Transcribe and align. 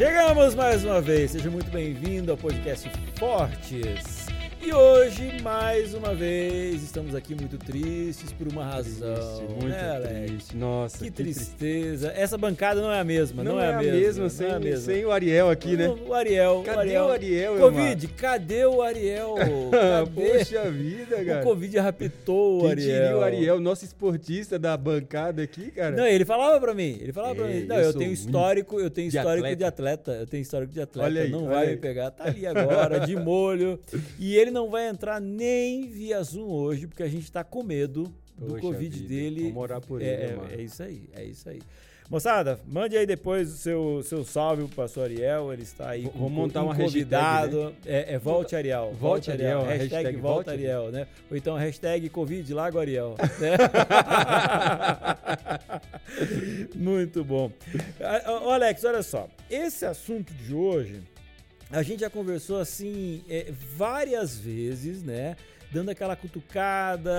Chegamos 0.00 0.54
mais 0.54 0.82
uma 0.82 0.98
vez, 0.98 1.32
seja 1.32 1.50
muito 1.50 1.70
bem-vindo 1.70 2.32
ao 2.32 2.38
podcast 2.38 2.90
Fortes. 3.18 4.19
E 4.62 4.74
hoje, 4.74 5.40
mais 5.42 5.94
uma 5.94 6.14
vez, 6.14 6.82
estamos 6.82 7.14
aqui 7.14 7.34
muito 7.34 7.56
tristes 7.56 8.30
por 8.30 8.46
uma 8.46 8.62
razão. 8.62 9.14
Triste, 9.14 9.54
muito 9.54 9.68
né, 9.68 9.90
Alex? 9.96 10.26
triste. 10.26 10.56
Nossa, 10.56 10.98
Que 11.04 11.10
tristeza. 11.10 12.12
Essa 12.14 12.36
bancada 12.36 12.78
não 12.82 12.92
é 12.92 13.00
a 13.00 13.04
mesma, 13.04 13.42
não, 13.42 13.54
Não, 13.54 13.60
é, 13.60 13.72
a 13.72 13.78
mesma. 13.78 14.28
sem, 14.28 14.46
não 14.46 14.52
é 14.54 14.56
a 14.56 14.60
mesma. 14.60 14.92
sem 14.92 15.04
o 15.06 15.10
Ariel 15.10 15.48
aqui, 15.48 15.78
né? 15.78 15.88
O 16.06 16.12
Ariel. 16.12 16.62
Cadê 16.62 16.76
o 16.76 16.80
Ariel? 16.80 17.04
o 17.06 17.10
Ariel, 17.10 17.56
Covid, 17.58 18.08
cadê 18.08 18.64
o 18.66 18.82
Ariel? 18.82 19.34
Cadê? 19.70 20.10
Poxa 20.38 20.70
vida, 20.70 21.16
o 21.16 21.24
cara. 21.26 21.42
Covid 21.42 21.78
raptou 21.78 22.58
o 22.58 22.60
Quem 22.60 22.70
Ariel. 22.72 23.00
diria 23.02 23.16
o 23.16 23.22
Ariel, 23.22 23.60
nosso 23.60 23.84
esportista 23.86 24.58
da 24.58 24.76
bancada 24.76 25.42
aqui, 25.42 25.70
cara? 25.70 25.96
Não, 25.96 26.06
ele 26.06 26.26
falava 26.26 26.60
pra 26.60 26.74
mim, 26.74 26.98
ele 27.00 27.12
falava 27.14 27.34
pra 27.34 27.48
Ei, 27.50 27.60
mim, 27.62 27.66
não, 27.66 27.76
eu 27.76 27.82
eu, 27.84 27.94
tenho 27.94 28.12
histórico, 28.12 28.78
eu 28.78 28.90
tenho 28.90 29.10
de 29.10 29.16
histórico 29.16 29.38
atleta. 29.46 29.56
de 29.56 29.64
atleta, 29.64 30.12
eu 30.12 30.26
tenho 30.26 30.42
histórico 30.42 30.72
de 30.72 30.80
atleta, 30.82 31.06
Olha 31.08 31.22
aí, 31.22 31.30
não 31.30 31.46
vai 31.46 31.64
aí. 31.68 31.70
me 31.70 31.76
pegar, 31.78 32.10
tá 32.10 32.24
ali 32.24 32.46
agora, 32.46 33.00
de 33.00 33.16
molho, 33.16 33.80
e 34.18 34.36
ele 34.36 34.49
não 34.50 34.70
vai 34.70 34.88
entrar 34.88 35.20
nem 35.20 35.88
via 35.88 36.22
Zoom 36.22 36.48
hoje, 36.50 36.86
porque 36.86 37.02
a 37.02 37.08
gente 37.08 37.30
tá 37.30 37.44
com 37.44 37.62
medo 37.62 38.04
do 38.36 38.46
Poxa 38.54 38.60
Covid 38.62 38.96
vida, 38.98 39.08
dele. 39.08 39.42
Vamos 39.44 39.62
orar 39.62 39.80
por 39.80 40.00
é, 40.00 40.04
ele, 40.04 40.22
é, 40.22 40.36
mano. 40.36 40.50
é 40.52 40.62
isso 40.62 40.82
aí, 40.82 41.08
é 41.14 41.24
isso 41.24 41.48
aí. 41.48 41.60
Moçada, 42.08 42.58
mande 42.66 42.96
aí 42.96 43.06
depois 43.06 43.52
o 43.52 43.56
seu, 43.56 44.02
seu 44.02 44.24
salve 44.24 44.64
pro 44.64 44.74
pastor 44.74 45.04
Ariel, 45.04 45.52
ele 45.52 45.62
está 45.62 45.90
aí 45.90 46.02
V- 46.02 46.08
com 46.10 46.18
vamos 46.18 46.32
montar 46.32 46.62
um 46.62 46.64
uma 46.64 46.74
hashtag, 46.74 46.92
convidado. 47.04 47.72
É, 47.86 48.14
é 48.14 48.18
Volte 48.18 48.56
Ariel. 48.56 48.92
Volte 48.98 49.30
Ariel, 49.30 49.60
a 49.60 49.64
Hashtag, 49.66 49.94
hashtag 49.94 50.16
Volte 50.16 50.34
Volte 50.46 50.50
Ariel, 50.50 50.90
né? 50.90 51.06
Ou 51.30 51.36
então 51.36 51.56
hashtag 51.56 52.08
Covid 52.08 52.52
Lago 52.52 52.80
Ariel. 52.80 53.14
né? 53.38 53.56
Muito 56.74 57.22
bom. 57.24 57.50
Ah, 58.00 58.40
Ô, 58.44 58.50
Alex, 58.50 58.82
olha 58.84 59.02
só. 59.04 59.28
Esse 59.48 59.84
assunto 59.86 60.32
de 60.34 60.52
hoje, 60.54 61.00
a 61.70 61.82
gente 61.82 62.00
já 62.00 62.10
conversou 62.10 62.58
assim 62.58 63.22
é, 63.28 63.52
várias 63.76 64.36
vezes, 64.38 65.02
né? 65.02 65.36
Dando 65.72 65.90
aquela 65.90 66.16
cutucada, 66.16 67.12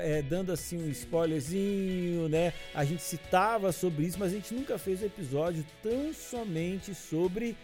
é, 0.00 0.22
dando 0.22 0.50
assim 0.52 0.82
um 0.82 0.88
spoilerzinho, 0.90 2.28
né? 2.30 2.52
A 2.74 2.82
gente 2.84 3.02
citava 3.02 3.72
sobre 3.72 4.04
isso, 4.06 4.18
mas 4.18 4.32
a 4.32 4.34
gente 4.36 4.54
nunca 4.54 4.78
fez 4.78 5.02
um 5.02 5.06
episódio 5.06 5.64
tão 5.82 6.12
somente 6.14 6.94
sobre 6.94 7.54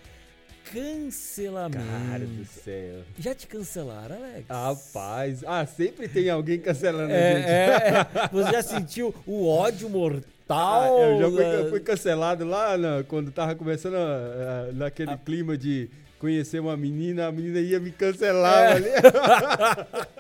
cancelamento. 0.73 1.79
Cara 2.11 2.27
do 2.27 2.45
céu. 2.45 3.01
Já 3.19 3.35
te 3.35 3.47
cancelaram, 3.47 4.17
Alex? 4.17 4.45
Rapaz, 4.49 5.45
ah, 5.47 5.65
sempre 5.65 6.09
tem 6.09 6.29
alguém 6.29 6.59
cancelando 6.59 7.13
a 7.13 7.17
É, 7.17 7.37
gente. 7.37 7.49
é, 7.49 8.23
é. 8.25 8.29
Você 8.33 8.53
já 8.53 8.63
sentiu 8.63 9.15
o 9.27 9.47
ódio 9.49 9.87
Ah, 9.87 9.91
mortal? 9.91 10.99
eu 10.99 11.19
já 11.19 11.31
fui, 11.31 11.45
eu 11.61 11.71
fui 11.71 11.81
cancelado 11.81 12.45
lá 12.45 12.77
na- 12.77 13.03
quando 13.05 13.31
tava 13.31 13.55
começando 13.55 13.95
ah, 13.97 14.71
naquele 14.75 15.13
Ah. 15.13 15.19
clima 15.19 15.57
de 15.57 15.89
conhecer 16.19 16.61
uma 16.61 16.77
menina, 16.77 17.27
a 17.29 17.33
menina 17.33 17.61
ia 17.61 17.79
me 17.81 17.91
cancelar 17.91 18.65
É. 18.65 18.73
ali. 18.73 18.89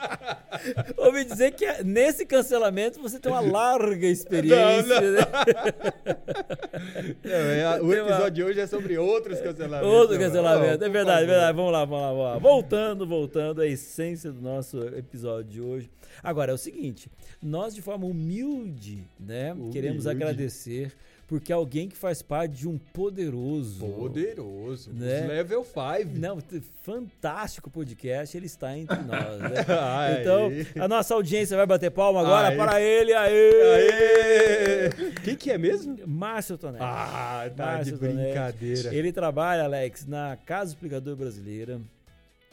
Ouvi 0.96 1.24
dizer 1.24 1.52
que 1.52 1.64
é- 1.64 1.82
nesse 1.84 2.24
cancelamento 2.26 3.00
você 3.00 3.18
tem 3.18 3.30
uma 3.30 3.40
larga 3.52 4.06
experiência. 4.06 5.00
Não, 5.00 5.02
não. 5.06 5.12
né? 5.12 5.26
Não, 7.24 7.32
é, 7.32 7.80
o 7.80 7.88
Tem 7.90 8.00
uma- 8.00 8.10
episódio 8.10 8.30
de 8.32 8.44
hoje 8.44 8.60
é 8.60 8.66
sobre 8.66 8.98
outros 8.98 9.40
cancelamentos. 9.40 9.92
Outro 9.92 10.14
Não, 10.14 10.20
cancelamento, 10.22 10.84
é 10.84 10.88
verdade, 10.88 11.24
é 11.24 11.26
verdade. 11.26 11.56
Vamos 11.56 11.72
lá, 11.72 11.84
vamos 11.84 12.00
lá, 12.02 12.08
vamos 12.12 12.24
lá. 12.24 12.38
Voltando, 12.38 13.06
voltando 13.06 13.60
à 13.62 13.66
essência 13.66 14.30
do 14.32 14.40
nosso 14.40 14.80
episódio 14.88 15.50
de 15.50 15.60
hoje. 15.60 15.90
Agora 16.22 16.52
é 16.52 16.54
o 16.54 16.58
seguinte: 16.58 17.10
nós, 17.42 17.74
de 17.74 17.82
forma 17.82 18.06
humilde, 18.06 19.04
né, 19.18 19.52
Humilde. 19.52 19.72
queremos 19.72 20.06
agradecer 20.06 20.92
porque 21.26 21.52
alguém 21.52 21.88
que 21.88 21.96
faz 21.96 22.22
parte 22.22 22.52
de 22.52 22.68
um 22.68 22.78
poderoso. 22.78 23.84
Poderoso. 23.84 24.92
Né? 24.92 25.26
Level 25.26 25.64
5. 25.64 26.18
Não, 26.18 26.38
fantástico 26.82 27.68
podcast, 27.68 28.36
ele 28.36 28.46
está 28.46 28.76
entre 28.78 28.96
nós, 29.02 29.40
né? 29.40 30.20
Então, 30.20 30.50
a 30.80 30.86
nossa 30.86 31.14
audiência 31.14 31.56
vai 31.56 31.66
bater 31.66 31.90
palma 31.90 32.20
agora 32.20 32.48
Aê. 32.48 32.56
para 32.56 32.80
ele, 32.80 33.12
aê! 33.12 33.50
Aê! 33.74 35.12
Quem 35.24 35.34
que 35.34 35.50
é 35.50 35.58
mesmo? 35.58 35.98
Márcio 36.06 36.56
Tonelli. 36.56 36.84
Ah, 36.84 37.50
tá 37.56 37.66
Márcio 37.66 37.94
de 37.94 37.98
Tonelli. 37.98 38.22
brincadeira. 38.22 38.94
Ele 38.94 39.12
trabalha, 39.12 39.64
Alex, 39.64 40.06
na 40.06 40.36
Casa 40.36 40.70
Explicador 40.70 41.16
Brasileira 41.16 41.80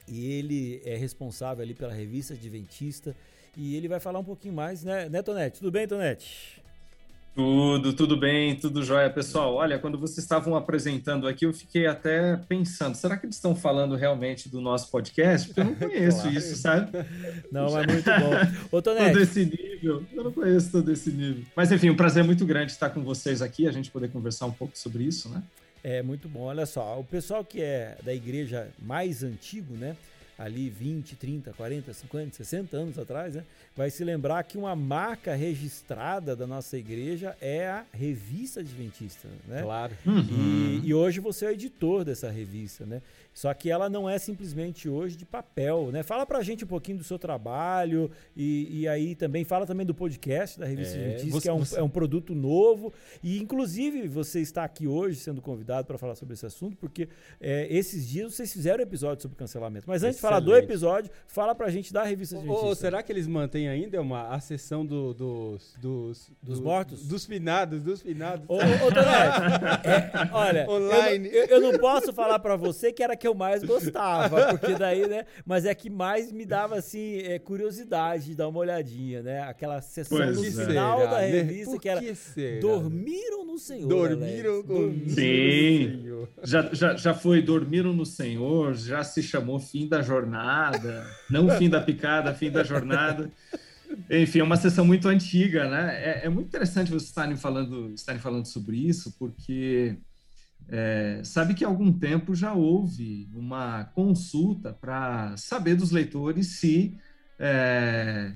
e 0.07 0.33
ele 0.33 0.81
é 0.83 0.95
responsável 0.95 1.63
ali 1.63 1.75
pela 1.75 1.93
revista 1.93 2.33
Adventista 2.33 3.15
e 3.55 3.75
ele 3.75 3.87
vai 3.87 3.99
falar 3.99 4.17
um 4.17 4.23
pouquinho 4.23 4.55
mais, 4.55 4.83
né, 4.83 5.07
né 5.09 5.21
Tonete? 5.21 5.59
Tudo 5.59 5.71
bem, 5.71 5.87
Tonete? 5.87 6.62
Tudo, 7.35 7.93
tudo 7.93 8.15
bem, 8.15 8.55
tudo 8.55 8.83
jóia. 8.83 9.09
Pessoal, 9.09 9.55
olha, 9.55 9.79
quando 9.79 9.97
vocês 9.97 10.19
estavam 10.19 10.55
apresentando 10.55 11.27
aqui, 11.27 11.45
eu 11.47 11.53
fiquei 11.53 11.87
até 11.87 12.37
pensando, 12.37 12.93
será 12.93 13.17
que 13.17 13.25
eles 13.25 13.35
estão 13.37 13.55
falando 13.55 13.95
realmente 13.95 14.47
do 14.47 14.61
nosso 14.61 14.91
podcast? 14.91 15.47
Porque 15.47 15.61
eu 15.61 15.65
não 15.65 15.73
conheço 15.89 16.21
Claro. 16.21 16.37
isso, 16.37 16.55
sabe? 16.55 16.91
Não, 17.51 17.71
mas 17.71 17.87
muito 17.87 18.05
bom. 18.05 18.77
Ô, 18.77 18.81
Todo 18.83 18.97
Tonete, 18.97 19.17
esse 19.19 19.45
nível, 19.45 20.03
eu 20.13 20.23
não 20.25 20.31
conheço 20.31 20.71
todo 20.71 20.91
esse 20.91 21.09
nível. 21.09 21.43
Mas 21.55 21.71
enfim, 21.71 21.89
um 21.89 21.95
prazer 21.95 22.23
muito 22.23 22.45
grande 22.45 22.71
estar 22.71 22.91
com 22.91 23.01
vocês 23.03 23.41
aqui, 23.41 23.67
a 23.67 23.71
gente 23.71 23.89
poder 23.89 24.09
conversar 24.11 24.45
um 24.45 24.51
pouco 24.51 24.77
sobre 24.77 25.03
isso, 25.03 25.27
né? 25.29 25.41
é 25.85 26.01
muito 26.01 26.29
bom. 26.29 26.43
Olha 26.43 26.65
só, 26.65 26.97
o 26.97 27.03
pessoal 27.03 27.43
que 27.43 27.59
é 27.61 27.97
da 28.05 28.13
igreja 28.13 28.69
mais 28.81 29.21
antigo, 29.21 29.73
né? 29.75 29.97
Ali 30.37 30.69
20, 30.69 31.15
30, 31.15 31.53
40, 31.53 31.93
50, 31.93 32.35
60 32.35 32.75
anos 32.77 32.97
atrás, 32.99 33.35
né? 33.35 33.43
Vai 33.75 33.89
se 33.91 34.03
lembrar 34.03 34.43
que 34.43 34.57
uma 34.57 34.75
marca 34.75 35.35
registrada 35.35 36.35
da 36.35 36.47
nossa 36.47 36.77
igreja 36.77 37.35
é 37.41 37.67
a 37.67 37.85
Revista 37.93 38.59
Adventista, 38.61 39.27
né? 39.47 39.61
Claro. 39.61 39.93
E, 40.07 40.81
e 40.87 40.93
hoje 40.93 41.19
você 41.19 41.45
é 41.45 41.49
o 41.49 41.51
editor 41.51 42.03
dessa 42.03 42.29
revista, 42.29 42.85
né? 42.85 43.01
Só 43.33 43.51
que 43.53 43.69
ela 43.71 43.89
não 43.89 44.07
é 44.07 44.19
simplesmente 44.19 44.87
hoje 44.87 45.15
de 45.17 45.25
papel, 45.25 45.89
né? 45.91 46.03
Fala 46.03 46.23
pra 46.23 46.43
gente 46.43 46.63
um 46.63 46.67
pouquinho 46.67 46.99
do 46.99 47.03
seu 47.03 47.17
trabalho 47.17 48.11
e, 48.37 48.81
e 48.81 48.87
aí 48.87 49.15
também 49.15 49.43
fala 49.43 49.65
também 49.65 49.85
do 49.85 49.93
podcast 49.93 50.59
da 50.59 50.67
Revista 50.67 50.95
É, 50.97 50.99
Adventista, 51.15 51.31
você- 51.31 51.41
que 51.41 51.49
é 51.49 51.53
um, 51.53 51.59
você- 51.59 51.79
é 51.79 51.81
um 51.81 51.89
produto 51.89 52.35
novo 52.35 52.93
e 53.23 53.39
inclusive 53.39 54.07
você 54.07 54.39
está 54.39 54.63
aqui 54.63 54.85
hoje 54.85 55.19
sendo 55.19 55.41
convidado 55.41 55.87
para 55.87 55.97
falar 55.97 56.13
sobre 56.15 56.35
esse 56.35 56.45
assunto 56.45 56.77
porque 56.77 57.09
é, 57.41 57.67
esses 57.75 58.07
dias 58.07 58.33
vocês 58.35 58.53
fizeram 58.53 58.83
episódio 58.83 59.23
sobre 59.23 59.35
cancelamento. 59.35 59.85
Mas 59.87 60.03
antes 60.03 60.17
de 60.17 60.21
falar 60.27 60.39
do 60.39 60.55
episódio, 60.55 61.11
fala 61.27 61.53
pra 61.55 61.69
gente 61.69 61.91
da 61.93 62.03
Revista 62.03 62.35
Adventista. 62.35 62.65
Ou 62.65 62.75
será 62.75 63.03
que 63.03 63.11
eles 63.11 63.27
mantêm 63.27 63.67
ainda 63.69 64.01
uma 64.01 64.29
a 64.29 64.39
sessão 64.39 64.85
do- 64.85 65.13
dos, 65.13 65.75
dos, 65.79 66.31
Dos 66.41 66.59
do- 66.59 66.65
mortos? 66.65 67.07
Dos 67.07 67.25
finados, 67.25 67.81
dos 67.83 68.01
finados. 68.01 68.45
Ô, 68.47 68.55
ô, 68.55 68.59
é, 68.59 70.29
olha, 70.31 70.65
eu 70.65 70.79
não- 70.79 70.85
Online. 70.87 71.29
Eu, 71.31 71.45
eu 71.45 71.61
não 71.61 71.77
posso 71.79 72.11
falar 72.13 72.39
pra 72.39 72.55
você 72.55 72.91
que 72.91 73.03
era 73.03 73.13
a 73.13 73.15
que 73.15 73.27
eu 73.27 73.33
mais 73.33 73.63
gostava, 73.63 74.47
porque 74.57 74.73
daí, 74.75 75.07
né? 75.07 75.25
Mas 75.45 75.65
é 75.65 75.73
que 75.73 75.89
mais 75.89 76.31
me 76.31 76.45
dava, 76.45 76.75
assim, 76.75 77.17
é, 77.19 77.39
curiosidade 77.39 78.25
de 78.25 78.35
dar 78.35 78.47
uma 78.47 78.59
olhadinha, 78.59 79.21
né? 79.21 79.41
Aquela 79.41 79.81
sessão 79.81 80.17
Pois 80.17 80.37
no 80.37 80.45
é. 80.45 80.65
final 80.65 80.99
Será, 80.99 81.11
da 81.11 81.17
né? 81.21 81.27
revista 81.27 81.71
Por 81.71 81.81
que 81.81 81.89
era 81.89 81.99
que 82.01 82.15
será? 82.15 82.61
Dormiram 82.61 83.45
no 83.45 83.57
Senhor. 83.57 83.87
Dormiram 83.87 84.51
Alex. 84.53 84.67
com 84.67 84.73
Dormiram. 84.73 85.09
Sim. 85.09 86.01
Senhor. 86.01 86.29
Já, 86.43 86.69
já, 86.73 86.95
já 86.95 87.13
foi 87.13 87.41
Dormiram 87.41 87.93
no 87.93 88.05
Senhor, 88.05 88.73
já 88.73 89.03
se 89.03 89.21
chamou 89.21 89.59
Fim 89.59 89.87
da 89.87 90.01
Jornada, 90.01 90.12
não 91.29 91.49
Fim 91.57 91.69
da 91.69 91.81
Picada, 91.81 92.33
Fim 92.33 92.51
da 92.51 92.63
Jornada. 92.63 93.31
Enfim, 94.09 94.39
é 94.39 94.43
uma 94.43 94.57
sessão 94.57 94.85
muito 94.85 95.07
antiga, 95.07 95.69
né? 95.69 95.95
É, 96.03 96.25
é 96.25 96.29
muito 96.29 96.47
interessante 96.47 96.89
vocês 96.89 97.03
estarem 97.03 97.35
falando, 97.35 97.91
estarem 97.93 98.19
falando 98.19 98.45
sobre 98.45 98.77
isso, 98.77 99.15
porque 99.19 99.97
é, 100.69 101.21
sabe 101.23 101.53
que 101.53 101.63
há 101.63 101.67
algum 101.67 101.91
tempo 101.91 102.33
já 102.33 102.53
houve 102.53 103.29
uma 103.33 103.85
consulta 103.93 104.73
para 104.73 105.35
saber 105.37 105.75
dos 105.75 105.91
leitores 105.91 106.59
se 106.59 106.97
é, 107.37 108.33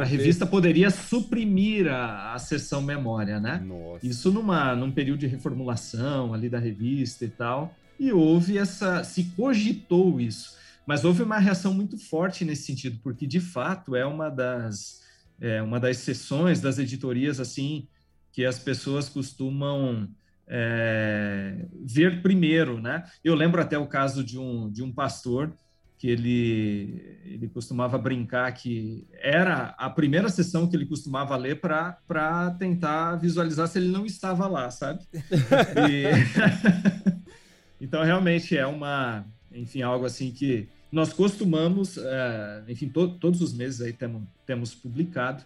a 0.00 0.04
revista 0.04 0.44
poderia 0.44 0.90
suprimir 0.90 1.88
a, 1.88 2.34
a 2.34 2.38
sessão 2.38 2.82
memória, 2.82 3.38
né? 3.38 3.62
Nossa. 3.64 4.04
Isso 4.04 4.30
numa, 4.32 4.74
num 4.74 4.90
período 4.90 5.20
de 5.20 5.26
reformulação 5.26 6.34
ali 6.34 6.48
da 6.48 6.58
revista 6.58 7.24
e 7.24 7.28
tal. 7.28 7.74
E 7.98 8.12
houve 8.12 8.58
essa. 8.58 9.04
se 9.04 9.24
cogitou 9.36 10.20
isso. 10.20 10.56
Mas 10.86 11.04
houve 11.04 11.22
uma 11.22 11.38
reação 11.38 11.72
muito 11.72 11.96
forte 11.96 12.44
nesse 12.44 12.64
sentido, 12.64 12.98
porque 13.02 13.26
de 13.26 13.40
fato 13.40 13.94
é 13.94 14.04
uma 14.04 14.28
das, 14.28 15.00
é 15.40 15.62
uma 15.62 15.78
das 15.78 15.98
sessões 15.98 16.60
das 16.60 16.78
editorias 16.78 17.38
assim 17.38 17.86
que 18.32 18.44
as 18.44 18.58
pessoas 18.58 19.08
costumam 19.08 20.08
é, 20.48 21.66
ver 21.84 22.22
primeiro, 22.22 22.80
né? 22.80 23.04
Eu 23.22 23.34
lembro 23.34 23.60
até 23.60 23.78
o 23.78 23.86
caso 23.86 24.24
de 24.24 24.38
um, 24.38 24.70
de 24.70 24.82
um 24.82 24.92
pastor 24.92 25.54
que 26.02 26.08
ele, 26.08 27.20
ele 27.24 27.48
costumava 27.48 27.96
brincar 27.96 28.50
que 28.52 29.06
era 29.12 29.72
a 29.78 29.88
primeira 29.88 30.28
sessão 30.28 30.68
que 30.68 30.74
ele 30.74 30.84
costumava 30.84 31.36
ler 31.36 31.60
para 31.60 32.56
tentar 32.58 33.14
visualizar 33.14 33.68
se 33.68 33.78
ele 33.78 33.86
não 33.86 34.04
estava 34.04 34.48
lá, 34.48 34.68
sabe? 34.68 35.06
E... 35.88 36.06
então, 37.80 38.02
realmente 38.02 38.56
é 38.56 38.66
uma, 38.66 39.24
enfim, 39.52 39.82
algo 39.82 40.04
assim 40.04 40.32
que 40.32 40.68
nós 40.92 41.10
costumamos, 41.10 41.96
é, 41.96 42.62
enfim, 42.68 42.86
to 42.86 43.08
todos 43.18 43.40
os 43.40 43.54
meses 43.54 43.80
aí 43.80 43.94
temos, 43.94 44.22
temos 44.46 44.74
publicado, 44.74 45.42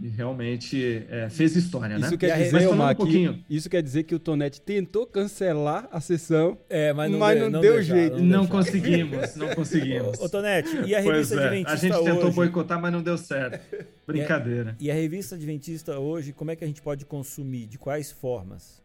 E 0.00 0.06
realmente 0.06 1.04
é, 1.10 1.28
fez 1.28 1.56
história, 1.56 1.96
isso 1.96 2.12
né? 2.12 2.16
Quer 2.16 2.44
dizer, 2.44 2.68
Omar, 2.68 2.92
um 2.92 2.94
pouquinho... 2.94 3.44
isso 3.50 3.68
quer 3.68 3.82
dizer 3.82 4.04
que 4.04 4.14
o 4.14 4.18
Tonete 4.20 4.60
tentou 4.60 5.04
cancelar 5.04 5.88
a 5.90 6.00
sessão, 6.00 6.56
é, 6.70 6.92
mas 6.92 7.10
não, 7.10 7.18
mas 7.18 7.36
deu, 7.36 7.50
não 7.50 7.60
deu 7.60 7.74
deixar, 7.74 7.96
jeito. 7.96 8.16
Não, 8.18 8.24
não 8.24 8.46
conseguimos, 8.46 9.34
não 9.34 9.48
conseguimos. 9.56 10.20
Ô, 10.20 10.28
Tonete, 10.28 10.70
e 10.86 10.94
a 10.94 11.00
revista 11.00 11.34
pois 11.34 11.46
Adventista 11.46 11.70
é, 11.70 11.72
A 11.72 11.76
gente 11.76 11.96
hoje? 11.96 12.14
tentou 12.14 12.32
boicotar, 12.32 12.80
mas 12.80 12.92
não 12.92 13.02
deu 13.02 13.18
certo. 13.18 13.60
Brincadeira. 14.06 14.76
E 14.78 14.88
a, 14.88 14.94
e 14.94 14.96
a 14.96 15.00
revista 15.02 15.34
Adventista 15.34 15.98
hoje, 15.98 16.32
como 16.32 16.52
é 16.52 16.56
que 16.56 16.62
a 16.62 16.66
gente 16.68 16.80
pode 16.80 17.04
consumir? 17.04 17.66
De 17.66 17.76
quais 17.76 18.12
formas? 18.12 18.80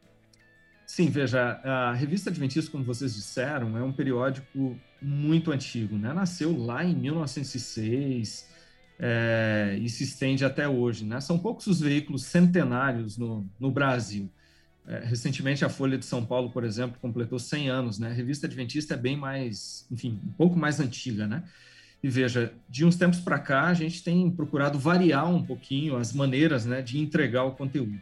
Sim, 0.87 1.09
veja, 1.09 1.59
a 1.63 1.93
revista 1.93 2.31
Adventista, 2.31 2.71
como 2.71 2.83
vocês 2.83 3.13
disseram, 3.13 3.77
é 3.77 3.83
um 3.83 3.91
periódico 3.91 4.75
muito 5.03 5.51
antigo, 5.51 5.97
né? 5.97 6.13
Nasceu 6.13 6.57
lá 6.57 6.83
em 6.83 6.95
1906 6.95 8.49
é, 8.99 9.77
e 9.81 9.89
se 9.89 10.03
estende 10.03 10.45
até 10.45 10.67
hoje, 10.67 11.05
né? 11.05 11.19
São 11.19 11.37
poucos 11.37 11.67
os 11.67 11.81
veículos 11.81 12.23
centenários 12.23 13.17
no, 13.17 13.45
no 13.59 13.71
Brasil. 13.71 14.29
É, 14.87 14.99
recentemente, 14.99 15.63
a 15.63 15.69
Folha 15.69 15.97
de 15.97 16.05
São 16.05 16.25
Paulo, 16.25 16.51
por 16.51 16.63
exemplo, 16.63 16.97
completou 16.99 17.39
100 17.39 17.69
anos, 17.69 17.99
né? 17.99 18.09
A 18.09 18.13
revista 18.13 18.47
Adventista 18.47 18.93
é 18.93 18.97
bem 18.97 19.17
mais, 19.17 19.85
enfim, 19.91 20.19
um 20.25 20.31
pouco 20.31 20.57
mais 20.57 20.79
antiga, 20.79 21.27
né? 21.27 21.43
E 22.01 22.09
veja, 22.09 22.53
de 22.69 22.83
uns 22.83 22.95
tempos 22.95 23.19
para 23.19 23.39
cá, 23.39 23.67
a 23.67 23.73
gente 23.73 24.03
tem 24.03 24.29
procurado 24.29 24.77
variar 24.77 25.29
um 25.29 25.43
pouquinho 25.43 25.95
as 25.95 26.11
maneiras 26.11 26.65
né, 26.65 26.81
de 26.81 26.99
entregar 26.99 27.45
o 27.45 27.51
conteúdo 27.51 27.97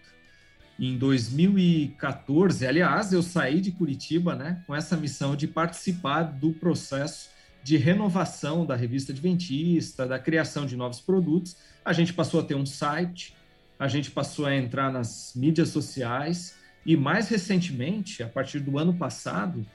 em 0.80 0.98
2014. 0.98 2.66
Aliás, 2.66 3.14
eu 3.14 3.22
saí 3.22 3.62
de 3.62 3.72
Curitiba 3.72 4.36
né, 4.36 4.64
com 4.66 4.76
essa 4.76 4.98
missão 4.98 5.36
de 5.36 5.48
participar 5.48 6.24
do 6.24 6.52
processo 6.54 7.30
de 7.64 7.78
renovação 7.78 8.66
da 8.66 8.76
revista 8.76 9.12
Adventista, 9.12 10.08
da 10.08 10.18
criação 10.18 10.66
de 10.66 10.76
novos 10.76 11.00
produtos. 11.00 11.56
A 11.86 11.94
gente 11.94 12.14
passou 12.14 12.40
a 12.40 12.44
ter 12.44 12.56
um 12.56 12.66
site, 12.66 13.36
a 13.78 13.88
gente 13.88 14.12
passou 14.12 14.46
a 14.46 14.56
entrar 14.56 14.92
nas 14.92 15.34
mídias 15.36 15.70
sociais 15.70 16.56
e, 16.86 16.98
mais 16.98 17.30
recentemente, 17.30 18.24
a 18.24 18.28
partir 18.28 18.60
do 18.60 18.78
ano 18.78 18.94
passado, 18.94 19.66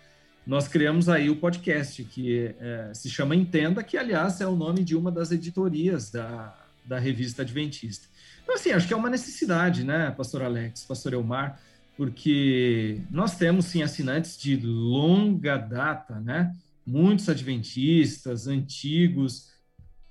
nós 0.46 0.68
criamos 0.68 1.08
aí 1.08 1.28
o 1.28 1.36
podcast 1.36 2.04
que 2.04 2.54
é, 2.60 2.90
se 2.94 3.10
chama 3.10 3.34
Entenda, 3.34 3.82
que, 3.82 3.96
aliás, 3.96 4.40
é 4.40 4.46
o 4.46 4.54
nome 4.54 4.84
de 4.84 4.96
uma 4.96 5.10
das 5.10 5.32
editorias 5.32 6.10
da, 6.10 6.56
da 6.84 6.98
revista 6.98 7.42
Adventista. 7.42 8.06
Então, 8.46 8.54
assim, 8.54 8.70
acho 8.70 8.86
que 8.86 8.94
é 8.94 8.96
uma 8.96 9.10
necessidade, 9.10 9.82
né, 9.82 10.12
pastor 10.12 10.40
Alex, 10.40 10.84
pastor 10.84 11.14
Elmar, 11.14 11.60
porque 11.96 13.00
nós 13.10 13.36
temos, 13.36 13.64
sim, 13.64 13.82
assinantes 13.82 14.38
de 14.38 14.56
longa 14.56 15.56
data, 15.56 16.20
né? 16.20 16.54
Muitos 16.86 17.28
adventistas, 17.28 18.46
antigos, 18.46 19.50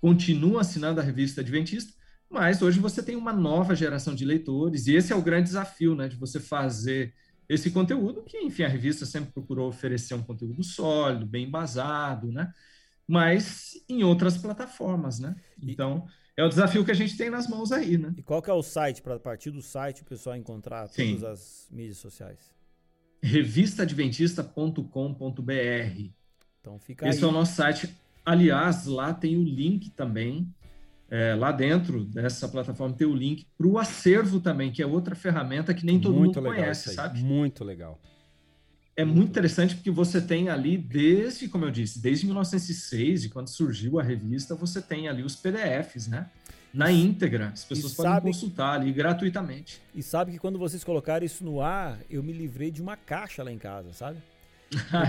continuam 0.01 0.59
assinando 0.59 0.99
a 0.99 1.03
revista 1.03 1.39
Adventista, 1.39 1.93
mas 2.29 2.61
hoje 2.61 2.77
você 2.77 3.01
tem 3.01 3.15
uma 3.15 3.31
nova 3.31 3.73
geração 3.73 4.13
de 4.13 4.25
leitores, 4.25 4.85
e 4.87 4.95
esse 4.95 5.13
é 5.13 5.15
o 5.15 5.21
grande 5.21 5.45
desafio, 5.45 5.95
né, 5.95 6.09
de 6.09 6.17
você 6.17 6.37
fazer 6.37 7.13
esse 7.47 7.71
conteúdo, 7.71 8.21
que, 8.21 8.37
enfim, 8.39 8.63
a 8.63 8.67
revista 8.67 9.05
sempre 9.05 9.31
procurou 9.31 9.69
oferecer 9.69 10.13
um 10.13 10.23
conteúdo 10.23 10.61
sólido, 10.61 11.25
bem 11.25 11.45
embasado, 11.45 12.33
né? 12.33 12.51
Mas 13.07 13.71
em 13.87 14.03
outras 14.03 14.37
plataformas, 14.37 15.19
né? 15.19 15.37
Então, 15.63 16.05
é 16.37 16.43
o 16.43 16.49
desafio 16.49 16.83
que 16.83 16.91
a 16.91 16.95
gente 16.95 17.15
tem 17.17 17.29
nas 17.29 17.47
mãos 17.47 17.71
aí, 17.71 17.97
né? 17.97 18.13
E 18.17 18.21
qual 18.21 18.41
que 18.41 18.49
é 18.49 18.53
o 18.53 18.63
site, 18.63 19.01
para 19.01 19.19
partir 19.19 19.51
do 19.51 19.61
site 19.61 20.01
o 20.01 20.05
pessoal 20.05 20.35
encontrar 20.35 20.87
Sim. 20.87 21.17
todas 21.17 21.23
as 21.23 21.67
mídias 21.71 21.97
sociais? 21.97 22.53
revistaadventista.com.br 23.21 26.11
Então 26.61 26.79
fica 26.79 27.07
Esse 27.07 27.19
aí. 27.19 27.25
é 27.25 27.27
o 27.27 27.31
nosso 27.31 27.55
site. 27.55 27.95
Aliás, 28.23 28.85
lá 28.85 29.13
tem 29.13 29.37
o 29.37 29.43
link 29.43 29.89
também. 29.91 30.47
É, 31.09 31.35
lá 31.35 31.51
dentro 31.51 32.03
dessa 32.03 32.47
plataforma 32.47 32.95
tem 32.95 33.07
o 33.07 33.13
link 33.13 33.45
para 33.57 33.67
o 33.67 33.77
acervo 33.77 34.39
também, 34.39 34.71
que 34.71 34.81
é 34.81 34.87
outra 34.87 35.15
ferramenta 35.15 35.73
que 35.73 35.85
nem 35.85 35.99
todo 35.99 36.15
Muito 36.15 36.41
mundo 36.41 36.49
conhece, 36.49 36.93
sabe? 36.93 37.21
Muito 37.21 37.63
legal. 37.63 37.99
É 38.97 39.03
muito 39.03 39.29
interessante 39.29 39.75
porque 39.75 39.91
você 39.91 40.21
tem 40.21 40.47
ali 40.47 40.77
desde, 40.77 41.49
como 41.49 41.65
eu 41.65 41.71
disse, 41.71 41.99
desde 41.99 42.25
1906, 42.25 43.23
de 43.23 43.29
quando 43.29 43.49
surgiu 43.49 43.99
a 43.99 44.03
revista, 44.03 44.55
você 44.55 44.81
tem 44.81 45.09
ali 45.09 45.21
os 45.21 45.35
PDFs, 45.35 46.07
né? 46.07 46.29
Na 46.73 46.91
íntegra, 46.91 47.49
as 47.53 47.63
pessoas 47.63 47.93
podem 47.93 48.11
sabe, 48.13 48.27
consultar 48.27 48.79
ali 48.79 48.91
gratuitamente. 48.91 49.81
E 49.93 50.01
sabe 50.01 50.31
que 50.31 50.39
quando 50.39 50.59
vocês 50.59 50.83
colocaram 50.83 51.25
isso 51.25 51.43
no 51.43 51.61
ar, 51.61 51.99
eu 52.09 52.21
me 52.21 52.33
livrei 52.33 52.71
de 52.71 52.81
uma 52.81 52.95
caixa 52.97 53.43
lá 53.43 53.51
em 53.51 53.57
casa, 53.57 53.91
sabe? 53.93 54.17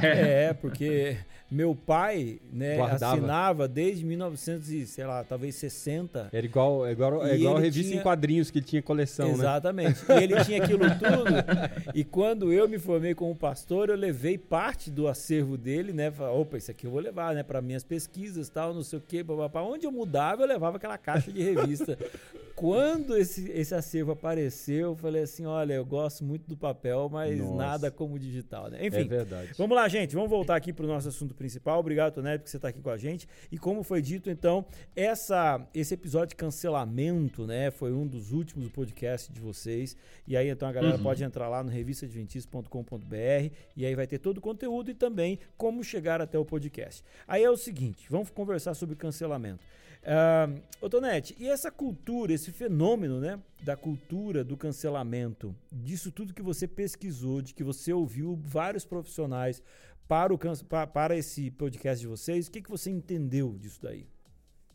É. 0.02 0.44
é, 0.44 0.54
porque 0.54 1.16
meu 1.50 1.76
pai 1.76 2.40
né, 2.52 2.80
assinava 2.80 3.68
desde 3.68 4.04
1900 4.04 4.70
e, 4.70 4.86
sei 4.86 5.06
lá, 5.06 5.22
talvez 5.22 5.54
60. 5.54 6.30
Era 6.32 6.44
igual, 6.44 6.84
é 6.86 6.92
igual, 6.92 7.24
é 7.24 7.36
igual 7.36 7.56
a 7.56 7.60
revista 7.60 7.90
tinha... 7.90 8.00
em 8.00 8.02
quadrinhos 8.02 8.50
que 8.50 8.58
ele 8.58 8.66
tinha 8.66 8.82
coleção, 8.82 9.30
Exatamente. 9.30 10.04
Né? 10.08 10.20
E 10.20 10.24
ele 10.24 10.44
tinha 10.44 10.62
aquilo 10.62 10.84
tudo. 10.98 11.94
e 11.94 12.02
quando 12.04 12.52
eu 12.52 12.68
me 12.68 12.78
formei 12.78 13.14
como 13.14 13.34
pastor, 13.34 13.88
eu 13.90 13.96
levei 13.96 14.36
parte 14.36 14.90
do 14.90 15.06
acervo 15.06 15.56
dele, 15.56 15.92
né? 15.92 16.10
Falei, 16.10 16.34
opa, 16.34 16.56
isso 16.56 16.70
aqui 16.70 16.86
eu 16.86 16.90
vou 16.90 17.00
levar, 17.00 17.34
né? 17.34 17.42
Para 17.42 17.60
minhas 17.62 17.84
pesquisas 17.84 18.48
tal, 18.48 18.74
não 18.74 18.82
sei 18.82 18.98
o 18.98 19.02
quê. 19.02 19.24
Para 19.24 19.62
onde 19.62 19.86
eu 19.86 19.92
mudava, 19.92 20.42
eu 20.42 20.48
levava 20.48 20.78
aquela 20.78 20.98
caixa 20.98 21.30
de 21.30 21.42
revista. 21.42 21.96
quando 22.56 23.16
esse, 23.16 23.50
esse 23.50 23.74
acervo 23.74 24.12
apareceu, 24.12 24.88
eu 24.88 24.96
falei 24.96 25.22
assim: 25.22 25.44
olha, 25.44 25.74
eu 25.74 25.84
gosto 25.84 26.24
muito 26.24 26.48
do 26.48 26.56
papel, 26.56 27.08
mas 27.12 27.38
Nossa. 27.38 27.54
nada 27.54 27.90
como 27.90 28.18
digital, 28.18 28.70
né? 28.70 28.84
Enfim. 28.84 29.00
É 29.00 29.04
verdade. 29.04 29.45
Vamos 29.56 29.76
lá, 29.76 29.88
gente. 29.88 30.14
Vamos 30.14 30.30
voltar 30.30 30.56
aqui 30.56 30.72
para 30.72 30.84
o 30.84 30.88
nosso 30.88 31.08
assunto 31.08 31.34
principal. 31.34 31.78
Obrigado, 31.80 32.14
Tonete, 32.14 32.44
por 32.44 32.50
você 32.50 32.56
estar 32.56 32.68
aqui 32.68 32.80
com 32.80 32.90
a 32.90 32.96
gente. 32.96 33.28
E 33.50 33.58
como 33.58 33.82
foi 33.82 34.02
dito, 34.02 34.30
então, 34.30 34.64
essa, 34.94 35.66
esse 35.74 35.94
episódio 35.94 36.28
de 36.28 36.36
cancelamento, 36.36 37.46
né, 37.46 37.70
foi 37.70 37.92
um 37.92 38.06
dos 38.06 38.32
últimos 38.32 38.64
do 38.66 38.70
podcast 38.70 39.32
de 39.32 39.40
vocês. 39.40 39.96
E 40.26 40.36
aí, 40.36 40.48
então, 40.48 40.68
a 40.68 40.72
galera 40.72 40.96
uhum. 40.96 41.02
pode 41.02 41.22
entrar 41.22 41.48
lá 41.48 41.62
no 41.62 41.70
revistaadventista.com.br 41.70 43.54
e 43.76 43.86
aí 43.86 43.94
vai 43.94 44.06
ter 44.06 44.18
todo 44.18 44.38
o 44.38 44.40
conteúdo 44.40 44.90
e 44.90 44.94
também 44.94 45.38
como 45.56 45.82
chegar 45.84 46.20
até 46.20 46.38
o 46.38 46.44
podcast. 46.44 47.02
Aí 47.26 47.42
é 47.42 47.50
o 47.50 47.56
seguinte, 47.56 48.06
vamos 48.10 48.30
conversar 48.30 48.74
sobre 48.74 48.96
cancelamento. 48.96 49.64
Uh, 50.06 50.88
Tonete, 50.88 51.34
e 51.36 51.48
essa 51.48 51.68
cultura, 51.68 52.32
esse 52.32 52.52
fenômeno, 52.52 53.18
né, 53.18 53.40
da 53.64 53.76
cultura 53.76 54.44
do 54.44 54.56
cancelamento, 54.56 55.52
disso 55.72 56.12
tudo 56.12 56.32
que 56.32 56.42
você 56.42 56.68
pesquisou, 56.68 57.42
de 57.42 57.52
que 57.52 57.64
você 57.64 57.92
ouviu 57.92 58.38
vários 58.44 58.84
profissionais 58.84 59.60
para, 60.06 60.32
o, 60.32 60.38
para, 60.38 60.86
para 60.86 61.16
esse 61.16 61.50
podcast 61.50 62.00
de 62.00 62.06
vocês, 62.06 62.46
o 62.46 62.52
que, 62.52 62.62
que 62.62 62.70
você 62.70 62.88
entendeu 62.88 63.58
disso 63.58 63.80
daí? 63.82 64.06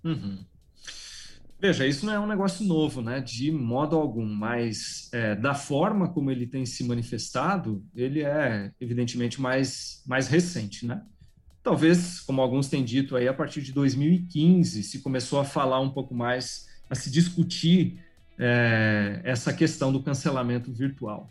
Uhum. 0.04 0.44
Veja, 1.62 1.86
isso 1.86 2.06
não 2.06 2.14
é 2.14 2.20
um 2.20 2.28
negócio 2.28 2.66
novo, 2.66 3.02
né? 3.02 3.22
De 3.22 3.52
modo 3.52 3.96
algum, 3.96 4.26
mas 4.26 5.10
é, 5.14 5.36
da 5.36 5.54
forma 5.54 6.12
como 6.12 6.32
ele 6.32 6.48
tem 6.48 6.66
se 6.66 6.84
manifestado, 6.84 7.86
ele 7.96 8.24
é 8.24 8.74
evidentemente 8.82 9.40
mais, 9.40 10.02
mais 10.08 10.28
recente, 10.28 10.88
né? 10.88 11.06
Talvez, 11.64 12.20
como 12.22 12.42
alguns 12.42 12.68
têm 12.68 12.84
dito 12.84 13.16
aí, 13.16 13.28
a 13.28 13.34
partir 13.34 13.62
de 13.62 13.72
2015 13.72 14.84
se 14.84 15.00
começou 15.00 15.40
a 15.40 15.46
falar 15.46 15.80
um 15.80 15.90
pouco 15.90 16.14
mais, 16.14 16.68
a 16.90 16.96
se 16.96 17.12
discutir 17.12 18.00
é, 18.38 19.22
essa 19.24 19.54
questão 19.54 19.92
do 19.92 20.02
cancelamento 20.02 20.72
virtual. 20.72 21.30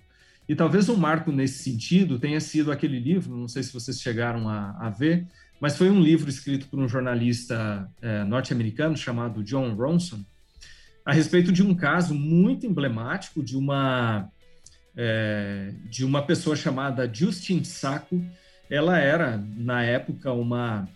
E 0.49 0.55
talvez 0.55 0.89
um 0.89 0.97
marco 0.97 1.31
nesse 1.31 1.63
sentido 1.63 2.19
tenha 2.19 2.41
sido 2.41 2.73
aquele 2.73 2.99
livro, 2.99 3.37
não 3.37 3.49
sei 3.49 3.63
se 3.63 3.73
vocês 3.73 4.01
chegaram 4.01 4.49
a, 4.49 4.77
a 4.81 4.91
ver, 4.91 5.27
mas 5.61 5.77
foi 5.77 5.91
um 5.91 6.01
livro 6.01 6.31
escrito 6.31 6.67
por 6.69 6.79
um 6.79 6.89
jornalista 6.89 7.89
é, 8.01 8.25
norte-americano 8.25 8.97
chamado 8.97 9.45
John 9.45 9.75
Ronson, 9.75 10.25
a 11.05 11.13
respeito 11.13 11.53
de 11.53 11.63
um 11.63 11.75
caso 11.75 12.15
muito 12.15 12.67
emblemático 12.67 13.43
de 13.43 13.57
uma 13.57 14.31
é, 14.97 15.73
de 15.89 16.05
uma 16.05 16.23
pessoa 16.23 16.57
chamada 16.57 17.09
Justin 17.13 17.63
Sacco. 17.65 18.25
Ela 18.71 18.99
era 18.99 19.37
na 19.57 19.83
época 19.83 20.33
uma, 20.33 20.89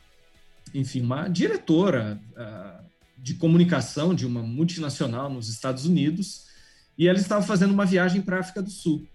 enfim, 0.73 1.03
uma 1.03 1.29
diretora 1.29 2.21
uh, 2.33 2.85
de 3.19 3.35
comunicação 3.35 4.15
de 4.15 4.25
uma 4.25 4.43
multinacional 4.43 5.29
nos 5.29 5.49
Estados 5.49 5.85
Unidos 5.85 6.47
e 6.97 7.09
ela 7.09 7.19
estava 7.19 7.45
fazendo 7.45 7.73
uma 7.73 7.85
viagem 7.85 8.23
para 8.23 8.37
a 8.37 8.41
África 8.41 8.63
do 8.63 8.71
Sul. 8.71 9.07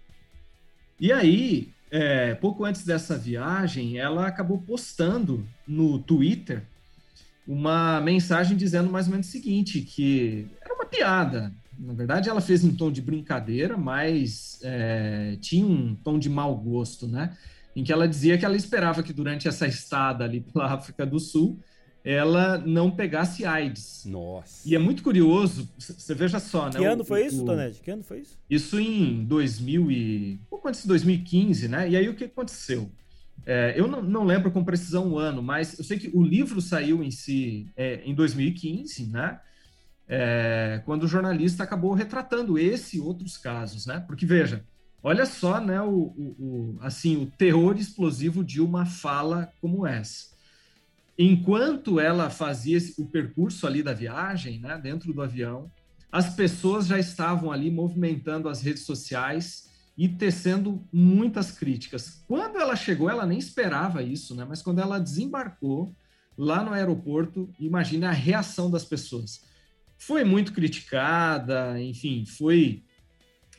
E 0.98 1.10
aí, 1.10 1.72
é, 1.90 2.34
pouco 2.34 2.64
antes 2.64 2.84
dessa 2.84 3.16
viagem, 3.16 3.98
ela 3.98 4.26
acabou 4.26 4.58
postando 4.58 5.46
no 5.66 5.98
Twitter 5.98 6.62
uma 7.48 8.00
mensagem 8.00 8.56
dizendo 8.56 8.90
mais 8.90 9.06
ou 9.06 9.12
menos 9.12 9.28
o 9.28 9.30
seguinte, 9.30 9.80
que 9.80 10.46
era 10.60 10.74
uma 10.74 10.84
piada. 10.84 11.52
Na 11.78 11.94
verdade, 11.94 12.28
ela 12.28 12.42
fez 12.42 12.62
em 12.62 12.74
tom 12.74 12.92
de 12.92 13.00
brincadeira, 13.00 13.76
mas 13.78 14.60
é, 14.62 15.38
tinha 15.40 15.64
um 15.64 15.94
tom 15.94 16.18
de 16.18 16.28
mau 16.28 16.54
gosto, 16.54 17.08
né? 17.08 17.34
Em 17.74 17.84
que 17.84 17.92
ela 17.92 18.08
dizia 18.08 18.36
que 18.36 18.44
ela 18.44 18.56
esperava 18.56 19.02
que 19.02 19.12
durante 19.12 19.46
essa 19.46 19.66
estada 19.66 20.24
ali 20.24 20.40
pela 20.40 20.72
África 20.72 21.06
do 21.06 21.20
Sul, 21.20 21.60
ela 22.02 22.58
não 22.58 22.90
pegasse 22.90 23.44
AIDS. 23.44 24.04
Nossa. 24.06 24.68
E 24.68 24.74
é 24.74 24.78
muito 24.78 25.02
curioso, 25.02 25.68
você 25.78 26.14
veja 26.14 26.38
só, 26.40 26.66
né? 26.66 26.78
Que 26.78 26.84
ano 26.84 27.04
foi 27.04 27.22
o, 27.22 27.26
isso, 27.26 27.44
Tonete? 27.44 27.80
Que 27.80 27.90
ano 27.90 28.02
foi 28.02 28.20
isso? 28.20 28.38
Isso 28.48 28.80
em 28.80 29.24
2000 29.24 29.90
e... 29.90 30.40
pouco 30.48 30.68
antes 30.68 30.82
de 30.82 30.88
2015, 30.88 31.68
né? 31.68 31.88
E 31.88 31.96
aí 31.96 32.08
o 32.08 32.14
que 32.14 32.24
aconteceu? 32.24 32.90
É, 33.46 33.74
eu 33.76 33.86
não, 33.86 34.02
não, 34.02 34.24
lembro 34.24 34.50
com 34.50 34.64
precisão 34.64 35.12
o 35.12 35.18
ano, 35.18 35.42
mas 35.42 35.78
eu 35.78 35.84
sei 35.84 35.98
que 35.98 36.10
o 36.12 36.22
livro 36.22 36.60
saiu 36.60 37.02
em 37.02 37.10
si 37.10 37.70
é, 37.76 38.02
em 38.04 38.14
2015, 38.14 39.06
né? 39.06 39.40
é, 40.12 40.82
quando 40.84 41.04
o 41.04 41.08
jornalista 41.08 41.62
acabou 41.62 41.94
retratando 41.94 42.58
esse 42.58 42.96
e 42.96 43.00
outros 43.00 43.38
casos, 43.38 43.86
né? 43.86 44.02
Porque 44.08 44.26
veja, 44.26 44.64
olha 45.02 45.26
só, 45.26 45.60
né, 45.60 45.80
o, 45.80 45.88
o, 45.88 46.36
o, 46.38 46.78
assim, 46.80 47.16
o 47.16 47.26
terror 47.26 47.76
explosivo 47.76 48.44
de 48.44 48.60
uma 48.60 48.84
fala 48.86 49.52
como 49.60 49.86
essa. 49.86 50.30
Enquanto 51.18 52.00
ela 52.00 52.30
fazia 52.30 52.78
o 52.98 53.06
percurso 53.06 53.66
ali 53.66 53.82
da 53.82 53.92
viagem, 53.92 54.58
né, 54.58 54.78
dentro 54.78 55.12
do 55.12 55.22
avião, 55.22 55.70
as 56.10 56.34
pessoas 56.34 56.86
já 56.86 56.98
estavam 56.98 57.52
ali 57.52 57.70
movimentando 57.70 58.48
as 58.48 58.62
redes 58.62 58.84
sociais 58.84 59.68
e 59.96 60.08
tecendo 60.08 60.82
muitas 60.92 61.52
críticas. 61.52 62.24
Quando 62.26 62.58
ela 62.58 62.74
chegou, 62.74 63.10
ela 63.10 63.26
nem 63.26 63.38
esperava 63.38 64.02
isso, 64.02 64.34
né? 64.34 64.46
Mas 64.48 64.62
quando 64.62 64.80
ela 64.80 64.98
desembarcou 64.98 65.94
lá 66.38 66.64
no 66.64 66.72
aeroporto, 66.72 67.50
imagine 67.60 68.06
a 68.06 68.10
reação 68.10 68.70
das 68.70 68.84
pessoas 68.84 69.42
foi 70.00 70.24
muito 70.24 70.54
criticada, 70.54 71.78
enfim, 71.78 72.24
foi 72.24 72.82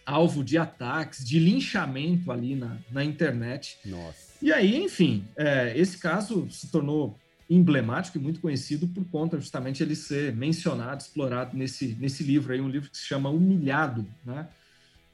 alvo 0.05 0.43
de 0.43 0.58
ataques, 0.58 1.25
de 1.25 1.39
linchamento 1.39 2.31
ali 2.31 2.55
na, 2.55 2.77
na 2.91 3.03
internet. 3.03 3.77
Nossa. 3.86 4.31
E 4.41 4.51
aí, 4.51 4.84
enfim, 4.84 5.25
é, 5.36 5.74
esse 5.77 5.98
caso 5.98 6.50
se 6.50 6.67
tornou 6.72 7.17
emblemático 7.50 8.17
e 8.17 8.22
muito 8.22 8.39
conhecido 8.39 8.88
por 8.88 9.03
conta 9.05 9.38
justamente 9.38 9.84
ele 9.84 9.96
ser 9.96 10.34
mencionado, 10.34 11.01
explorado 11.01 11.55
nesse, 11.55 11.98
nesse 12.00 12.24
livro 12.24 12.53
aí, 12.53 12.62
um 12.62 12.70
livro 12.70 12.89
que 12.89 12.98
se 12.98 13.05
chama 13.05 13.29
Humilhado, 13.29 14.05
né? 14.25 14.48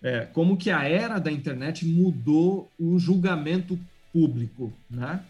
É, 0.03 0.25
como 0.25 0.55
que 0.55 0.69
a 0.69 0.83
era 0.83 1.17
da 1.17 1.31
internet 1.31 1.83
mudou 1.83 2.71
o 2.77 2.99
julgamento 2.99 3.79
público, 4.13 4.71
né? 4.87 5.23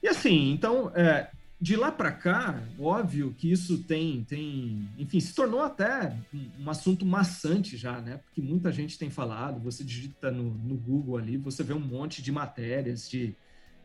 E 0.00 0.06
assim, 0.06 0.52
então, 0.52 0.92
é, 0.94 1.28
de 1.62 1.76
lá 1.76 1.92
para 1.92 2.10
cá, 2.10 2.60
óbvio 2.76 3.32
que 3.38 3.52
isso 3.52 3.84
tem, 3.84 4.24
tem, 4.24 4.88
enfim, 4.98 5.20
se 5.20 5.32
tornou 5.32 5.60
até 5.60 6.12
um, 6.58 6.68
assunto 6.68 7.06
maçante 7.06 7.76
já, 7.76 8.00
né? 8.00 8.16
Porque 8.16 8.42
muita 8.42 8.72
gente 8.72 8.98
tem 8.98 9.08
falado, 9.08 9.60
você 9.60 9.84
digita 9.84 10.28
no, 10.28 10.42
no 10.42 10.74
Google 10.74 11.18
ali, 11.18 11.36
você 11.36 11.62
vê 11.62 11.72
um 11.72 11.78
monte 11.78 12.20
de 12.20 12.32
matérias, 12.32 13.08
de, 13.08 13.36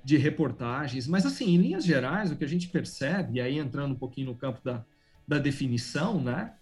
de 0.04 0.18
reportagens, 0.18 1.06
mas 1.06 1.24
assim, 1.24 1.54
em 1.54 1.58
linhas 1.58 1.86
gerais, 1.86 2.32
o 2.32 2.36
que 2.36 2.44
a 2.44 2.48
gente 2.48 2.68
percebe, 2.68 3.38
e 3.38 3.42
aí 3.42 3.60
entrando 3.60 3.92
um 3.92 4.00
pouquinho 4.00 4.32
no 4.32 4.36
campo 4.36 4.60
da, 4.64 4.84
da 5.28 5.38
definição, 5.38 6.20
né? 6.20 6.54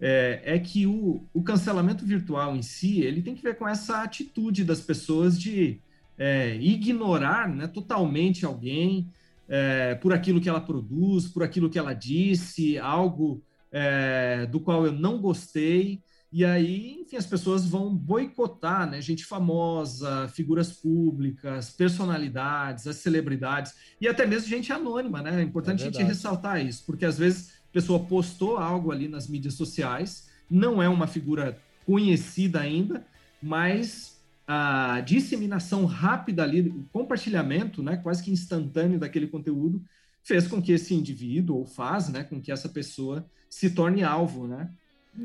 É, 0.00 0.42
é 0.44 0.58
que 0.58 0.84
o, 0.84 1.24
o 1.32 1.44
cancelamento 1.44 2.04
virtual 2.04 2.56
em 2.56 2.62
si, 2.62 3.02
ele 3.02 3.22
tem 3.22 3.36
que 3.36 3.42
ver 3.42 3.56
com 3.56 3.68
essa 3.68 4.02
atitude 4.02 4.64
das 4.64 4.80
pessoas 4.80 5.38
de 5.38 5.80
é, 6.18 6.56
ignorar 6.56 7.48
né, 7.48 7.68
totalmente 7.68 8.44
alguém, 8.44 9.08
é, 9.48 9.94
por 9.94 10.12
aquilo 10.12 10.40
que 10.40 10.48
ela 10.48 10.60
produz, 10.60 11.28
por 11.28 11.42
aquilo 11.42 11.70
que 11.70 11.78
ela 11.78 11.94
disse, 11.94 12.78
algo 12.78 13.42
é, 13.70 14.46
do 14.46 14.60
qual 14.60 14.86
eu 14.86 14.92
não 14.92 15.20
gostei. 15.20 16.02
E 16.32 16.44
aí, 16.44 17.00
enfim, 17.00 17.16
as 17.16 17.26
pessoas 17.26 17.66
vão 17.66 17.94
boicotar, 17.94 18.90
né? 18.90 19.00
Gente 19.00 19.24
famosa, 19.24 20.28
figuras 20.28 20.72
públicas, 20.72 21.70
personalidades, 21.70 22.86
as 22.86 22.96
celebridades 22.96 23.74
e 24.00 24.08
até 24.08 24.26
mesmo 24.26 24.48
gente 24.48 24.72
anônima, 24.72 25.22
né? 25.22 25.40
É 25.40 25.42
importante 25.42 25.84
é 25.84 25.88
a 25.88 25.90
gente 25.90 26.02
ressaltar 26.02 26.64
isso, 26.64 26.84
porque 26.84 27.04
às 27.04 27.16
vezes 27.16 27.52
a 27.70 27.72
pessoa 27.72 28.00
postou 28.00 28.58
algo 28.58 28.90
ali 28.90 29.08
nas 29.08 29.28
mídias 29.28 29.54
sociais, 29.54 30.28
não 30.50 30.82
é 30.82 30.88
uma 30.88 31.06
figura 31.06 31.58
conhecida 31.86 32.60
ainda, 32.60 33.06
mas 33.40 34.15
a 34.46 35.00
disseminação 35.00 35.84
rápida 35.84 36.42
ali, 36.42 36.60
o 36.60 36.86
compartilhamento, 36.92 37.82
né, 37.82 37.96
quase 37.96 38.22
que 38.22 38.30
instantâneo 38.30 38.98
daquele 38.98 39.26
conteúdo, 39.26 39.82
fez 40.22 40.46
com 40.46 40.62
que 40.62 40.72
esse 40.72 40.94
indivíduo, 40.94 41.58
ou 41.58 41.66
faz, 41.66 42.08
né, 42.08 42.22
com 42.22 42.40
que 42.40 42.52
essa 42.52 42.68
pessoa 42.68 43.26
se 43.50 43.70
torne 43.70 44.04
alvo, 44.04 44.46
né, 44.46 44.70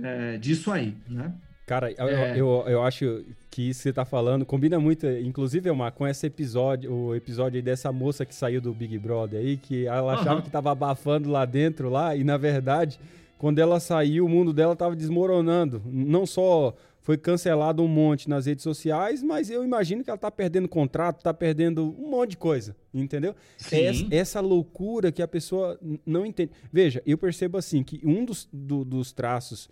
é, 0.04 0.38
disso 0.38 0.72
aí, 0.72 0.96
né. 1.08 1.34
Cara, 1.68 1.92
eu, 1.92 2.08
é... 2.08 2.38
eu, 2.38 2.64
eu, 2.68 2.84
acho 2.84 3.24
que 3.50 3.70
isso 3.70 3.80
que 3.80 3.84
você 3.84 3.94
tá 3.94 4.04
falando 4.04 4.46
combina 4.46 4.78
muito, 4.80 5.08
inclusive, 5.08 5.70
Elmar, 5.70 5.94
com 5.94 6.06
esse 6.06 6.26
episódio, 6.26 6.92
o 6.92 7.16
episódio 7.16 7.62
dessa 7.62 7.92
moça 7.94 8.26
que 8.26 8.36
saiu 8.36 8.60
do 8.60 8.74
Big 8.74 8.98
Brother 8.98 9.40
aí, 9.40 9.56
que 9.56 9.86
ela 9.86 10.16
achava 10.16 10.38
uhum. 10.38 10.42
que 10.42 10.50
tava 10.50 10.72
abafando 10.72 11.30
lá 11.30 11.46
dentro, 11.46 11.90
lá, 11.90 12.14
e 12.16 12.24
na 12.24 12.36
verdade, 12.36 13.00
quando 13.42 13.58
ela 13.58 13.80
saiu, 13.80 14.26
o 14.26 14.30
mundo 14.30 14.54
dela 14.54 14.76
tava 14.76 14.96
desmoronando. 14.96 15.82
Não 15.86 16.28
só 16.28 16.76
foi 17.02 17.18
cancelado 17.18 17.84
um 17.84 17.88
monte 17.88 18.30
nas 18.30 18.46
redes 18.46 18.64
sociais, 18.64 19.24
mas 19.24 19.50
eu 19.50 19.64
imagino 19.64 20.04
que 20.04 20.10
ela 20.10 20.16
está 20.16 20.30
perdendo 20.30 20.68
contrato, 20.68 21.18
está 21.18 21.34
perdendo 21.34 21.96
um 22.00 22.10
monte 22.10 22.32
de 22.32 22.38
coisa, 22.38 22.76
entendeu? 22.94 23.36
É 23.72 23.86
essa, 23.86 24.08
essa, 24.12 24.40
loucura 24.40 25.12
que 25.12 25.22
a 25.22 25.28
pessoa 25.28 25.80
não 26.06 26.26
entende. 26.26 26.52
Veja, 26.72 27.02
eu 27.06 27.18
percebo 27.18 27.58
assim 27.58 27.84
que 27.84 28.00
um 28.04 28.24
dos, 28.24 28.48
do, 28.54 28.86
dos 28.86 29.12
traços 29.12 29.68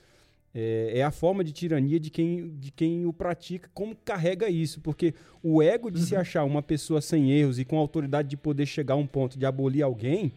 é, 0.53 0.93
é, 0.95 1.03
a 1.03 1.11
forma 1.11 1.43
de 1.43 1.51
tirania 1.51 1.99
de 1.99 2.09
quem, 2.09 2.55
de 2.57 2.71
quem 2.71 3.05
o 3.05 3.13
pratica, 3.13 3.69
como 3.73 3.95
carrega 3.95 4.49
isso, 4.49 4.81
porque 4.81 5.13
o 5.43 5.61
ego 5.61 5.91
de 5.91 5.99
uhum. 5.99 6.05
se 6.05 6.15
achar 6.15 6.43
uma 6.43 6.63
pessoa 6.63 7.01
sem 7.01 7.31
erros 7.31 7.59
e 7.59 7.65
com 7.65 7.77
autoridade 7.77 8.27
de 8.27 8.37
poder 8.37 8.65
chegar 8.65 8.95
a 8.95 8.97
um 8.97 9.05
ponto 9.05 9.37
de 9.37 9.45
abolir 9.45 9.83
alguém, 9.83 10.33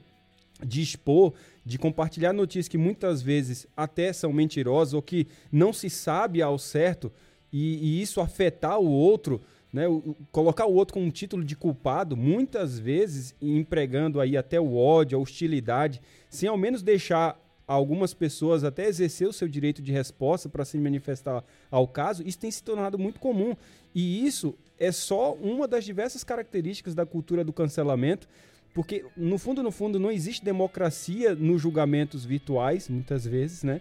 de 0.64 0.80
expor, 0.80 1.32
de 1.64 1.78
compartilhar 1.78 2.32
notícias 2.32 2.68
que 2.68 2.78
muitas 2.78 3.22
vezes 3.22 3.66
até 3.76 4.12
são 4.12 4.32
mentirosas 4.32 4.94
ou 4.94 5.02
que 5.02 5.26
não 5.50 5.72
se 5.72 5.88
sabe 5.88 6.42
ao 6.42 6.58
certo 6.58 7.12
e, 7.52 7.76
e 7.76 8.02
isso 8.02 8.20
afetar 8.20 8.78
o 8.78 8.90
outro, 8.90 9.40
né, 9.72 9.86
o, 9.86 10.16
colocar 10.30 10.66
o 10.66 10.74
outro 10.74 10.94
com 10.94 11.02
um 11.02 11.10
título 11.10 11.44
de 11.44 11.54
culpado, 11.54 12.16
muitas 12.16 12.78
vezes 12.78 13.34
empregando 13.40 14.20
aí 14.20 14.36
até 14.36 14.60
o 14.60 14.76
ódio, 14.76 15.18
a 15.18 15.20
hostilidade, 15.20 16.00
sem 16.28 16.48
ao 16.48 16.56
menos 16.56 16.82
deixar 16.82 17.38
algumas 17.66 18.12
pessoas 18.12 18.64
até 18.64 18.86
exercer 18.86 19.28
o 19.28 19.32
seu 19.32 19.48
direito 19.48 19.80
de 19.80 19.92
resposta 19.92 20.48
para 20.48 20.64
se 20.64 20.76
manifestar 20.78 21.44
ao 21.70 21.86
caso, 21.86 22.22
isso 22.26 22.38
tem 22.38 22.50
se 22.50 22.62
tornado 22.62 22.98
muito 22.98 23.20
comum. 23.20 23.56
E 23.94 24.26
isso 24.26 24.54
é 24.78 24.90
só 24.90 25.34
uma 25.34 25.68
das 25.68 25.84
diversas 25.84 26.24
características 26.24 26.94
da 26.94 27.06
cultura 27.06 27.44
do 27.44 27.52
cancelamento 27.52 28.28
porque, 28.74 29.04
no 29.16 29.38
fundo, 29.38 29.62
no 29.62 29.70
fundo, 29.70 30.00
não 30.00 30.10
existe 30.10 30.44
democracia 30.44 31.34
nos 31.34 31.60
julgamentos 31.60 32.24
virtuais, 32.24 32.88
muitas 32.88 33.26
vezes, 33.26 33.62
né? 33.62 33.80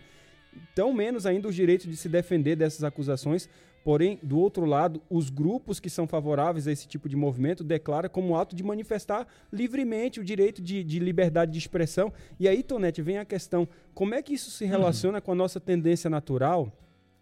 Tão 0.75 0.91
menos 0.91 1.25
ainda 1.25 1.47
o 1.47 1.51
direito 1.51 1.87
de 1.87 1.95
se 1.95 2.09
defender 2.09 2.57
dessas 2.57 2.83
acusações. 2.83 3.47
Porém, 3.83 4.19
do 4.21 4.37
outro 4.37 4.65
lado, 4.65 5.01
os 5.09 5.29
grupos 5.29 5.79
que 5.79 5.89
são 5.89 6.05
favoráveis 6.05 6.67
a 6.67 6.71
esse 6.71 6.87
tipo 6.87 7.09
de 7.09 7.15
movimento 7.15 7.63
declaram 7.63 8.09
como 8.09 8.35
ato 8.35 8.55
de 8.55 8.63
manifestar 8.63 9.25
livremente 9.51 10.19
o 10.19 10.23
direito 10.23 10.61
de, 10.61 10.83
de 10.83 10.99
liberdade 10.99 11.51
de 11.51 11.57
expressão. 11.57 12.13
E 12.39 12.47
aí, 12.47 12.61
Tonete, 12.61 13.01
vem 13.01 13.17
a 13.17 13.25
questão: 13.25 13.67
como 13.93 14.13
é 14.13 14.21
que 14.21 14.33
isso 14.33 14.51
se 14.51 14.65
relaciona 14.65 15.17
uhum. 15.17 15.21
com 15.23 15.31
a 15.31 15.35
nossa 15.35 15.59
tendência 15.59 16.09
natural 16.09 16.71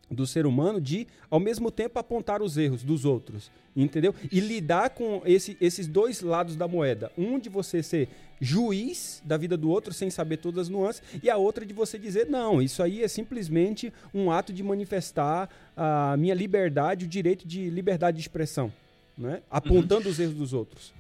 do 0.10 0.26
ser 0.26 0.46
humano 0.46 0.82
de, 0.82 1.08
ao 1.30 1.40
mesmo 1.40 1.70
tempo, 1.70 2.00
apontar 2.00 2.42
os 2.42 2.58
erros 2.58 2.84
dos 2.84 3.06
outros, 3.06 3.52
entendeu? 3.76 4.14
E 4.32 4.40
lidar 4.40 4.90
com 4.92 5.22
esse, 5.26 5.56
esses 5.62 5.88
dois 5.88 6.22
lados 6.22 6.56
da 6.56 6.68
moeda. 6.68 7.12
Um 7.18 7.40
de 7.40 7.50
você 7.50 7.84
ser 7.84 8.10
juiz 8.42 9.22
da 9.24 9.38
vida 9.38 9.56
do 9.58 9.70
outro 9.70 9.94
sem 9.94 10.10
saber 10.10 10.38
todas 10.38 10.68
as 10.68 10.70
nuances, 10.70 11.04
e 11.22 11.30
a 11.30 11.38
outra 11.38 11.66
de 11.66 11.74
você 11.74 11.98
dizer, 11.98 12.28
não, 12.28 12.62
isso 12.62 12.82
aí 12.82 13.04
é 13.04 13.08
simplesmente 13.08 13.94
um 14.14 14.32
ato 14.32 14.52
de 14.54 14.64
manifestar 14.64 15.50
a 15.76 16.16
minha 16.18 16.34
liberdade, 16.34 17.06
o 17.06 17.08
direito 17.08 17.48
de 17.48 17.70
liberdade 17.70 18.18
de 18.18 18.22
expressão, 18.22 18.72
né? 19.18 19.42
apontando 19.50 20.06
uhum. 20.06 20.12
os 20.12 20.20
erros 20.20 20.36
dos 20.36 20.54
outros. 20.54 20.99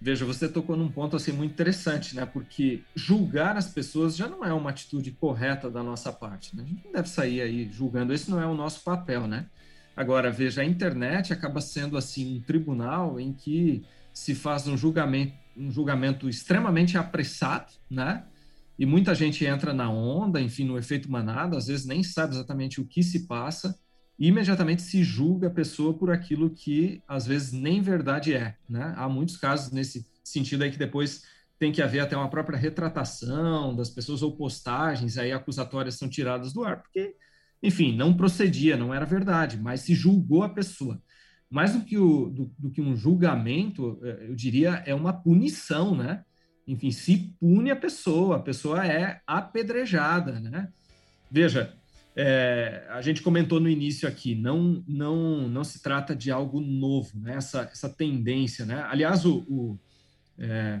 Veja, 0.00 0.24
você 0.24 0.48
tocou 0.48 0.76
num 0.76 0.90
ponto 0.90 1.16
assim 1.16 1.32
muito 1.32 1.52
interessante, 1.52 2.14
né? 2.14 2.26
Porque 2.26 2.82
julgar 2.94 3.56
as 3.56 3.68
pessoas 3.68 4.16
já 4.16 4.28
não 4.28 4.44
é 4.44 4.52
uma 4.52 4.70
atitude 4.70 5.10
correta 5.12 5.70
da 5.70 5.82
nossa 5.82 6.12
parte. 6.12 6.56
Né? 6.56 6.62
A 6.62 6.66
gente 6.66 6.84
não 6.84 6.92
deve 6.92 7.08
sair 7.08 7.40
aí 7.40 7.68
julgando, 7.70 8.12
esse 8.12 8.30
não 8.30 8.40
é 8.40 8.46
o 8.46 8.54
nosso 8.54 8.82
papel, 8.82 9.26
né? 9.26 9.46
Agora, 9.96 10.30
veja, 10.30 10.62
a 10.62 10.64
internet 10.64 11.32
acaba 11.32 11.60
sendo 11.60 11.96
assim 11.96 12.36
um 12.36 12.40
tribunal 12.40 13.18
em 13.20 13.32
que 13.32 13.84
se 14.12 14.34
faz 14.34 14.66
um 14.66 14.76
julgamento, 14.76 15.34
um 15.56 15.70
julgamento 15.70 16.28
extremamente 16.28 16.98
apressado, 16.98 17.72
né? 17.88 18.24
E 18.78 18.84
muita 18.84 19.14
gente 19.14 19.44
entra 19.44 19.72
na 19.72 19.88
onda, 19.88 20.40
enfim, 20.40 20.64
no 20.64 20.76
efeito 20.76 21.10
manada, 21.10 21.56
às 21.56 21.68
vezes 21.68 21.86
nem 21.86 22.02
sabe 22.02 22.34
exatamente 22.34 22.80
o 22.80 22.84
que 22.84 23.02
se 23.02 23.26
passa 23.26 23.78
imediatamente 24.18 24.82
se 24.82 25.02
julga 25.02 25.48
a 25.48 25.50
pessoa 25.50 25.94
por 25.94 26.10
aquilo 26.10 26.50
que 26.50 27.02
às 27.06 27.26
vezes 27.26 27.52
nem 27.52 27.82
verdade 27.82 28.34
é. 28.34 28.56
Né? 28.68 28.94
Há 28.96 29.08
muitos 29.08 29.36
casos 29.36 29.72
nesse 29.72 30.06
sentido 30.22 30.62
aí 30.62 30.70
que 30.70 30.78
depois 30.78 31.22
tem 31.58 31.72
que 31.72 31.82
haver 31.82 32.00
até 32.00 32.16
uma 32.16 32.28
própria 32.28 32.58
retratação 32.58 33.74
das 33.74 33.90
pessoas 33.90 34.22
ou 34.22 34.36
postagens 34.36 35.16
aí 35.18 35.32
acusatórias 35.32 35.94
são 35.94 36.08
tiradas 36.08 36.52
do 36.52 36.64
ar, 36.64 36.82
porque, 36.82 37.14
enfim, 37.62 37.96
não 37.96 38.16
procedia, 38.16 38.76
não 38.76 38.92
era 38.92 39.06
verdade, 39.06 39.58
mas 39.58 39.80
se 39.80 39.94
julgou 39.94 40.42
a 40.42 40.48
pessoa. 40.48 41.00
Mais 41.50 41.72
do 41.72 41.84
que, 41.84 41.96
o, 41.96 42.28
do, 42.30 42.52
do 42.58 42.70
que 42.70 42.82
um 42.82 42.96
julgamento, 42.96 44.00
eh, 44.02 44.26
eu 44.28 44.34
diria, 44.34 44.82
é 44.86 44.94
uma 44.94 45.12
punição, 45.12 45.94
né? 45.94 46.24
Enfim, 46.66 46.90
se 46.90 47.34
pune 47.38 47.70
a 47.70 47.76
pessoa, 47.76 48.36
a 48.36 48.40
pessoa 48.40 48.84
é 48.84 49.20
apedrejada, 49.26 50.40
né? 50.40 50.68
Veja, 51.30 51.74
é, 52.16 52.86
a 52.90 53.02
gente 53.02 53.22
comentou 53.22 53.58
no 53.58 53.68
início 53.68 54.08
aqui, 54.08 54.34
não, 54.34 54.84
não, 54.86 55.48
não 55.48 55.64
se 55.64 55.82
trata 55.82 56.14
de 56.14 56.30
algo 56.30 56.60
novo, 56.60 57.18
né? 57.18 57.34
essa, 57.36 57.62
essa 57.62 57.88
tendência. 57.88 58.64
Né? 58.64 58.84
Aliás, 58.88 59.24
o, 59.24 59.38
o 59.48 59.78
é, 60.38 60.80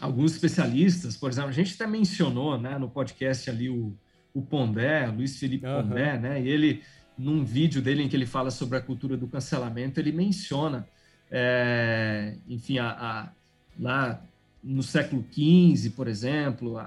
alguns 0.00 0.32
especialistas, 0.32 1.16
por 1.16 1.30
exemplo, 1.30 1.50
a 1.50 1.52
gente 1.52 1.74
até 1.74 1.86
mencionou 1.86 2.58
né, 2.58 2.76
no 2.76 2.88
podcast 2.88 3.48
ali 3.48 3.68
o, 3.68 3.96
o 4.34 4.42
Pondé, 4.42 5.06
Luiz 5.06 5.38
Felipe 5.38 5.66
uhum. 5.66 5.82
Pondé, 5.82 6.18
né? 6.18 6.42
E 6.42 6.48
ele, 6.48 6.82
num 7.16 7.44
vídeo 7.44 7.82
dele 7.82 8.02
em 8.02 8.08
que 8.08 8.16
ele 8.16 8.26
fala 8.26 8.50
sobre 8.50 8.78
a 8.78 8.80
cultura 8.80 9.16
do 9.16 9.26
cancelamento, 9.26 9.98
ele 9.98 10.12
menciona, 10.12 10.86
é, 11.30 12.36
enfim, 12.48 12.78
a, 12.78 12.90
a, 12.90 13.28
lá 13.78 14.22
no 14.62 14.82
século 14.82 15.24
XV, 15.32 15.90
por 15.90 16.08
exemplo, 16.08 16.78
a, 16.78 16.84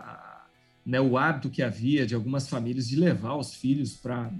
né, 0.86 1.00
o 1.00 1.18
hábito 1.18 1.50
que 1.50 1.62
havia 1.62 2.06
de 2.06 2.16
algumas 2.16 2.48
famílias 2.50 2.88
de 2.88 2.96
levar 2.96 3.36
os 3.36 3.54
filhos 3.54 3.96
para 3.96 4.32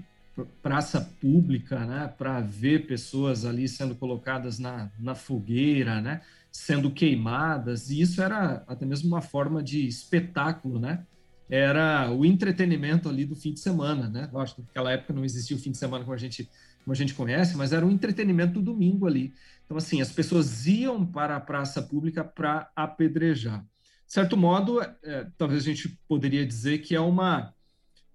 praça 0.62 1.00
pública, 1.20 1.84
né, 1.84 2.12
para 2.16 2.40
ver 2.40 2.86
pessoas 2.86 3.44
ali 3.44 3.68
sendo 3.68 3.94
colocadas 3.94 4.58
na, 4.58 4.90
na 4.98 5.14
fogueira, 5.14 6.00
né, 6.00 6.22
sendo 6.50 6.90
queimadas, 6.90 7.90
e 7.90 8.00
isso 8.00 8.22
era 8.22 8.64
até 8.66 8.86
mesmo 8.86 9.08
uma 9.08 9.20
forma 9.20 9.62
de 9.62 9.86
espetáculo, 9.86 10.78
né, 10.78 11.04
era 11.50 12.10
o 12.10 12.24
entretenimento 12.24 13.08
ali 13.08 13.26
do 13.26 13.36
fim 13.36 13.52
de 13.52 13.60
semana, 13.60 14.08
né, 14.08 14.26
que 14.26 14.62
naquela 14.62 14.92
época 14.92 15.12
não 15.12 15.24
existia 15.24 15.56
o 15.56 15.60
fim 15.60 15.70
de 15.70 15.78
semana 15.78 16.02
como 16.02 16.14
a 16.14 16.18
gente, 16.18 16.48
como 16.82 16.92
a 16.92 16.96
gente 16.96 17.14
conhece, 17.14 17.56
mas 17.56 17.72
era 17.72 17.84
um 17.84 17.90
entretenimento 17.90 18.54
do 18.54 18.62
domingo 18.62 19.06
ali, 19.06 19.34
então 19.66 19.76
assim, 19.76 20.00
as 20.00 20.10
pessoas 20.10 20.66
iam 20.66 21.04
para 21.04 21.36
a 21.36 21.40
praça 21.40 21.82
pública 21.82 22.24
para 22.24 22.70
apedrejar. 22.74 23.64
Certo 24.12 24.36
modo, 24.36 24.78
é, 24.82 25.26
talvez 25.38 25.62
a 25.62 25.64
gente 25.64 25.98
poderia 26.06 26.44
dizer 26.44 26.80
que 26.80 26.94
é 26.94 27.00
uma 27.00 27.54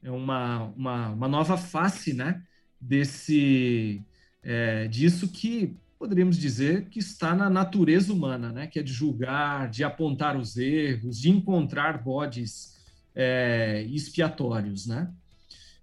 é 0.04 0.12
uma, 0.12 0.66
uma, 0.76 1.10
uma 1.10 1.28
nova 1.28 1.58
face 1.58 2.14
né, 2.14 2.44
desse, 2.80 4.06
é, 4.44 4.88
disso 4.88 5.28
que 5.28 5.76
poderíamos 5.98 6.38
dizer 6.38 6.88
que 6.90 7.00
está 7.00 7.34
na 7.34 7.50
natureza 7.50 8.14
humana, 8.14 8.52
né, 8.52 8.68
que 8.68 8.78
é 8.78 8.84
de 8.84 8.94
julgar, 8.94 9.72
de 9.72 9.84
apontar 9.84 10.38
os 10.38 10.56
erros, 10.56 11.18
de 11.20 11.32
encontrar 11.32 12.04
bodes 12.04 12.78
é, 13.16 13.82
expiatórios. 13.90 14.86
Né? 14.86 15.12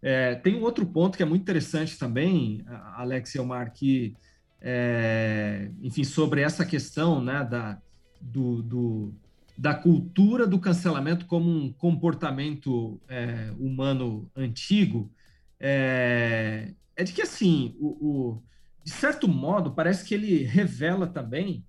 É, 0.00 0.36
tem 0.36 0.54
um 0.54 0.62
outro 0.62 0.86
ponto 0.86 1.16
que 1.16 1.24
é 1.24 1.26
muito 1.26 1.42
interessante 1.42 1.98
também, 1.98 2.64
Alex 2.94 3.34
e 3.34 3.38
Elmar, 3.38 3.72
que, 3.72 4.14
é, 4.60 5.72
enfim, 5.82 6.04
sobre 6.04 6.40
essa 6.40 6.64
questão 6.64 7.20
né, 7.20 7.44
da, 7.44 7.82
do, 8.20 8.62
do 8.62 9.23
da 9.56 9.74
cultura 9.74 10.46
do 10.46 10.58
cancelamento 10.58 11.26
como 11.26 11.48
um 11.48 11.72
comportamento 11.72 13.00
é, 13.08 13.52
humano 13.58 14.30
antigo 14.34 15.10
é, 15.60 16.72
é, 16.96 17.04
de 17.04 17.12
que, 17.12 17.22
assim, 17.22 17.74
o, 17.78 17.86
o, 17.86 18.42
de 18.82 18.90
certo 18.90 19.26
modo, 19.28 19.72
parece 19.72 20.04
que 20.04 20.14
ele 20.14 20.42
revela 20.42 21.06
também 21.06 21.64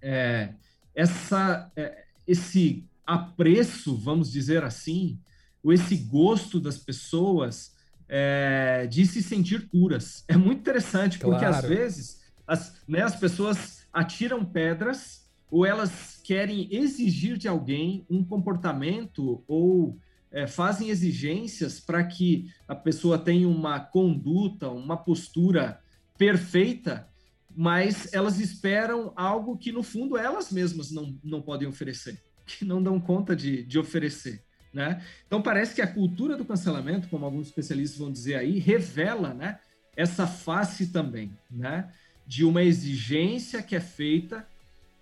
é, 0.00 0.54
essa, 0.94 1.70
é, 1.76 2.04
esse 2.26 2.88
apreço, 3.06 3.96
vamos 3.96 4.30
dizer 4.30 4.64
assim, 4.64 5.18
ou 5.62 5.72
esse 5.72 5.96
gosto 5.96 6.58
das 6.60 6.78
pessoas 6.78 7.74
é, 8.08 8.86
de 8.86 9.04
se 9.06 9.22
sentir 9.22 9.68
puras. 9.68 10.24
É 10.26 10.36
muito 10.36 10.60
interessante, 10.60 11.18
porque 11.18 11.40
claro. 11.40 11.56
às 11.56 11.64
vezes 11.64 12.20
as, 12.46 12.80
né, 12.88 13.02
as 13.02 13.16
pessoas 13.16 13.86
atiram 13.92 14.44
pedras 14.44 15.28
ou 15.50 15.66
elas 15.66 16.19
querem 16.30 16.68
exigir 16.70 17.36
de 17.36 17.48
alguém 17.48 18.06
um 18.08 18.22
comportamento 18.22 19.42
ou 19.48 19.98
é, 20.30 20.46
fazem 20.46 20.88
exigências 20.88 21.80
para 21.80 22.04
que 22.04 22.48
a 22.68 22.74
pessoa 22.76 23.18
tenha 23.18 23.48
uma 23.48 23.80
conduta, 23.80 24.68
uma 24.68 24.96
postura 24.96 25.80
perfeita, 26.16 27.08
mas 27.52 28.14
elas 28.14 28.38
esperam 28.38 29.12
algo 29.16 29.58
que, 29.58 29.72
no 29.72 29.82
fundo, 29.82 30.16
elas 30.16 30.52
mesmas 30.52 30.92
não, 30.92 31.18
não 31.24 31.42
podem 31.42 31.66
oferecer, 31.66 32.22
que 32.46 32.64
não 32.64 32.80
dão 32.80 33.00
conta 33.00 33.34
de, 33.34 33.64
de 33.64 33.76
oferecer. 33.76 34.40
Né? 34.72 35.04
Então, 35.26 35.42
parece 35.42 35.74
que 35.74 35.82
a 35.82 35.92
cultura 35.92 36.36
do 36.36 36.44
cancelamento, 36.44 37.08
como 37.08 37.24
alguns 37.24 37.48
especialistas 37.48 37.98
vão 37.98 38.12
dizer 38.12 38.36
aí, 38.36 38.60
revela 38.60 39.34
né, 39.34 39.58
essa 39.96 40.28
face 40.28 40.92
também, 40.92 41.36
né, 41.50 41.92
de 42.24 42.44
uma 42.44 42.62
exigência 42.62 43.64
que 43.64 43.74
é 43.74 43.80
feita 43.80 44.46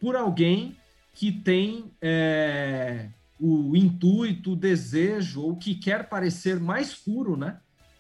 por 0.01 0.17
alguém 0.17 0.75
que 1.19 1.33
tem 1.33 1.91
é, 2.01 3.09
o 3.41 3.75
intuito, 3.75 4.53
o 4.53 4.57
desejo, 4.57 5.43
ou 5.43 5.57
que 5.57 5.75
quer 5.75 6.09
parecer 6.09 6.61
mais 6.61 6.95
puro 6.95 7.37
né, 7.37 7.59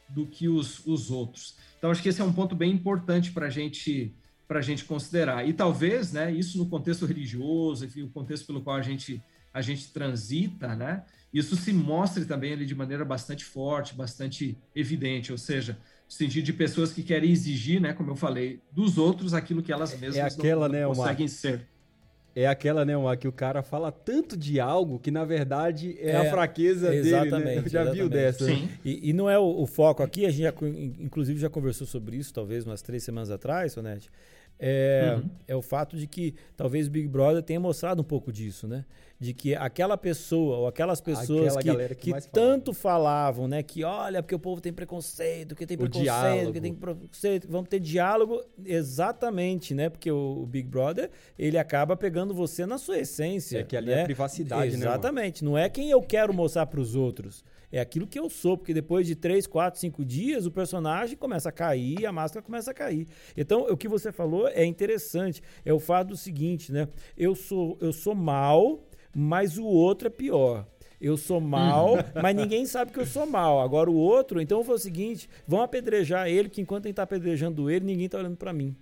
do 0.08 0.24
que 0.24 0.48
os, 0.48 0.86
os 0.86 1.10
outros. 1.10 1.56
Então, 1.76 1.90
acho 1.90 2.00
que 2.00 2.10
esse 2.10 2.20
é 2.20 2.24
um 2.24 2.32
ponto 2.32 2.54
bem 2.54 2.70
importante 2.70 3.32
para 3.32 3.50
gente, 3.50 4.14
a 4.48 4.60
gente 4.60 4.84
considerar. 4.84 5.48
E 5.48 5.52
talvez, 5.52 6.12
né, 6.12 6.30
isso 6.30 6.58
no 6.58 6.66
contexto 6.66 7.06
religioso, 7.06 7.84
enfim, 7.84 8.02
o 8.02 8.08
contexto 8.08 8.46
pelo 8.46 8.62
qual 8.62 8.76
a 8.76 8.82
gente, 8.82 9.20
a 9.52 9.60
gente 9.60 9.92
transita, 9.92 10.76
né, 10.76 11.02
isso 11.34 11.56
se 11.56 11.72
mostre 11.72 12.24
também 12.24 12.52
ali 12.52 12.64
de 12.64 12.74
maneira 12.76 13.04
bastante 13.04 13.44
forte, 13.44 13.96
bastante 13.96 14.56
evidente, 14.76 15.32
ou 15.32 15.38
seja, 15.38 15.76
no 16.06 16.12
sentido 16.12 16.44
de 16.44 16.52
pessoas 16.52 16.92
que 16.92 17.02
querem 17.02 17.32
exigir, 17.32 17.80
né, 17.80 17.92
como 17.92 18.12
eu 18.12 18.16
falei, 18.16 18.62
dos 18.70 18.96
outros 18.96 19.34
aquilo 19.34 19.60
que 19.60 19.72
elas 19.72 19.92
é 19.92 19.96
mesmas 19.96 20.16
é 20.18 20.22
aquela, 20.22 20.68
não, 20.68 20.78
não 20.78 20.88
né, 20.90 20.94
conseguem 20.94 21.26
uma... 21.26 21.32
ser 21.32 21.66
é 22.34 22.46
aquela, 22.46 22.84
né, 22.84 22.96
uma, 22.96 23.16
que 23.16 23.26
o 23.26 23.32
cara 23.32 23.62
fala 23.62 23.90
tanto 23.90 24.36
de 24.36 24.60
algo 24.60 24.98
que, 24.98 25.10
na 25.10 25.24
verdade, 25.24 25.96
é, 26.00 26.10
é 26.10 26.16
a 26.16 26.30
fraqueza 26.30 26.94
exatamente, 26.94 27.44
dele, 27.44 27.44
né? 27.44 27.62
Eu 27.64 27.68
já 27.68 27.84
viu 27.84 28.08
dessa. 28.08 28.44
Sim. 28.44 28.68
E, 28.84 29.10
e, 29.10 29.12
não 29.12 29.28
é 29.28 29.38
o, 29.38 29.62
o, 29.62 29.66
foco 29.66 30.02
aqui, 30.02 30.24
a 30.24 30.30
gente 30.30 30.42
já, 30.42 30.54
inclusive 31.00 31.40
já 31.40 31.50
conversou 31.50 31.86
sobre 31.86 32.16
isso, 32.16 32.32
talvez 32.32 32.64
umas 32.64 32.82
três 32.82 33.02
semanas 33.02 33.30
atrás, 33.30 33.72
Sonete. 33.72 34.10
É, 34.58 35.16
uhum. 35.16 35.30
é 35.46 35.56
o 35.56 35.62
fato 35.62 35.96
de 35.96 36.06
que 36.06 36.34
talvez 36.56 36.88
o 36.88 36.90
Big 36.90 37.06
Brother 37.06 37.42
tenha 37.42 37.60
mostrado 37.60 38.02
um 38.02 38.04
pouco 38.04 38.32
disso, 38.32 38.66
né? 38.66 38.84
de 39.20 39.34
que 39.34 39.54
aquela 39.54 39.96
pessoa 39.96 40.58
ou 40.58 40.66
aquelas 40.68 41.00
pessoas 41.00 41.56
Aquela 41.56 41.88
que, 41.88 41.94
que, 41.96 42.12
que 42.12 42.28
tanto 42.28 42.72
falavam, 42.72 43.48
né? 43.48 43.62
Que 43.64 43.82
olha, 43.82 44.22
porque 44.22 44.34
o 44.34 44.38
povo 44.38 44.60
tem 44.60 44.72
preconceito, 44.72 45.56
que 45.56 45.66
tem 45.66 45.74
o 45.76 45.80
preconceito, 45.80 46.04
diálogo. 46.04 46.52
que 46.52 46.60
tem 46.60 46.74
preconceito, 46.74 47.48
vamos 47.50 47.68
ter 47.68 47.80
diálogo 47.80 48.40
exatamente, 48.64 49.74
né? 49.74 49.88
Porque 49.88 50.10
o, 50.10 50.42
o, 50.42 50.46
Big 50.46 50.68
Brother, 50.68 51.10
ele 51.36 51.58
acaba 51.58 51.96
pegando 51.96 52.32
você 52.32 52.64
na 52.64 52.78
sua 52.78 52.98
essência. 52.98 53.58
É 53.58 53.62
que 53.64 53.76
ali 53.76 53.88
né? 53.88 54.02
é 54.02 54.04
privacidade, 54.04 54.68
exatamente. 54.68 54.78
né? 54.78 54.86
Exatamente. 54.86 55.44
Não 55.44 55.58
é 55.58 55.68
quem 55.68 55.90
eu 55.90 56.00
quero 56.00 56.32
mostrar 56.32 56.66
para 56.66 56.80
os 56.80 56.94
outros. 56.94 57.44
É 57.70 57.80
aquilo 57.80 58.06
que 58.06 58.18
eu 58.18 58.30
sou, 58.30 58.56
porque 58.56 58.72
depois 58.72 59.06
de 59.06 59.14
três, 59.14 59.46
quatro, 59.46 59.78
cinco 59.78 60.04
dias, 60.04 60.46
o 60.46 60.50
personagem 60.50 61.16
começa 61.16 61.50
a 61.50 61.52
cair, 61.52 62.06
a 62.06 62.12
máscara 62.12 62.42
começa 62.42 62.70
a 62.70 62.74
cair. 62.74 63.06
Então, 63.36 63.66
o 63.68 63.76
que 63.76 63.88
você 63.88 64.10
falou 64.10 64.48
é 64.48 64.64
interessante. 64.64 65.42
É 65.64 65.72
o 65.72 65.78
fato 65.78 66.08
do 66.08 66.16
seguinte, 66.16 66.72
né? 66.72 66.88
Eu 67.16 67.34
sou, 67.34 67.76
eu 67.80 67.92
sou 67.92 68.14
mal, 68.14 68.86
mas 69.14 69.58
o 69.58 69.64
outro 69.64 70.08
é 70.08 70.10
pior. 70.10 70.66
Eu 71.00 71.16
sou 71.16 71.40
mal, 71.40 71.94
mas 72.20 72.34
ninguém 72.34 72.66
sabe 72.66 72.90
que 72.90 72.98
eu 72.98 73.06
sou 73.06 73.24
mal. 73.24 73.60
Agora 73.60 73.88
o 73.88 73.94
outro, 73.94 74.40
então 74.40 74.64
foi 74.64 74.74
o 74.74 74.78
seguinte: 74.78 75.28
vão 75.46 75.62
apedrejar 75.62 76.28
ele, 76.28 76.48
que 76.48 76.60
enquanto 76.60 76.86
ele 76.86 76.92
está 76.92 77.04
apedrejando 77.04 77.70
ele, 77.70 77.84
ninguém 77.84 78.06
está 78.06 78.18
olhando 78.18 78.36
para 78.36 78.52
mim. 78.52 78.74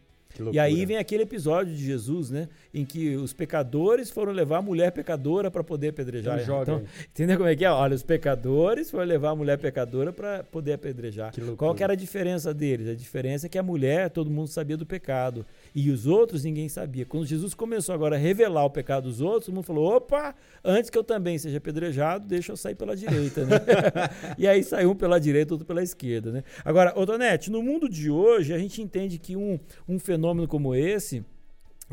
E 0.53 0.59
aí 0.59 0.85
vem 0.85 0.97
aquele 0.97 1.23
episódio 1.23 1.75
de 1.75 1.85
Jesus, 1.85 2.31
né? 2.31 2.49
Em 2.73 2.85
que 2.85 3.17
os 3.17 3.33
pecadores 3.33 4.11
foram 4.11 4.33
levar 4.33 4.59
a 4.59 4.63
mulher 4.63 4.93
pecadora 4.93 5.51
para 5.51 5.65
poder 5.65 5.89
apedrejar. 5.89 6.41
Então, 6.41 6.63
então 6.63 6.83
entendeu 7.11 7.37
como 7.37 7.49
é 7.49 7.57
que 7.57 7.65
é? 7.65 7.71
Olha, 7.71 7.95
os 7.95 8.03
pecadores 8.03 8.91
foram 8.91 9.07
levar 9.07 9.31
a 9.31 9.37
mulher 9.37 9.59
pecadora 9.59 10.13
para 10.13 10.45
poder 10.45 10.75
apedrejar. 10.75 11.33
Qual 11.57 11.75
que 11.75 11.83
era 11.83 11.93
a 11.93 11.97
diferença 11.97 12.53
deles? 12.53 12.89
A 12.89 12.95
diferença 12.95 13.47
é 13.47 13.49
que 13.49 13.59
a 13.59 13.63
mulher, 13.63 14.11
todo 14.11 14.31
mundo 14.31 14.49
sabia 14.49 14.77
do 14.77 14.87
pecado. 14.87 15.45
E 15.79 15.91
os 15.91 16.07
outros, 16.07 16.43
ninguém 16.43 16.71
sabia. 16.71 17.05
Quando 17.05 17.27
Jesus 17.27 17.53
começou 17.53 17.95
agora 17.95 18.17
a 18.17 18.19
revelar 18.19 18.65
o 18.65 18.71
pecado 18.71 19.11
dos 19.11 19.21
outros, 19.21 19.45
todo 19.45 19.57
mundo 19.57 19.67
falou: 19.67 19.95
opa, 19.95 20.35
antes 20.65 20.89
que 20.89 20.97
eu 20.97 21.05
também 21.05 21.37
seja 21.37 21.59
apedrejado, 21.59 22.27
deixa 22.27 22.51
eu 22.51 22.57
sair 22.57 22.75
pela 22.75 22.97
direita, 22.97 23.45
né? 23.45 23.57
e 24.39 24.49
aí 24.49 24.65
saiu 24.65 24.93
um 24.93 24.95
pela 24.95 25.21
direita, 25.21 25.53
outro 25.53 25.67
pela 25.67 25.83
esquerda, 25.83 26.33
né? 26.33 26.45
Agora, 26.65 26.99
Otonete, 26.99 27.51
no 27.51 27.63
mundo 27.63 27.91
de 27.91 28.11
hoje, 28.11 28.55
a 28.55 28.59
gente 28.59 28.81
entende 28.81 29.19
que 29.19 29.37
um, 29.37 29.61
um 29.87 29.99
fenômeno 29.99 30.49
como 30.49 30.75
esse 30.75 31.23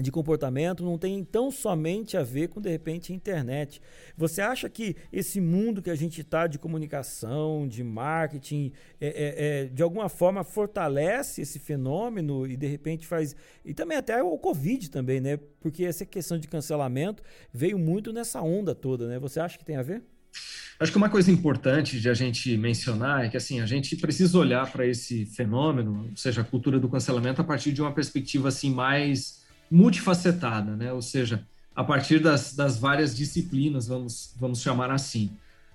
de 0.01 0.11
comportamento 0.11 0.83
não 0.83 0.97
tem 0.97 1.23
tão 1.23 1.51
somente 1.51 2.17
a 2.17 2.23
ver 2.23 2.47
com, 2.47 2.59
de 2.59 2.69
repente, 2.69 3.11
a 3.11 3.15
internet. 3.15 3.79
Você 4.17 4.41
acha 4.41 4.67
que 4.69 4.95
esse 5.11 5.39
mundo 5.39 5.81
que 5.81 5.89
a 5.89 5.95
gente 5.95 6.21
está 6.21 6.47
de 6.47 6.57
comunicação, 6.57 7.67
de 7.67 7.83
marketing, 7.83 8.71
é, 8.99 9.07
é, 9.07 9.13
é, 9.37 9.65
de 9.65 9.83
alguma 9.83 10.09
forma 10.09 10.43
fortalece 10.43 11.41
esse 11.41 11.59
fenômeno 11.59 12.47
e, 12.47 12.57
de 12.57 12.65
repente, 12.65 13.05
faz. 13.05 13.35
E 13.63 13.73
também 13.73 13.97
até 13.97 14.21
o 14.23 14.37
Covid 14.37 14.89
também, 14.89 15.21
né? 15.21 15.37
Porque 15.59 15.85
essa 15.85 16.05
questão 16.05 16.39
de 16.39 16.47
cancelamento 16.47 17.21
veio 17.53 17.77
muito 17.77 18.11
nessa 18.11 18.41
onda 18.41 18.73
toda, 18.73 19.07
né? 19.07 19.19
Você 19.19 19.39
acha 19.39 19.57
que 19.57 19.65
tem 19.65 19.75
a 19.75 19.83
ver? 19.83 20.01
Acho 20.79 20.91
que 20.91 20.97
uma 20.97 21.09
coisa 21.09 21.31
importante 21.31 21.99
de 21.99 22.09
a 22.09 22.13
gente 22.15 22.57
mencionar 22.57 23.25
é 23.25 23.29
que 23.29 23.37
assim 23.37 23.61
a 23.61 23.65
gente 23.65 23.95
precisa 23.95 24.37
olhar 24.39 24.71
para 24.71 24.87
esse 24.87 25.25
fenômeno, 25.27 26.07
ou 26.09 26.17
seja, 26.17 26.41
a 26.41 26.43
cultura 26.43 26.79
do 26.79 26.89
cancelamento, 26.89 27.39
a 27.39 27.43
partir 27.43 27.71
de 27.71 27.81
uma 27.81 27.93
perspectiva 27.93 28.47
assim 28.47 28.73
mais 28.73 29.42
multifacetada, 29.73 30.75
né? 30.75 30.93
ou 30.93 31.01
seja, 31.01 31.47
a 31.75 31.83
partir 31.83 32.19
das, 32.19 32.55
das 32.55 32.77
várias 32.77 33.15
disciplinas, 33.17 33.87
vamos, 33.87 34.35
vamos 34.39 34.61
chamar 34.61 34.91
assim. 34.91 35.31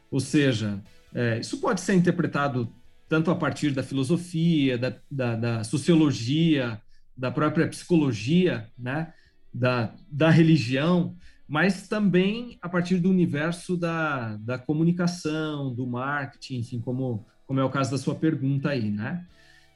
Ou 0.09 0.21
seja, 0.21 0.81
é, 1.13 1.41
isso 1.41 1.59
pode 1.59 1.81
ser 1.81 1.95
interpretado 1.95 2.73
tanto 3.09 3.29
a 3.31 3.35
partir 3.35 3.73
da 3.73 3.83
filosofia, 3.83 4.79
da, 4.79 4.95
da, 5.11 5.35
da 5.35 5.65
sociologia, 5.65 6.81
da 7.17 7.33
própria 7.33 7.67
psicologia, 7.67 8.71
né? 8.79 9.13
da, 9.53 9.93
da 10.09 10.31
religião, 10.31 11.17
mas 11.49 11.89
também 11.89 12.57
a 12.63 12.69
partir 12.69 12.99
do 12.99 13.11
universo 13.11 13.77
da, 13.77 14.37
da 14.37 14.59
comunicação, 14.59 15.75
do 15.75 15.85
marketing, 15.87 16.59
enfim, 16.59 16.81
como, 16.81 17.27
como 17.47 17.59
é 17.59 17.65
o 17.65 17.71
caso 17.71 17.91
da 17.91 17.99
sua 17.99 18.15
pergunta 18.15 18.69
aí, 18.69 18.91
né? 18.91 19.27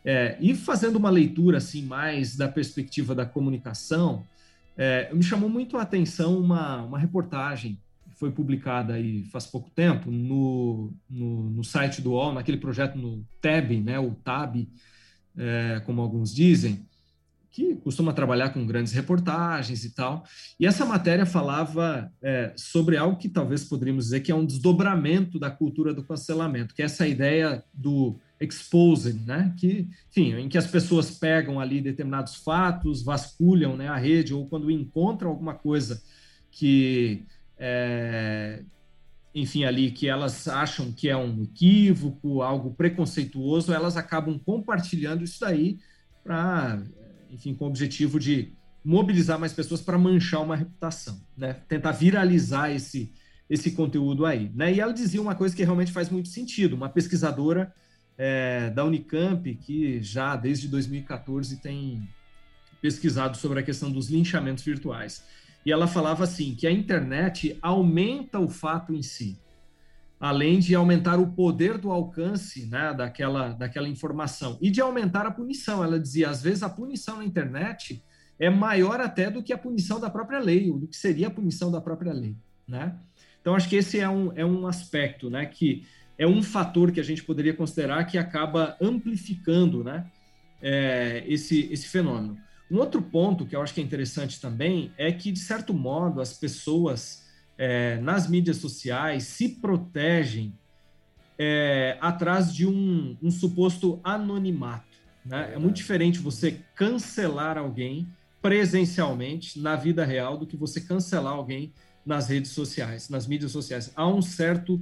É, 0.04 0.36
e 0.40 0.54
fazendo 0.54 0.96
uma 0.96 1.10
leitura 1.10 1.58
assim 1.58 1.82
mais 1.82 2.36
da 2.36 2.48
perspectiva 2.48 3.14
da 3.14 3.24
comunicação, 3.24 4.26
é, 4.76 5.12
me 5.12 5.22
chamou 5.22 5.48
muito 5.48 5.76
a 5.76 5.82
atenção 5.82 6.38
uma, 6.38 6.82
uma 6.82 6.98
reportagem 6.98 7.78
que 8.10 8.18
foi 8.18 8.30
publicada 8.30 8.94
aí 8.94 9.24
faz 9.24 9.46
pouco 9.46 9.70
tempo 9.70 10.10
no, 10.10 10.92
no, 11.08 11.50
no 11.50 11.64
site 11.64 12.00
do 12.00 12.12
UOL, 12.12 12.32
naquele 12.32 12.56
projeto 12.56 12.96
no 12.96 13.24
TAB, 13.40 13.80
né, 13.80 13.98
o 13.98 14.14
TAB, 14.24 14.68
é, 15.36 15.80
como 15.84 16.00
alguns 16.00 16.34
dizem, 16.34 16.84
que 17.52 17.74
costuma 17.76 18.14
trabalhar 18.14 18.48
com 18.48 18.66
grandes 18.66 18.94
reportagens 18.94 19.84
e 19.84 19.90
tal. 19.90 20.24
E 20.58 20.66
essa 20.66 20.86
matéria 20.86 21.26
falava 21.26 22.10
é, 22.22 22.52
sobre 22.56 22.96
algo 22.96 23.18
que 23.18 23.28
talvez 23.28 23.62
poderíamos 23.62 24.06
dizer 24.06 24.20
que 24.20 24.32
é 24.32 24.34
um 24.34 24.46
desdobramento 24.46 25.38
da 25.38 25.50
cultura 25.50 25.92
do 25.92 26.02
cancelamento, 26.02 26.74
que 26.74 26.80
é 26.80 26.86
essa 26.86 27.06
ideia 27.06 27.62
do 27.74 28.18
exposing, 28.42 29.22
né? 29.26 29.54
Que, 29.58 29.88
enfim, 30.10 30.34
em 30.34 30.48
que 30.48 30.58
as 30.58 30.66
pessoas 30.66 31.10
pegam 31.10 31.60
ali 31.60 31.80
determinados 31.80 32.36
fatos, 32.36 33.02
vasculham 33.02 33.76
né, 33.76 33.88
a 33.88 33.96
rede, 33.96 34.34
ou 34.34 34.46
quando 34.46 34.70
encontram 34.70 35.30
alguma 35.30 35.54
coisa 35.54 36.02
que, 36.50 37.24
é, 37.58 38.62
enfim, 39.34 39.64
ali 39.64 39.90
que 39.90 40.08
elas 40.08 40.48
acham 40.48 40.92
que 40.92 41.08
é 41.08 41.16
um 41.16 41.42
equívoco, 41.42 42.42
algo 42.42 42.74
preconceituoso, 42.74 43.72
elas 43.72 43.96
acabam 43.96 44.38
compartilhando 44.38 45.24
isso 45.24 45.40
daí 45.40 45.78
para 46.22 46.82
enfim, 47.32 47.54
com 47.54 47.64
o 47.64 47.68
objetivo 47.68 48.20
de 48.20 48.52
mobilizar 48.84 49.38
mais 49.38 49.52
pessoas 49.52 49.80
para 49.80 49.96
manchar 49.96 50.42
uma 50.42 50.54
reputação, 50.54 51.20
né? 51.36 51.54
Tentar 51.66 51.92
viralizar 51.92 52.70
esse 52.70 53.12
esse 53.50 53.72
conteúdo 53.72 54.24
aí, 54.24 54.50
né? 54.54 54.72
E 54.72 54.80
ela 54.80 54.94
dizia 54.94 55.20
uma 55.20 55.34
coisa 55.34 55.54
que 55.54 55.62
realmente 55.62 55.92
faz 55.92 56.08
muito 56.08 56.30
sentido. 56.30 56.74
Uma 56.74 56.88
pesquisadora 56.88 57.72
é, 58.24 58.70
da 58.70 58.84
Unicamp 58.84 59.52
que 59.56 60.00
já 60.00 60.36
desde 60.36 60.68
2014 60.68 61.56
tem 61.56 62.08
pesquisado 62.80 63.36
sobre 63.36 63.58
a 63.58 63.62
questão 63.64 63.90
dos 63.90 64.08
linchamentos 64.08 64.62
virtuais. 64.62 65.24
E 65.66 65.72
ela 65.72 65.88
falava 65.88 66.22
assim 66.22 66.54
que 66.54 66.64
a 66.64 66.70
internet 66.70 67.58
aumenta 67.60 68.38
o 68.38 68.48
fato 68.48 68.94
em 68.94 69.02
si, 69.02 69.40
além 70.20 70.60
de 70.60 70.72
aumentar 70.72 71.18
o 71.18 71.32
poder 71.32 71.78
do 71.78 71.90
alcance 71.90 72.66
né, 72.66 72.94
daquela, 72.94 73.54
daquela 73.54 73.88
informação 73.88 74.56
e 74.62 74.70
de 74.70 74.80
aumentar 74.80 75.26
a 75.26 75.30
punição. 75.32 75.82
Ela 75.82 75.98
dizia, 75.98 76.30
às 76.30 76.40
vezes 76.40 76.62
a 76.62 76.70
punição 76.70 77.16
na 77.16 77.24
internet 77.24 78.04
é 78.38 78.48
maior 78.48 79.00
até 79.00 79.32
do 79.32 79.42
que 79.42 79.52
a 79.52 79.58
punição 79.58 79.98
da 79.98 80.08
própria 80.08 80.38
lei, 80.38 80.70
ou 80.70 80.78
do 80.78 80.86
que 80.86 80.96
seria 80.96 81.26
a 81.26 81.30
punição 81.30 81.72
da 81.72 81.80
própria 81.80 82.12
lei. 82.12 82.36
Né? 82.68 82.96
Então, 83.40 83.56
acho 83.56 83.68
que 83.68 83.74
esse 83.74 83.98
é 83.98 84.08
um, 84.08 84.32
é 84.36 84.44
um 84.44 84.64
aspecto 84.68 85.28
né, 85.28 85.44
que 85.44 85.84
é 86.22 86.26
um 86.26 86.42
fator 86.42 86.92
que 86.92 87.00
a 87.00 87.02
gente 87.02 87.22
poderia 87.24 87.52
considerar 87.52 88.04
que 88.04 88.16
acaba 88.16 88.76
amplificando 88.80 89.82
né, 89.82 90.06
é, 90.60 91.24
esse, 91.26 91.68
esse 91.72 91.88
fenômeno. 91.88 92.38
Um 92.70 92.78
outro 92.78 93.02
ponto 93.02 93.44
que 93.44 93.56
eu 93.56 93.60
acho 93.60 93.74
que 93.74 93.80
é 93.80 93.84
interessante 93.84 94.40
também 94.40 94.92
é 94.96 95.12
que, 95.12 95.32
de 95.32 95.40
certo 95.40 95.74
modo, 95.74 96.20
as 96.20 96.32
pessoas 96.32 97.26
é, 97.58 97.98
nas 97.98 98.28
mídias 98.28 98.58
sociais 98.58 99.24
se 99.24 99.48
protegem 99.48 100.54
é, 101.38 101.98
atrás 102.00 102.54
de 102.54 102.66
um, 102.66 103.16
um 103.20 103.30
suposto 103.30 104.00
anonimato. 104.04 104.96
Né? 105.26 105.52
É, 105.54 105.58
muito 105.58 105.76
diferente 105.76 106.20
você 106.20 106.60
cancelar 106.74 107.58
alguém 107.58 108.06
presencialmente 108.40 109.60
na 109.60 109.74
vida 109.74 110.04
real 110.04 110.36
do 110.36 110.46
que 110.46 110.56
você 110.56 110.80
cancelar 110.80 111.34
alguém 111.34 111.72
nas 112.06 112.28
redes 112.28 112.52
sociais, 112.52 113.08
nas 113.08 113.26
mídias 113.26 113.52
sociais. 113.52 113.92
Há 113.94 114.06
um 114.06 114.22
certo 114.22 114.80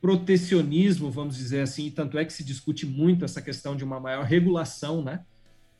protecionismo, 0.00 1.10
vamos 1.10 1.36
dizer 1.36 1.60
assim, 1.60 1.90
tanto 1.90 2.18
é 2.18 2.24
que 2.24 2.32
se 2.32 2.44
discute 2.44 2.86
muito 2.86 3.24
essa 3.24 3.42
questão 3.42 3.76
de 3.76 3.84
uma 3.84 3.98
maior 3.98 4.24
regulação, 4.24 5.02
né? 5.02 5.24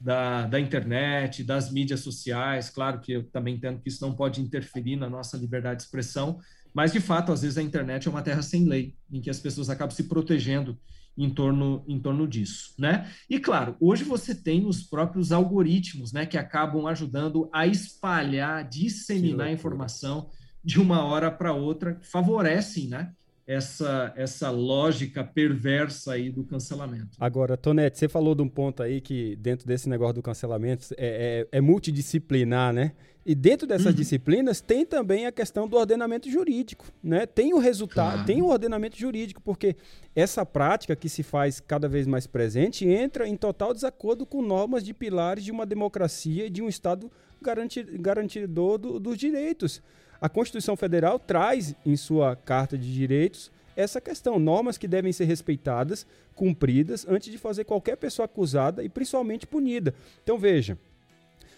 da, 0.00 0.46
da 0.46 0.60
internet, 0.60 1.42
das 1.42 1.70
mídias 1.70 2.00
sociais. 2.00 2.70
Claro 2.70 3.00
que 3.00 3.12
eu 3.12 3.24
também 3.24 3.56
entendo 3.56 3.80
que 3.80 3.88
isso 3.88 4.04
não 4.04 4.14
pode 4.14 4.40
interferir 4.40 4.96
na 4.96 5.10
nossa 5.10 5.36
liberdade 5.36 5.78
de 5.78 5.82
expressão, 5.84 6.38
mas 6.72 6.92
de 6.92 7.00
fato, 7.00 7.32
às 7.32 7.42
vezes 7.42 7.58
a 7.58 7.62
internet 7.62 8.06
é 8.06 8.10
uma 8.10 8.22
terra 8.22 8.42
sem 8.42 8.64
lei, 8.64 8.94
em 9.10 9.20
que 9.20 9.30
as 9.30 9.40
pessoas 9.40 9.68
acabam 9.70 9.94
se 9.94 10.04
protegendo 10.04 10.78
em 11.16 11.28
torno, 11.28 11.84
em 11.88 11.98
torno 11.98 12.28
disso, 12.28 12.74
né? 12.78 13.10
E 13.28 13.40
claro, 13.40 13.76
hoje 13.80 14.04
você 14.04 14.32
tem 14.32 14.64
os 14.66 14.84
próprios 14.84 15.32
algoritmos, 15.32 16.12
né, 16.12 16.24
que 16.24 16.38
acabam 16.38 16.86
ajudando 16.86 17.50
a 17.52 17.66
espalhar, 17.66 18.68
disseminar 18.68 19.48
a 19.48 19.52
informação 19.52 20.30
de 20.62 20.78
uma 20.78 21.02
hora 21.02 21.28
para 21.28 21.52
outra, 21.52 21.98
favorecem, 22.02 22.86
né, 22.86 23.12
essa, 23.48 24.12
essa 24.14 24.50
lógica 24.50 25.24
perversa 25.24 26.12
aí 26.12 26.28
do 26.28 26.44
cancelamento. 26.44 27.16
Agora, 27.18 27.56
Tonete, 27.56 27.98
você 27.98 28.06
falou 28.06 28.34
de 28.34 28.42
um 28.42 28.48
ponto 28.48 28.82
aí 28.82 29.00
que 29.00 29.36
dentro 29.36 29.66
desse 29.66 29.88
negócio 29.88 30.16
do 30.16 30.22
cancelamento 30.22 30.88
é, 30.98 31.46
é, 31.50 31.56
é 31.56 31.60
multidisciplinar, 31.60 32.74
né? 32.74 32.92
E 33.24 33.34
dentro 33.34 33.66
dessas 33.66 33.86
uhum. 33.86 33.92
disciplinas 33.92 34.60
tem 34.60 34.84
também 34.84 35.26
a 35.26 35.32
questão 35.32 35.66
do 35.66 35.78
ordenamento 35.78 36.30
jurídico, 36.30 36.84
né? 37.02 37.24
Tem 37.24 37.54
o 37.54 37.58
resultado, 37.58 38.12
claro. 38.12 38.26
tem 38.26 38.42
o 38.42 38.48
ordenamento 38.48 38.98
jurídico, 38.98 39.40
porque 39.40 39.76
essa 40.14 40.44
prática 40.44 40.94
que 40.94 41.08
se 41.08 41.22
faz 41.22 41.58
cada 41.58 41.88
vez 41.88 42.06
mais 42.06 42.26
presente 42.26 42.86
entra 42.86 43.26
em 43.26 43.36
total 43.36 43.72
desacordo 43.72 44.26
com 44.26 44.42
normas 44.42 44.84
de 44.84 44.92
pilares 44.92 45.42
de 45.42 45.50
uma 45.50 45.64
democracia 45.64 46.44
e 46.44 46.50
de 46.50 46.60
um 46.60 46.68
Estado 46.68 47.10
garanti 47.40 47.82
garantidor 47.82 48.76
do, 48.76 49.00
dos 49.00 49.16
direitos. 49.16 49.82
A 50.20 50.28
Constituição 50.28 50.76
Federal 50.76 51.18
traz 51.18 51.74
em 51.86 51.96
sua 51.96 52.34
Carta 52.34 52.76
de 52.76 52.92
Direitos 52.92 53.50
essa 53.76 54.00
questão, 54.00 54.40
normas 54.40 54.76
que 54.76 54.88
devem 54.88 55.12
ser 55.12 55.24
respeitadas, 55.24 56.04
cumpridas, 56.34 57.06
antes 57.08 57.30
de 57.30 57.38
fazer 57.38 57.62
qualquer 57.62 57.96
pessoa 57.96 58.24
acusada 58.26 58.82
e 58.82 58.88
principalmente 58.88 59.46
punida. 59.46 59.94
Então 60.24 60.36
veja, 60.36 60.76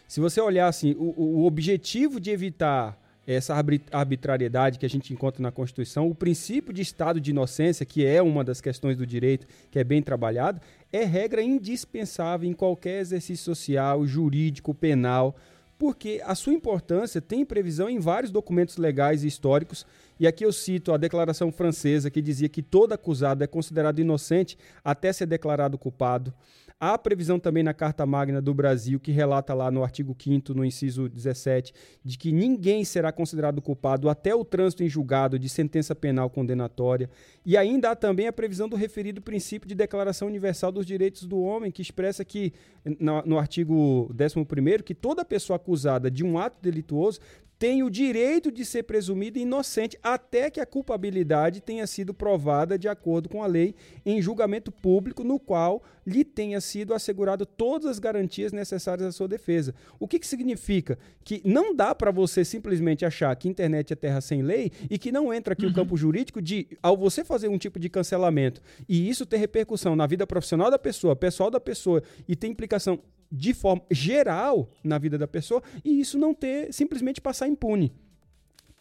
se 0.07 0.20
você 0.20 0.38
olhar 0.38 0.68
assim, 0.68 0.94
o, 0.99 1.14
o 1.16 1.46
objetivo 1.46 2.20
de 2.20 2.31
evitar 2.31 3.01
essa 3.27 3.55
arbitrariedade 3.92 4.79
que 4.79 4.85
a 4.85 4.88
gente 4.88 5.12
encontra 5.12 5.40
na 5.40 5.53
Constituição, 5.53 6.09
o 6.09 6.14
princípio 6.14 6.75
de 6.75 6.83
estado 6.83 7.20
de 7.20 7.31
inocência, 7.31 7.87
que 7.87 8.05
é 8.05 8.20
uma 8.20 8.42
das 8.42 8.61
questões 8.61 8.96
do 8.96 9.07
direito 9.07 9.46
que 9.70 9.79
é 9.79 9.85
bem 9.85 10.03
trabalhado, 10.03 10.61
é 10.92 11.05
regra 11.05 11.42
indispensável 11.42 12.49
em 12.51 12.53
qualquer 12.53 13.01
exercício 13.01 13.44
social, 13.44 14.05
jurídico, 14.07 14.75
penal, 14.75 15.37
porque 15.81 16.21
a 16.27 16.35
sua 16.35 16.53
importância 16.53 17.23
tem 17.23 17.43
previsão 17.43 17.88
em 17.88 17.99
vários 17.99 18.31
documentos 18.31 18.77
legais 18.77 19.25
e 19.25 19.27
históricos, 19.27 19.87
e 20.21 20.27
aqui 20.27 20.45
eu 20.45 20.53
cito 20.53 20.93
a 20.93 20.99
Declaração 20.99 21.51
Francesa, 21.51 22.11
que 22.11 22.21
dizia 22.21 22.51
que 22.51 22.61
todo 22.61 22.93
acusado 22.93 23.43
é 23.43 23.47
considerado 23.47 23.99
inocente 23.99 24.59
até 24.85 25.11
ser 25.11 25.25
declarado 25.25 25.79
culpado. 25.79 26.35
Há 26.83 26.97
previsão 26.97 27.38
também 27.38 27.62
na 27.62 27.75
Carta 27.75 28.07
Magna 28.07 28.40
do 28.40 28.55
Brasil, 28.55 28.99
que 28.99 29.12
relata 29.12 29.53
lá 29.53 29.71
no 29.71 29.83
artigo 29.83 30.16
5 30.19 30.55
no 30.55 30.64
inciso 30.64 31.11
17, 31.11 31.75
de 32.03 32.16
que 32.16 32.33
ninguém 32.33 32.87
será 32.87 33.12
considerado 33.12 33.61
culpado 33.61 34.09
até 34.09 34.35
o 34.35 34.43
trânsito 34.47 34.83
em 34.83 34.88
julgado 34.88 35.38
de 35.38 35.47
sentença 35.47 35.95
penal 35.95 36.31
condenatória. 36.31 37.11
E 37.45 37.55
ainda 37.55 37.90
há 37.90 37.95
também 37.95 38.29
a 38.29 38.33
previsão 38.33 38.66
do 38.66 38.77
referido 38.77 39.21
princípio 39.21 39.69
de 39.69 39.75
Declaração 39.75 40.27
Universal 40.27 40.73
dos 40.73 40.87
Direitos 40.87 41.27
do 41.27 41.38
Homem, 41.38 41.71
que 41.71 41.83
expressa 41.83 42.25
que, 42.25 42.55
no, 42.99 43.21
no 43.27 43.38
artigo 43.38 44.11
11, 44.19 44.83
que 44.83 44.95
toda 44.95 45.23
pessoa 45.23 45.57
acusada 45.57 46.11
de 46.11 46.25
um 46.25 46.38
ato 46.38 46.57
delituoso 46.62 47.21
tem 47.61 47.83
o 47.83 47.90
direito 47.90 48.51
de 48.51 48.64
ser 48.64 48.85
presumido 48.85 49.38
inocente 49.38 49.99
até 50.03 50.49
que 50.49 50.61
a 50.61 50.66
culpabilidade 50.66 51.61
tenha 51.61 51.87
sido 51.87 52.14
provada 52.14 52.79
de 52.79 52.88
acordo 52.88 53.29
com 53.29 53.42
a 53.42 53.46
lei 53.46 53.75
em 54.05 54.23
julgamento 54.23 54.73
público 54.73 55.23
no 55.23 55.38
qual 55.38 55.83
lhe 56.07 56.25
tenha 56.25 56.59
sido 56.59 56.94
assegurado 56.94 57.44
todas 57.44 57.85
as 57.90 57.99
garantias 57.99 58.51
necessárias 58.51 59.07
à 59.07 59.12
sua 59.12 59.29
defesa. 59.29 59.75
O 59.99 60.09
que, 60.09 60.18
que 60.18 60.27
significa? 60.27 60.99
Que 61.23 61.42
não 61.44 61.77
dá 61.77 61.94
para 61.94 62.11
você 62.11 62.46
simplesmente 62.46 63.05
achar 63.05 63.37
que 63.37 63.46
internet 63.46 63.92
é 63.92 63.96
terra 63.96 64.23
sem 64.23 64.40
lei 64.40 64.73
e 64.88 64.99
que 64.99 65.12
não 65.12 65.31
entra 65.31 65.53
aqui 65.53 65.66
uhum. 65.66 65.73
o 65.73 65.75
campo 65.75 65.99
jurídico 65.99 66.40
de, 66.40 66.66
ao 66.83 66.96
você 66.96 67.23
fazer 67.23 67.49
um 67.49 67.59
tipo 67.59 67.79
de 67.79 67.90
cancelamento 67.90 68.62
e 68.88 69.07
isso 69.07 69.27
ter 69.27 69.37
repercussão 69.37 69.94
na 69.94 70.07
vida 70.07 70.27
profissional 70.27 70.70
da 70.70 70.79
pessoa, 70.79 71.14
pessoal 71.14 71.51
da 71.51 71.61
pessoa 71.61 72.03
e 72.27 72.35
ter 72.35 72.46
implicação 72.46 72.99
de 73.31 73.55
forma 73.55 73.83
geral 73.90 74.69
na 74.83 74.99
vida 74.99 75.16
da 75.16 75.29
pessoa 75.29 75.62
e 75.85 76.01
isso 76.01 76.19
não 76.19 76.35
ter 76.35 76.73
simplesmente 76.73 77.21
passar 77.21 77.47
impune. 77.47 77.93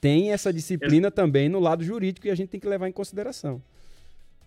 Tem 0.02 0.32
essa 0.32 0.52
disciplina 0.52 1.12
também 1.12 1.50
no 1.50 1.60
lado 1.60 1.84
jurídico 1.84 2.26
e 2.28 2.32
a 2.32 2.36
gente 2.36 2.50
tem 2.50 2.60
que 2.60 2.68
levar 2.68 2.88
em 2.88 2.92
consideração. 2.92 3.62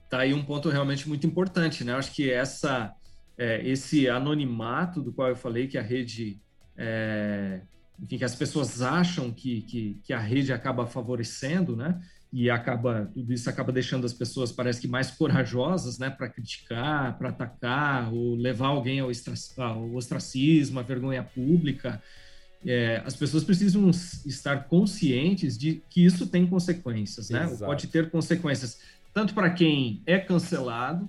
Tá 0.08 0.20
aí 0.20 0.34
um 0.34 0.44
ponto 0.44 0.68
realmente 0.68 1.08
muito 1.08 1.26
importante, 1.26 1.84
né? 1.84 1.94
Acho 1.94 2.12
que 2.12 2.30
essa, 2.30 2.94
é, 3.36 3.66
esse 3.66 4.08
anonimato 4.08 5.00
do 5.02 5.12
qual 5.12 5.28
eu 5.28 5.36
falei 5.36 5.66
que 5.66 5.78
a 5.78 5.82
rede, 5.82 6.40
é, 6.76 7.60
enfim, 8.00 8.18
que 8.18 8.24
as 8.24 8.34
pessoas 8.34 8.82
acham 8.82 9.30
que, 9.30 9.62
que, 9.62 10.00
que 10.02 10.12
a 10.12 10.18
rede 10.18 10.52
acaba 10.52 10.86
favorecendo, 10.86 11.76
né? 11.76 12.00
E 12.32 12.48
acaba 12.48 13.10
tudo 13.12 13.32
isso 13.32 13.50
acaba 13.50 13.70
deixando 13.70 14.06
as 14.06 14.12
pessoas 14.12 14.50
parece 14.50 14.80
que 14.80 14.88
mais 14.88 15.10
corajosas 15.10 15.98
né 15.98 16.08
para 16.08 16.28
criticar 16.28 17.18
para 17.18 17.28
atacar 17.28 18.12
ou 18.12 18.34
levar 18.34 18.68
alguém 18.68 19.00
ao, 19.00 19.10
ostracismo 19.94 20.80
à 20.80 20.82
vergonha 20.82 21.22
pública 21.22 22.02
é, 22.64 23.02
as 23.04 23.16
pessoas 23.16 23.42
precisam 23.42 23.90
estar 24.24 24.64
conscientes 24.64 25.58
de 25.58 25.82
que 25.90 26.04
isso 26.04 26.26
tem 26.28 26.46
consequências, 26.46 27.28
né? 27.28 27.44
Exato. 27.44 27.64
Pode 27.64 27.88
ter 27.88 28.08
consequências 28.10 28.78
tanto 29.12 29.34
para 29.34 29.50
quem 29.50 30.00
é 30.06 30.18
cancelado, 30.18 31.08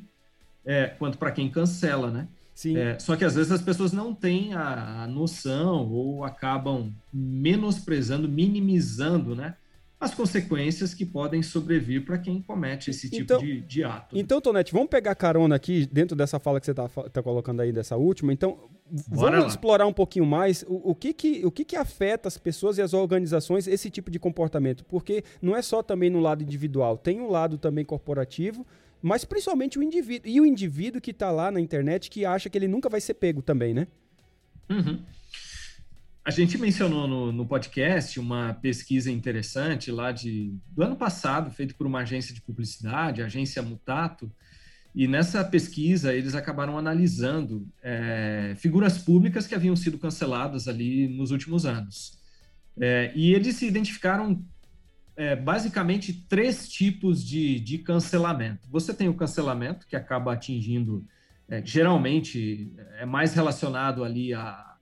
é, 0.66 0.88
quanto 0.88 1.18
para 1.18 1.32
quem 1.32 1.50
cancela, 1.50 2.10
né? 2.10 2.28
Sim. 2.56 2.78
É, 2.78 3.00
só 3.00 3.16
que 3.16 3.26
às 3.26 3.36
vezes 3.36 3.52
as 3.52 3.62
pessoas 3.62 3.92
não 3.92 4.14
têm 4.14 4.54
a, 4.54 5.04
a, 5.04 5.08
noção 5.08 5.90
ou 5.90 6.24
acabam 6.24 6.92
menosprezando, 7.12 8.28
minimizando, 8.28 9.36
né? 9.36 9.56
As 10.04 10.14
consequências 10.14 10.94
que 10.94 11.06
podem 11.06 11.42
sobrevir 11.42 12.06
para 12.06 12.18
quem 12.18 12.42
comete 12.42 12.90
esse 12.90 13.10
tipo 13.10 13.24
então, 13.24 13.40
de, 13.40 13.62
de, 13.62 13.84
ato. 13.84 14.18
Então, 14.18 14.42
Tonete, 14.42 14.74
vamos 14.74 14.90
pegar 14.90 15.16
carona 15.16 15.56
aqui 15.56 15.88
dentro 15.92 16.16
dessa 16.16 16.40
fala 16.40 16.60
que 16.60 16.66
você 16.66 16.72
está 16.72 16.88
tá 16.88 17.24
colocando 17.24 17.62
aí, 17.62 17.72
dessa 17.72 17.96
última. 17.96 18.34
Então, 18.34 18.58
Bora 19.08 19.32
vamos 19.32 19.44
lá. 19.46 19.48
explorar 19.48 19.88
um 19.88 19.94
pouquinho 19.94 20.26
mais 20.26 20.64
o, 20.68 20.92
o, 20.92 20.96
que, 20.96 21.14
que, 21.14 21.46
o 21.46 21.52
que, 21.52 21.64
que 21.64 21.76
afeta 21.76 22.28
as 22.28 22.38
pessoas 22.38 22.78
e 22.78 22.82
as 22.82 22.94
organizações 22.94 23.66
esse 23.66 23.90
tipo 23.90 24.12
de 24.12 24.20
comportamento. 24.20 24.84
Porque 24.86 25.24
não 25.42 25.56
é 25.56 25.62
só 25.62 25.82
também 25.82 26.10
no 26.10 26.20
lado 26.20 26.44
individual, 26.44 26.98
tem 26.98 27.22
um 27.22 27.30
lado 27.30 27.58
também 27.58 27.86
corporativo 27.86 28.66
mas 29.06 29.26
principalmente 29.26 29.78
o 29.78 29.84
indivíduo. 29.84 30.32
E 30.32 30.40
o 30.40 30.46
indivíduo 30.46 31.02
que 31.02 31.12
está 31.12 31.30
lá 31.30 31.52
na 31.52 31.60
internet 31.60 32.10
que 32.10 32.26
acha 32.26 32.50
que 32.50 32.58
ele 32.58 32.70
nunca 32.70 32.88
vai 32.88 33.02
ser 33.02 33.16
pego 33.16 33.42
também, 33.42 33.74
né? 33.74 33.86
Uhum. 34.70 35.04
A 36.26 36.32
gente 36.32 36.58
mencionou 36.58 37.06
no, 37.06 37.34
no, 37.34 37.46
podcast 37.46 38.18
uma 38.18 38.54
pesquisa 38.54 39.12
interessante 39.12 39.92
lá 39.92 40.10
de, 40.14 40.58
do 40.70 40.82
ano 40.82 40.96
passado, 40.96 41.52
feita 41.52 41.74
por 41.74 41.86
uma 41.86 42.00
agência 42.00 42.34
de 42.34 42.42
publicidade, 42.42 43.22
a 43.22 43.26
agência 43.26 43.62
Mutato, 43.62 44.32
e 44.96 45.06
nessa 45.06 45.44
pesquisa 45.44 46.16
eles 46.16 46.34
acabaram 46.34 46.78
analisando 46.78 47.68
é, 47.82 48.54
figuras 48.58 48.98
públicas 48.98 49.46
que 49.46 49.54
haviam 49.54 49.76
sido 49.76 49.98
canceladas 49.98 50.70
ali 50.70 51.10
nos 51.10 51.32
últimos 51.32 51.66
anos. 51.66 52.18
É, 52.80 53.12
e 53.14 53.34
eles 53.34 53.58
se 53.58 53.68
identificaram 53.68 54.46
é, 55.18 55.36
basicamente 55.36 56.14
três 56.30 56.70
tipos 56.70 57.22
de, 57.22 57.60
de 57.60 57.80
cancelamento. 57.80 58.66
Você 58.70 58.94
tem 58.94 59.10
o 59.10 59.14
cancelamento, 59.14 59.86
que 59.86 59.96
acaba 59.96 60.32
atingindo, 60.32 61.06
é, 61.50 61.62
geralmente, 61.66 62.72
é 62.98 63.06
mais 63.06 63.34
relacionado 63.34 64.06
ali 64.06 64.34
a, 64.34 64.73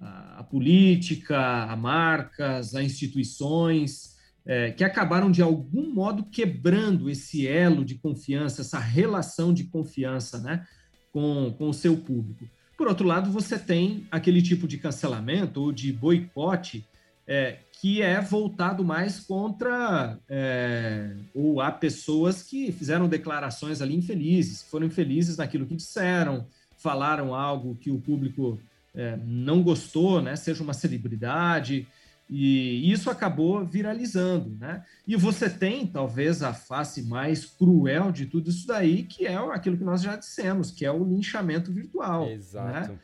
a, 0.00 0.40
a 0.40 0.44
política, 0.44 1.38
a 1.64 1.76
marcas, 1.76 2.74
a 2.74 2.82
instituições, 2.82 4.16
é, 4.46 4.70
que 4.70 4.82
acabaram 4.82 5.30
de 5.30 5.42
algum 5.42 5.92
modo 5.92 6.24
quebrando 6.24 7.10
esse 7.10 7.46
elo 7.46 7.84
de 7.84 7.96
confiança, 7.96 8.62
essa 8.62 8.78
relação 8.78 9.52
de 9.52 9.64
confiança 9.64 10.38
né, 10.38 10.66
com, 11.12 11.54
com 11.58 11.68
o 11.68 11.74
seu 11.74 11.96
público. 11.96 12.48
Por 12.76 12.86
outro 12.86 13.06
lado, 13.06 13.30
você 13.30 13.58
tem 13.58 14.06
aquele 14.10 14.40
tipo 14.40 14.68
de 14.68 14.78
cancelamento 14.78 15.60
ou 15.60 15.72
de 15.72 15.92
boicote 15.92 16.86
é, 17.26 17.58
que 17.80 18.00
é 18.00 18.20
voltado 18.20 18.82
mais 18.82 19.20
contra 19.20 20.18
é, 20.28 21.14
ou 21.34 21.60
há 21.60 21.70
pessoas 21.70 22.42
que 22.42 22.72
fizeram 22.72 23.08
declarações 23.08 23.82
ali 23.82 23.94
infelizes, 23.94 24.62
foram 24.62 24.86
infelizes 24.86 25.36
naquilo 25.36 25.66
que 25.66 25.76
disseram, 25.76 26.46
falaram 26.76 27.34
algo 27.34 27.76
que 27.76 27.90
o 27.90 28.00
público 28.00 28.58
é, 28.98 29.16
não 29.24 29.62
gostou, 29.62 30.20
né? 30.20 30.34
Seja 30.34 30.62
uma 30.62 30.74
celebridade 30.74 31.86
e 32.28 32.90
isso 32.92 33.08
acabou 33.08 33.64
viralizando, 33.64 34.50
né? 34.58 34.84
E 35.06 35.14
você 35.14 35.48
tem 35.48 35.86
talvez 35.86 36.42
a 36.42 36.52
face 36.52 37.02
mais 37.02 37.46
cruel 37.46 38.10
de 38.10 38.26
tudo 38.26 38.50
isso 38.50 38.66
daí, 38.66 39.04
que 39.04 39.24
é 39.24 39.36
aquilo 39.36 39.78
que 39.78 39.84
nós 39.84 40.02
já 40.02 40.16
dissemos, 40.16 40.72
que 40.72 40.84
é 40.84 40.90
o 40.90 41.04
linchamento 41.04 41.72
virtual, 41.72 42.26
né? 42.26 42.32
Exato. 42.32 42.92
Né? 42.92 42.98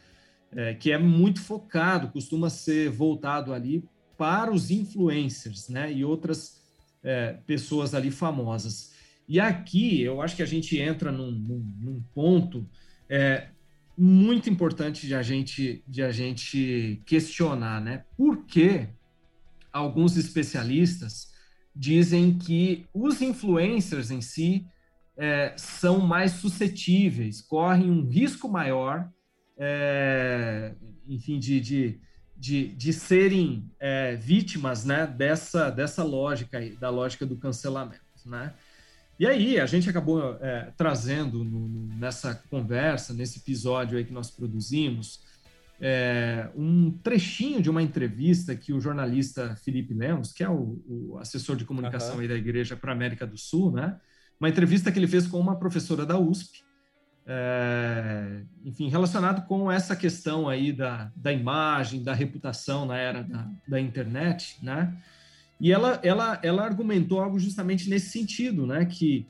É, 0.56 0.74
que 0.74 0.90
é 0.90 0.98
muito 0.98 1.40
focado, 1.40 2.08
costuma 2.08 2.50
ser 2.50 2.90
voltado 2.90 3.54
ali 3.54 3.84
para 4.18 4.52
os 4.52 4.70
influencers, 4.70 5.68
né? 5.68 5.92
E 5.92 6.04
outras 6.04 6.60
é, 7.02 7.38
pessoas 7.46 7.94
ali 7.94 8.10
famosas. 8.10 8.92
E 9.28 9.38
aqui 9.38 10.02
eu 10.02 10.20
acho 10.20 10.34
que 10.36 10.42
a 10.42 10.46
gente 10.46 10.78
entra 10.78 11.10
num, 11.10 11.30
num, 11.30 11.74
num 11.80 12.02
ponto 12.12 12.68
é, 13.08 13.48
muito 13.96 14.50
importante 14.50 15.06
de 15.06 15.14
a 15.14 15.22
gente 15.22 15.82
de 15.86 16.02
a 16.02 16.10
gente 16.10 17.02
questionar, 17.06 17.80
né? 17.80 18.04
Por 18.16 18.44
que 18.44 18.88
alguns 19.72 20.16
especialistas 20.16 21.32
dizem 21.74 22.38
que 22.38 22.86
os 22.92 23.20
influencers 23.20 24.10
em 24.10 24.20
si 24.20 24.66
é, 25.16 25.54
são 25.56 26.00
mais 26.00 26.32
suscetíveis, 26.32 27.40
correm 27.40 27.90
um 27.90 28.06
risco 28.06 28.48
maior, 28.48 29.08
é, 29.56 30.74
enfim, 31.08 31.38
de, 31.38 31.60
de 31.60 32.00
de, 32.36 32.68
de 32.74 32.92
serem 32.92 33.70
é, 33.78 34.16
vítimas 34.16 34.84
né, 34.84 35.06
dessa, 35.06 35.70
dessa 35.70 36.02
lógica, 36.02 36.60
da 36.78 36.90
lógica 36.90 37.24
do 37.24 37.36
cancelamento. 37.36 38.02
Né? 38.26 38.52
E 39.18 39.26
aí, 39.26 39.60
a 39.60 39.66
gente 39.66 39.88
acabou 39.88 40.36
é, 40.40 40.72
trazendo 40.76 41.44
no, 41.44 41.68
no, 41.68 41.86
nessa 41.96 42.34
conversa, 42.50 43.14
nesse 43.14 43.38
episódio 43.38 43.96
aí 43.96 44.04
que 44.04 44.12
nós 44.12 44.30
produzimos, 44.30 45.20
é, 45.80 46.48
um 46.56 46.90
trechinho 46.90 47.60
de 47.60 47.70
uma 47.70 47.82
entrevista 47.82 48.54
que 48.54 48.72
o 48.72 48.80
jornalista 48.80 49.54
Felipe 49.56 49.94
Lemos, 49.94 50.32
que 50.32 50.42
é 50.42 50.48
o, 50.48 50.82
o 50.86 51.18
assessor 51.18 51.56
de 51.56 51.64
comunicação 51.64 52.16
uhum. 52.18 52.26
da 52.26 52.34
Igreja 52.34 52.76
para 52.76 52.90
a 52.90 52.94
América 52.94 53.26
do 53.26 53.36
Sul, 53.38 53.72
né? 53.72 53.98
uma 54.38 54.48
entrevista 54.48 54.90
que 54.90 54.98
ele 54.98 55.06
fez 55.06 55.26
com 55.26 55.38
uma 55.38 55.58
professora 55.58 56.04
da 56.04 56.18
USP, 56.18 56.64
é, 57.26 58.42
enfim, 58.64 58.88
relacionado 58.88 59.46
com 59.46 59.70
essa 59.72 59.96
questão 59.96 60.48
aí 60.48 60.72
da, 60.72 61.10
da 61.16 61.32
imagem, 61.32 62.02
da 62.02 62.12
reputação 62.12 62.84
na 62.84 62.98
era 62.98 63.22
da, 63.22 63.48
da 63.66 63.80
internet, 63.80 64.58
né? 64.62 64.94
E 65.60 65.72
ela, 65.72 66.00
ela, 66.02 66.40
ela 66.42 66.64
argumentou 66.64 67.20
algo 67.20 67.38
justamente 67.38 67.88
nesse 67.88 68.10
sentido, 68.10 68.66
né? 68.66 68.84
Que, 68.84 69.26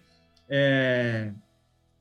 é, 0.48 1.32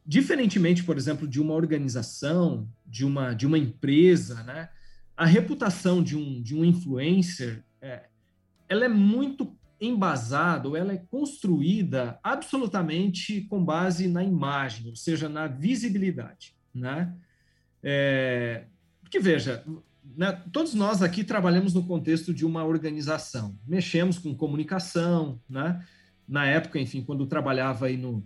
diferentemente, 0.06 0.84
por 0.84 0.98
exemplo, 0.98 1.28
de 1.28 1.42
uma 1.42 1.54
organização, 1.54 2.68
de 2.86 3.06
uma, 3.06 3.34
de 3.34 3.46
uma 3.46 3.58
empresa, 3.58 4.44
né? 4.44 4.70
A 5.16 5.26
reputação 5.26 6.02
de 6.02 6.18
um, 6.18 6.42
de 6.42 6.56
um 6.56 6.66
influencer, 6.66 7.64
é, 7.82 8.08
ela 8.68 8.86
é 8.86 8.90
muito 8.90 9.56
embasada 9.80 10.68
ou 10.70 10.78
ela 10.78 10.94
é 10.94 10.98
construída 10.98 12.20
absolutamente 12.24 13.42
com 13.42 13.64
base 13.64 14.08
na 14.08 14.24
imagem, 14.24 14.90
ou 14.90 14.96
seja, 14.96 15.28
na 15.28 15.48
visibilidade, 15.48 16.56
né? 16.74 17.14
É, 17.84 18.66
porque 19.02 19.20
veja, 19.20 19.64
né, 20.16 20.32
todos 20.52 20.74
nós 20.74 21.02
aqui 21.02 21.24
trabalhamos 21.24 21.74
no 21.74 21.84
contexto 21.84 22.34
de 22.34 22.46
uma 22.46 22.64
organização, 22.64 23.58
mexemos 23.66 24.18
com 24.18 24.36
comunicação, 24.36 25.40
né? 25.50 25.84
Na 26.28 26.46
época, 26.46 26.80
enfim, 26.80 27.02
quando 27.02 27.26
trabalhava 27.26 27.88
aí 27.88 27.98
no, 27.98 28.26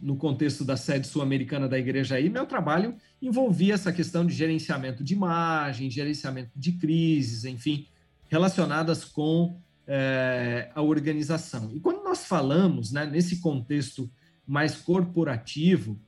no 0.00 0.16
contexto 0.16 0.64
da 0.64 0.76
sede 0.76 1.06
sul-americana 1.06 1.68
da 1.68 1.78
igreja 1.78 2.16
aí, 2.16 2.28
meu 2.28 2.46
trabalho 2.46 2.94
envolvia 3.20 3.74
essa 3.74 3.92
questão 3.92 4.26
de 4.26 4.34
gerenciamento 4.34 5.04
de 5.04 5.14
imagem, 5.14 5.90
gerenciamento 5.90 6.50
de 6.56 6.72
crises, 6.72 7.44
enfim, 7.44 7.86
relacionadas 8.28 9.04
com 9.04 9.60
é, 9.86 10.70
a 10.74 10.82
organização. 10.82 11.70
E 11.74 11.80
quando 11.80 12.02
nós 12.02 12.24
falamos 12.24 12.92
né, 12.92 13.06
nesse 13.06 13.40
contexto 13.40 14.10
mais 14.46 14.76
corporativo, 14.76 16.00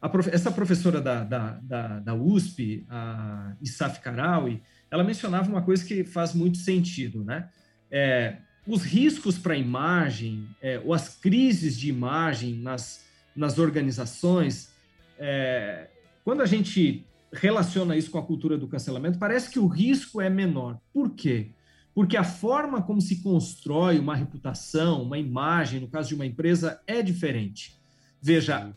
prof... 0.00 0.28
essa 0.32 0.50
professora 0.50 1.00
da, 1.00 1.24
da, 1.24 1.50
da, 1.62 1.98
da, 2.00 2.14
USP, 2.14 2.86
a 2.88 3.54
Isaf 3.60 4.00
Karawi, 4.00 4.62
ela 4.90 5.02
mencionava 5.02 5.48
uma 5.48 5.62
coisa 5.62 5.84
que 5.84 6.04
faz 6.04 6.34
muito 6.34 6.58
sentido, 6.58 7.24
né? 7.24 7.48
É, 7.90 8.38
os 8.66 8.82
riscos 8.82 9.38
para 9.38 9.54
a 9.54 9.56
imagem, 9.56 10.48
é, 10.60 10.80
ou 10.84 10.92
as 10.92 11.16
crises 11.16 11.78
de 11.78 11.88
imagem 11.88 12.56
nas, 12.56 13.04
nas 13.34 13.58
organizações, 13.58 14.72
é, 15.18 15.88
quando 16.24 16.42
a 16.42 16.46
gente 16.46 17.06
relaciona 17.32 17.96
isso 17.96 18.10
com 18.10 18.18
a 18.18 18.26
cultura 18.26 18.58
do 18.58 18.66
cancelamento, 18.66 19.18
parece 19.18 19.50
que 19.50 19.58
o 19.58 19.66
risco 19.66 20.20
é 20.20 20.28
menor. 20.28 20.80
Por 20.92 21.10
quê? 21.10 21.50
porque 21.96 22.18
a 22.18 22.24
forma 22.24 22.82
como 22.82 23.00
se 23.00 23.22
constrói 23.22 23.98
uma 23.98 24.14
reputação, 24.14 25.02
uma 25.02 25.16
imagem, 25.16 25.80
no 25.80 25.88
caso 25.88 26.10
de 26.10 26.14
uma 26.14 26.26
empresa, 26.26 26.78
é 26.86 27.00
diferente. 27.00 27.74
Veja, 28.20 28.70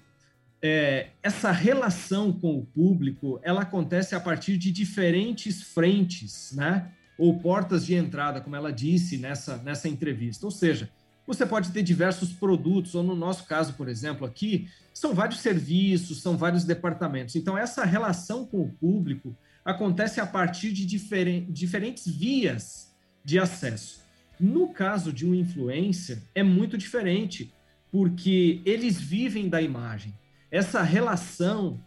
é, 0.61 1.07
essa 1.23 1.51
relação 1.51 2.31
com 2.31 2.57
o 2.57 2.65
público, 2.65 3.39
ela 3.43 3.61
acontece 3.61 4.15
a 4.15 4.19
partir 4.19 4.57
de 4.57 4.71
diferentes 4.71 5.63
frentes, 5.63 6.51
né? 6.53 6.91
Ou 7.17 7.39
portas 7.39 7.85
de 7.85 7.95
entrada, 7.95 8.41
como 8.41 8.55
ela 8.55 8.71
disse 8.71 9.17
nessa, 9.17 9.57
nessa 9.57 9.87
entrevista. 9.87 10.45
Ou 10.45 10.51
seja, 10.51 10.89
você 11.25 11.45
pode 11.45 11.71
ter 11.71 11.83
diversos 11.83 12.31
produtos, 12.31 12.95
ou 12.95 13.03
no 13.03 13.15
nosso 13.15 13.45
caso, 13.45 13.73
por 13.73 13.87
exemplo, 13.87 14.25
aqui, 14.25 14.67
são 14.93 15.13
vários 15.13 15.39
serviços, 15.39 16.21
são 16.21 16.35
vários 16.35 16.63
departamentos. 16.63 17.35
Então, 17.35 17.57
essa 17.57 17.85
relação 17.85 18.45
com 18.45 18.61
o 18.61 18.69
público 18.69 19.35
acontece 19.63 20.19
a 20.19 20.25
partir 20.25 20.71
de 20.71 20.85
diferen 20.85 21.45
diferentes 21.49 22.07
vias 22.07 22.93
de 23.23 23.37
acesso. 23.37 24.01
No 24.39 24.69
caso 24.69 25.11
de 25.13 25.25
um 25.25 25.35
influencer, 25.35 26.23
é 26.33 26.41
muito 26.41 26.77
diferente, 26.77 27.53
porque 27.91 28.61
eles 28.65 28.99
vivem 28.99 29.49
da 29.49 29.61
imagem. 29.61 30.13
Essa 30.51 30.81
relação 30.81 31.79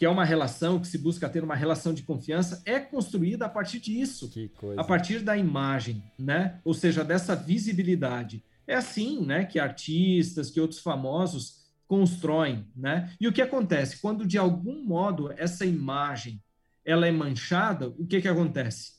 que 0.00 0.06
é 0.06 0.08
uma 0.08 0.24
relação 0.24 0.80
que 0.80 0.88
se 0.88 0.96
busca 0.96 1.28
ter 1.28 1.44
uma 1.44 1.54
relação 1.54 1.92
de 1.92 2.02
confiança, 2.02 2.62
é 2.64 2.80
construída 2.80 3.44
a 3.44 3.48
partir 3.50 3.78
disso, 3.78 4.32
a 4.74 4.82
partir 4.82 5.18
da 5.18 5.36
imagem, 5.36 6.02
né? 6.18 6.58
Ou 6.64 6.72
seja, 6.72 7.04
dessa 7.04 7.36
visibilidade. 7.36 8.42
É 8.66 8.76
assim, 8.76 9.20
né, 9.26 9.44
que 9.44 9.58
artistas, 9.58 10.48
que 10.48 10.58
outros 10.58 10.80
famosos 10.80 11.66
constroem, 11.86 12.66
né? 12.74 13.12
E 13.20 13.28
o 13.28 13.32
que 13.32 13.42
acontece 13.42 14.00
quando 14.00 14.26
de 14.26 14.38
algum 14.38 14.82
modo 14.82 15.34
essa 15.36 15.66
imagem 15.66 16.42
ela 16.82 17.06
é 17.06 17.12
manchada? 17.12 17.88
O 17.98 18.06
que 18.06 18.22
que 18.22 18.28
acontece? 18.28 18.92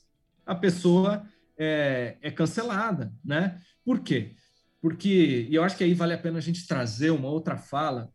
A 0.46 0.54
pessoa 0.54 1.26
é, 1.58 2.16
é 2.22 2.30
cancelada, 2.30 3.12
né? 3.24 3.60
Por 3.84 3.98
quê? 3.98 4.36
Porque 4.80 5.48
e 5.50 5.52
eu 5.52 5.64
acho 5.64 5.76
que 5.76 5.82
aí 5.82 5.94
vale 5.94 6.12
a 6.12 6.18
pena 6.18 6.38
a 6.38 6.40
gente 6.40 6.64
trazer 6.64 7.10
uma 7.10 7.28
outra 7.28 7.56
fala 7.56 8.12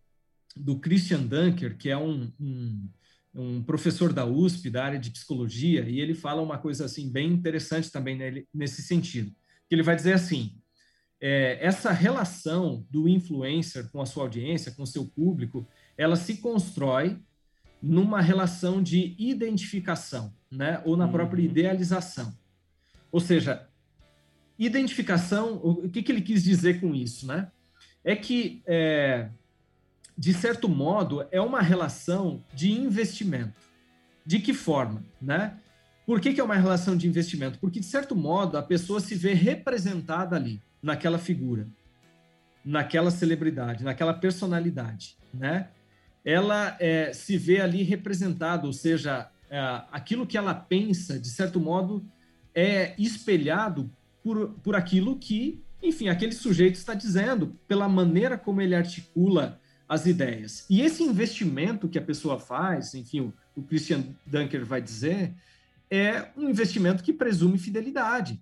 do 0.57 0.79
Christian 0.79 1.23
Dunker, 1.23 1.77
que 1.77 1.89
é 1.89 1.97
um, 1.97 2.31
um, 2.39 2.89
um, 3.33 3.63
professor 3.63 4.11
da 4.11 4.25
USP, 4.25 4.69
da 4.69 4.83
área 4.83 4.99
de 4.99 5.11
psicologia, 5.11 5.87
e 5.87 5.99
ele 5.99 6.13
fala 6.13 6.41
uma 6.41 6.57
coisa 6.57 6.85
assim 6.85 7.09
bem 7.09 7.31
interessante 7.31 7.91
também 7.91 8.15
nele, 8.15 8.47
nesse 8.53 8.81
sentido. 8.81 9.31
Que 9.67 9.75
ele 9.75 9.83
vai 9.83 9.95
dizer 9.95 10.13
assim: 10.13 10.55
é, 11.19 11.57
essa 11.61 11.91
relação 11.91 12.85
do 12.89 13.07
influencer 13.07 13.89
com 13.89 14.01
a 14.01 14.05
sua 14.05 14.23
audiência, 14.23 14.71
com 14.71 14.83
o 14.83 14.87
seu 14.87 15.05
público, 15.05 15.67
ela 15.97 16.15
se 16.15 16.37
constrói 16.37 17.17
numa 17.81 18.21
relação 18.21 18.81
de 18.81 19.15
identificação, 19.17 20.33
né? 20.51 20.81
Ou 20.85 20.97
na 20.97 21.07
própria 21.07 21.43
uhum. 21.43 21.49
idealização. 21.49 22.35
Ou 23.11 23.19
seja, 23.19 23.67
identificação, 24.57 25.55
o 25.63 25.89
que, 25.89 26.01
que 26.01 26.11
ele 26.11 26.21
quis 26.21 26.43
dizer 26.43 26.79
com 26.79 26.93
isso, 26.93 27.27
né? 27.27 27.51
É 28.03 28.15
que 28.15 28.61
é, 28.65 29.29
de 30.17 30.33
certo 30.33 30.67
modo, 30.67 31.25
é 31.31 31.39
uma 31.39 31.61
relação 31.61 32.43
de 32.53 32.71
investimento. 32.71 33.59
De 34.25 34.39
que 34.39 34.53
forma? 34.53 35.03
Né? 35.21 35.57
Por 36.05 36.19
que, 36.19 36.33
que 36.33 36.41
é 36.41 36.43
uma 36.43 36.55
relação 36.55 36.97
de 36.97 37.07
investimento? 37.07 37.59
Porque, 37.59 37.79
de 37.79 37.85
certo 37.85 38.15
modo, 38.15 38.57
a 38.57 38.63
pessoa 38.63 38.99
se 38.99 39.13
vê 39.13 39.33
representada 39.33 40.35
ali, 40.35 40.59
naquela 40.81 41.19
figura, 41.19 41.67
naquela 42.65 43.11
celebridade, 43.11 43.83
naquela 43.83 44.13
personalidade. 44.13 45.17
Né? 45.33 45.67
Ela 46.25 46.75
é, 46.79 47.13
se 47.13 47.37
vê 47.37 47.61
ali 47.61 47.83
representada, 47.83 48.65
ou 48.65 48.73
seja, 48.73 49.29
é, 49.49 49.59
aquilo 49.91 50.25
que 50.25 50.37
ela 50.37 50.53
pensa, 50.53 51.19
de 51.19 51.29
certo 51.29 51.59
modo, 51.59 52.03
é 52.55 52.95
espelhado 52.97 53.89
por, 54.23 54.49
por 54.63 54.75
aquilo 54.75 55.17
que, 55.17 55.63
enfim, 55.81 56.09
aquele 56.09 56.33
sujeito 56.33 56.75
está 56.75 56.93
dizendo, 56.95 57.55
pela 57.67 57.87
maneira 57.87 58.37
como 58.37 58.61
ele 58.61 58.73
articula 58.73 59.59
as 59.87 60.05
ideias. 60.05 60.65
E 60.69 60.81
esse 60.81 61.03
investimento 61.03 61.87
que 61.87 61.97
a 61.97 62.01
pessoa 62.01 62.39
faz, 62.39 62.93
enfim, 62.93 63.33
o, 63.55 63.61
Christian 63.63 64.03
Dunker 64.25 64.65
vai 64.65 64.81
dizer, 64.81 65.33
é 65.89 66.29
um 66.35 66.49
investimento 66.49 67.03
que 67.03 67.13
presume 67.13 67.57
fidelidade. 67.57 68.41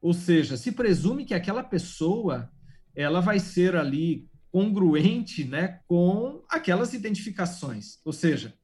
Ou 0.00 0.14
seja, 0.14 0.56
se 0.56 0.72
presume 0.72 1.24
que 1.24 1.34
aquela 1.34 1.62
pessoa 1.62 2.50
ela 2.94 3.20
vai 3.20 3.38
ser 3.38 3.76
ali 3.76 4.28
congruente 4.50 5.44
né, 5.44 5.80
com 5.86 6.42
aquelas 6.48 6.94
identificações. 6.94 7.98
Ou 8.04 8.12
seja, 8.12 8.54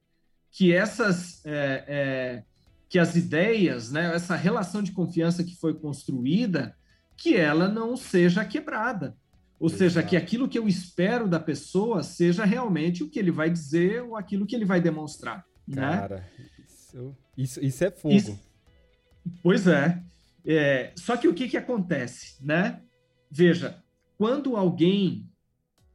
que 0.50 0.72
essas 0.72 1.44
é, 1.44 1.84
é, 1.86 2.44
que 2.88 2.98
as 2.98 3.16
ideias, 3.16 3.90
né, 3.90 4.14
essa 4.14 4.36
relação 4.36 4.82
de 4.82 4.92
confiança 4.92 5.42
que 5.42 5.56
foi 5.56 5.74
construída, 5.74 6.76
que 7.16 7.36
ela 7.36 7.68
não 7.68 7.96
seja 7.96 8.44
quebrada. 8.44 9.16
Ou 9.62 9.68
Exato. 9.68 9.78
seja, 9.78 10.02
que 10.02 10.16
aquilo 10.16 10.48
que 10.48 10.58
eu 10.58 10.66
espero 10.66 11.28
da 11.28 11.38
pessoa 11.38 12.02
seja 12.02 12.44
realmente 12.44 13.04
o 13.04 13.08
que 13.08 13.16
ele 13.16 13.30
vai 13.30 13.48
dizer 13.48 14.02
ou 14.02 14.16
aquilo 14.16 14.44
que 14.44 14.56
ele 14.56 14.64
vai 14.64 14.80
demonstrar. 14.80 15.46
Né? 15.64 15.82
Cara, 15.82 16.16
né? 16.16 16.46
isso, 16.68 17.16
isso, 17.38 17.64
isso 17.64 17.84
é 17.84 17.90
fogo. 17.92 18.12
Isso, 18.12 18.40
pois 19.40 19.68
é. 19.68 20.02
é. 20.44 20.92
Só 20.96 21.16
que 21.16 21.28
o 21.28 21.34
que, 21.34 21.46
que 21.46 21.56
acontece, 21.56 22.44
né? 22.44 22.82
Veja, 23.30 23.80
quando 24.18 24.56
alguém 24.56 25.30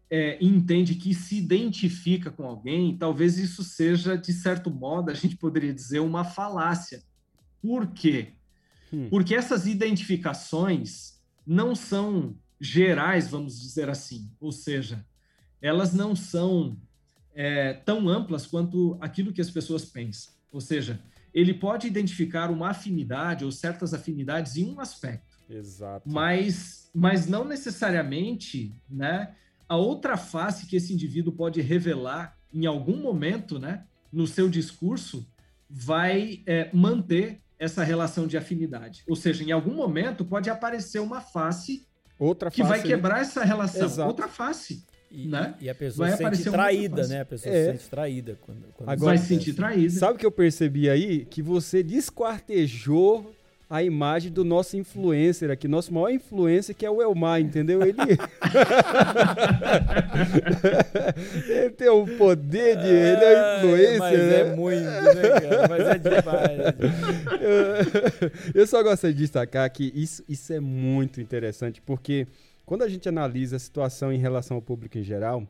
é, 0.10 0.38
entende 0.42 0.96
que 0.96 1.14
se 1.14 1.38
identifica 1.38 2.32
com 2.32 2.46
alguém, 2.46 2.98
talvez 2.98 3.38
isso 3.38 3.66
seja, 3.66 4.18
de 4.18 4.32
certo 4.32 4.72
modo, 4.72 5.12
a 5.12 5.14
gente 5.14 5.36
poderia 5.36 5.74
dizer, 5.74 6.00
uma 6.00 6.24
falácia. 6.24 7.04
Por 7.62 7.88
quê? 7.88 8.30
Hum. 8.94 9.10
Porque 9.10 9.36
essas 9.36 9.68
identificações 9.68 11.22
não 11.46 11.76
são 11.76 12.34
gerais, 12.60 13.28
vamos 13.28 13.60
dizer 13.60 13.90
assim, 13.90 14.30
ou 14.40 14.52
seja, 14.52 15.06
elas 15.62 15.94
não 15.94 16.16
são 16.16 16.78
é, 17.34 17.74
tão 17.74 18.10
amplas 18.10 18.46
quanto 18.46 18.98
aquilo 19.00 19.32
que 19.32 19.42
as 19.42 19.50
pessoas 19.50 19.86
pensam. 19.86 20.34
Ou 20.52 20.62
seja, 20.62 21.00
ele 21.34 21.54
pode 21.54 21.88
identificar 21.88 22.50
uma 22.50 22.70
afinidade 22.70 23.46
ou 23.46 23.52
certas 23.52 23.94
afinidades 23.94 24.58
em 24.58 24.72
um 24.74 24.80
aspecto. 24.80 25.38
Exato. 25.50 26.10
Mas, 26.10 26.90
mas 26.94 27.28
não 27.28 27.46
necessariamente, 27.46 28.74
né? 28.90 29.36
A 29.70 29.76
outra 29.76 30.18
face 30.18 30.66
que 30.66 30.76
esse 30.76 30.94
indivíduo 30.94 31.34
pode 31.34 31.62
revelar 31.62 32.38
em 32.54 32.66
algum 32.66 32.98
momento, 32.98 33.60
né? 33.60 33.86
No 34.12 34.26
seu 34.26 34.50
discurso, 34.50 35.28
vai 35.70 36.42
é, 36.46 36.70
manter 36.74 37.42
essa 37.60 37.84
relação 37.84 38.28
de 38.28 38.38
afinidade. 38.38 39.04
Ou 39.08 39.16
seja, 39.16 39.44
em 39.44 39.52
algum 39.52 39.74
momento 39.74 40.24
pode 40.24 40.50
aparecer 40.50 41.00
uma 41.00 41.22
face 41.22 41.87
Outra 42.20 42.50
que 42.50 42.64
vai 42.64 42.82
quebrar 42.82 43.22
essa 43.22 43.44
relação. 43.44 43.86
Exato. 43.86 44.08
Outra 44.08 44.28
face. 44.28 44.84
E, 45.10 45.28
né? 45.28 45.56
e 45.62 45.70
a 45.70 45.76
pessoa 45.76 46.10
vai 46.10 46.18
se 46.36 46.44
sente 46.44 46.52
traída, 46.52 47.08
né? 47.08 47.22
A 47.22 47.26
pessoa 47.26 47.56
é. 47.56 47.66
se 47.66 47.72
sente 47.78 47.90
traída. 47.90 48.38
Quando, 48.42 48.62
quando 48.74 48.90
Agora, 48.90 49.12
vai 49.12 49.18
se 49.18 49.28
sentir 49.28 49.54
traída. 49.54 49.90
Sabe 49.94 50.16
o 50.16 50.18
que 50.18 50.26
eu 50.26 50.32
percebi 50.32 50.90
aí? 50.90 51.26
Que 51.26 51.42
você 51.42 51.82
desquartejou 51.82 53.34
a 53.70 53.84
imagem 53.84 54.32
do 54.32 54.46
nosso 54.46 54.78
influencer 54.78 55.52
aqui, 55.52 55.68
nosso 55.68 55.94
maior 55.94 56.10
influencer, 56.10 56.74
que 56.74 56.86
é 56.86 56.90
o 56.90 57.02
Elmar, 57.02 57.42
entendeu? 57.42 57.82
Ele, 57.82 57.98
ele 61.50 61.70
tem 61.72 61.90
o 61.90 62.08
poder 62.18 62.78
de. 62.78 62.88
Ele 62.88 63.26
é 63.26 63.58
influencer. 63.58 64.00
Mas 64.00 64.18
né? 64.18 64.40
é 64.40 64.56
muito, 64.56 64.84
né, 64.84 65.40
cara? 65.42 65.68
Mas 65.68 65.88
é 65.88 65.98
demais. 65.98 66.58
eu, 67.42 68.62
eu 68.62 68.68
só 68.68 68.82
gosto 68.82 69.08
de 69.08 69.14
destacar 69.14 69.70
que 69.70 69.92
isso, 69.94 70.24
isso 70.30 70.54
é 70.54 70.62
muito 70.62 71.20
interessante, 71.20 71.82
porque 71.82 72.26
quando 72.66 72.84
a 72.84 72.90
gente 72.90 73.10
analisa 73.10 73.58
a 73.58 73.60
situação 73.60 74.14
em 74.14 74.18
relação 74.18 74.56
ao 74.56 74.62
público 74.62 74.98
em 74.98 75.04
geral, 75.04 75.46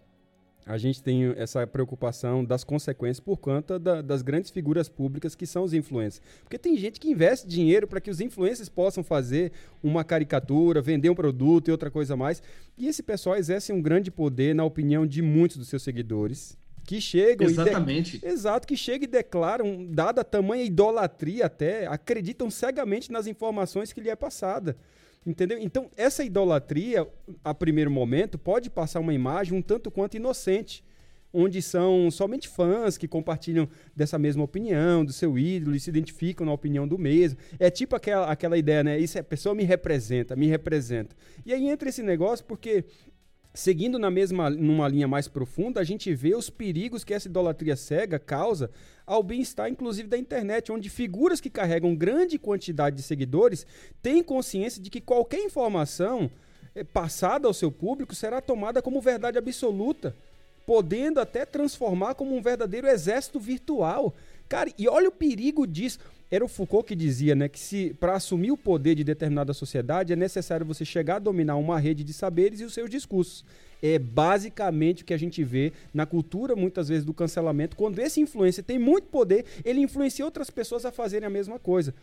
a 0.68 0.78
gente 0.78 1.02
tem 1.02 1.34
essa 1.38 1.66
preocupação 1.66 2.44
das 2.44 2.64
consequências 2.64 3.20
por 3.20 3.38
conta 3.38 3.80
da, 3.80 4.02
das 4.02 4.22
grandes 4.22 4.52
figuras 4.52 4.90
públicas 4.90 5.34
que 5.34 5.46
são 5.46 5.64
os 5.64 5.74
influencers. 5.74 6.22
Porque 6.44 6.58
tem 6.58 6.76
gente 6.78 7.00
que 7.00 7.10
investe 7.10 7.48
dinheiro 7.48 7.88
para 7.88 8.02
que 8.02 8.12
os 8.12 8.20
influencers 8.20 8.68
possam 8.68 9.04
fazer 9.04 9.52
uma 9.82 10.04
caricatura, 10.04 10.82
vender 10.82 11.10
um 11.10 11.16
produto 11.16 11.70
e 11.70 11.72
outra 11.72 11.90
coisa 11.90 12.18
mais. 12.18 12.44
E 12.78 12.88
esse 12.88 13.02
pessoal 13.02 13.38
exerce 13.38 13.72
um 13.72 13.82
grande 13.82 14.12
poder 14.12 14.54
na 14.54 14.66
opinião 14.66 15.08
de 15.08 15.22
muitos 15.22 15.58
dos 15.58 15.70
seus 15.70 15.84
seguidores. 15.84 16.58
Que 16.84 17.02
chegam 17.02 17.48
Exatamente. 17.48 18.18
De... 18.18 18.26
Exato, 18.26 18.68
que 18.68 18.78
chegam 18.78 19.04
e 19.04 19.12
declaram, 19.12 19.86
dada 19.90 20.22
a 20.22 20.24
tamanha 20.24 20.64
idolatria 20.64 21.46
até, 21.46 21.86
acreditam 21.88 22.50
cegamente 22.50 23.12
nas 23.12 23.28
informações 23.28 23.92
que 23.92 24.02
lhe 24.02 24.10
é 24.10 24.16
passada. 24.16 24.78
Entendeu? 25.28 25.58
Então, 25.60 25.92
essa 25.98 26.24
idolatria, 26.24 27.06
a 27.44 27.54
primeiro 27.54 27.92
momento, 27.92 28.38
pode 28.38 28.70
passar 28.70 29.02
uma 29.02 29.14
imagem 29.14 29.58
um 29.58 29.62
tanto 29.62 29.92
quanto 29.92 30.16
inocente, 30.16 30.82
onde 31.34 31.62
são 31.62 32.10
somente 32.10 32.48
fãs 32.48 32.98
que 32.98 33.10
compartilham 33.10 33.68
dessa 33.94 34.18
mesma 34.18 34.46
opinião, 34.46 35.04
do 35.04 35.12
seu 35.12 35.38
ídolo, 35.38 35.76
e 35.76 35.82
se 35.82 35.90
identificam 35.90 36.46
na 36.46 36.54
opinião 36.54 36.88
do 36.88 36.98
mesmo. 36.98 37.38
É 37.60 37.70
tipo 37.70 37.94
aquela, 37.94 38.32
aquela 38.32 38.58
ideia, 38.58 38.86
né? 38.86 38.98
Isso, 38.98 39.20
a 39.20 39.24
pessoa 39.24 39.54
me 39.54 39.66
representa, 39.66 40.34
me 40.34 40.48
representa. 40.48 41.14
E 41.46 41.52
aí 41.52 41.68
entra 41.68 41.90
esse 41.90 42.02
negócio 42.02 42.46
porque 42.46 42.86
Seguindo 43.58 43.98
na 43.98 44.12
mesma 44.12 44.52
numa 44.52 44.88
linha 44.88 45.08
mais 45.08 45.28
profunda, 45.28 45.80
a 45.80 45.84
gente 45.84 46.14
vê 46.14 46.36
os 46.36 46.48
perigos 46.48 47.04
que 47.04 47.12
essa 47.12 47.28
idolatria 47.28 47.76
cega 47.76 48.20
causa 48.20 48.70
ao 49.04 49.24
bem-estar, 49.24 49.68
inclusive, 49.68 50.08
da 50.08 50.16
internet, 50.16 50.72
onde 50.72 50.92
figuras 50.92 51.42
que 51.42 51.50
carregam 51.50 51.96
grande 51.96 52.38
quantidade 52.38 52.98
de 52.98 53.02
seguidores 53.02 53.66
têm 54.00 54.22
consciência 54.22 54.80
de 54.80 54.92
que 54.92 55.02
qualquer 55.02 55.44
informação 55.44 56.30
eh, 56.76 56.84
passada 56.84 57.48
ao 57.48 57.54
seu 57.54 57.72
público 57.72 58.14
será 58.14 58.40
tomada 58.42 58.80
como 58.80 59.02
verdade 59.02 59.40
absoluta, 59.40 60.16
podendo 60.64 61.20
até 61.20 61.44
transformar 61.44 62.14
como 62.14 62.38
um 62.38 62.42
verdadeiro 62.44 62.86
exército 62.86 63.40
virtual. 63.40 64.14
Cara, 64.48 64.72
e 64.78 64.88
olha 64.88 65.10
o 65.10 65.12
perigo 65.12 65.66
disso. 65.66 65.98
Era 66.30 66.44
o 66.44 66.48
Foucault 66.48 66.86
que 66.86 66.96
dizia, 66.96 67.36
né, 67.36 67.48
que 67.48 67.60
se 67.60 67.96
para 68.00 68.14
assumir 68.14 68.52
o 68.52 68.58
poder 68.58 68.96
de 68.96 69.04
determinada 69.04 69.54
sociedade 69.54 70.12
é 70.12 70.16
necessário 70.16 70.66
você 70.66 70.84
chegar 70.84 71.16
a 71.16 71.20
dominar 71.20 71.56
uma 71.56 71.80
rede 71.80 72.04
de 72.04 72.12
saberes 72.12 72.60
e 72.60 72.66
os 72.66 72.74
seus 72.74 72.90
discursos. 72.90 73.46
É 73.82 73.98
basicamente 73.98 75.04
o 75.04 75.06
que 75.06 75.14
a 75.14 75.18
gente 75.18 75.42
vê 75.44 75.72
na 75.94 76.06
cultura, 76.06 76.56
muitas 76.56 76.90
vezes, 76.90 77.06
do 77.06 77.14
cancelamento. 77.14 77.78
Quando 77.78 78.00
esse 78.00 78.20
influencer 78.20 78.64
tem 78.64 78.78
muito 78.78 79.08
poder, 79.08 79.46
ele 79.64 79.80
influencia 79.80 80.26
outras 80.26 80.50
pessoas 80.50 80.84
a 80.84 80.92
fazerem 80.92 81.28
a 81.28 81.30
mesma 81.30 81.60
coisa. 81.60 81.94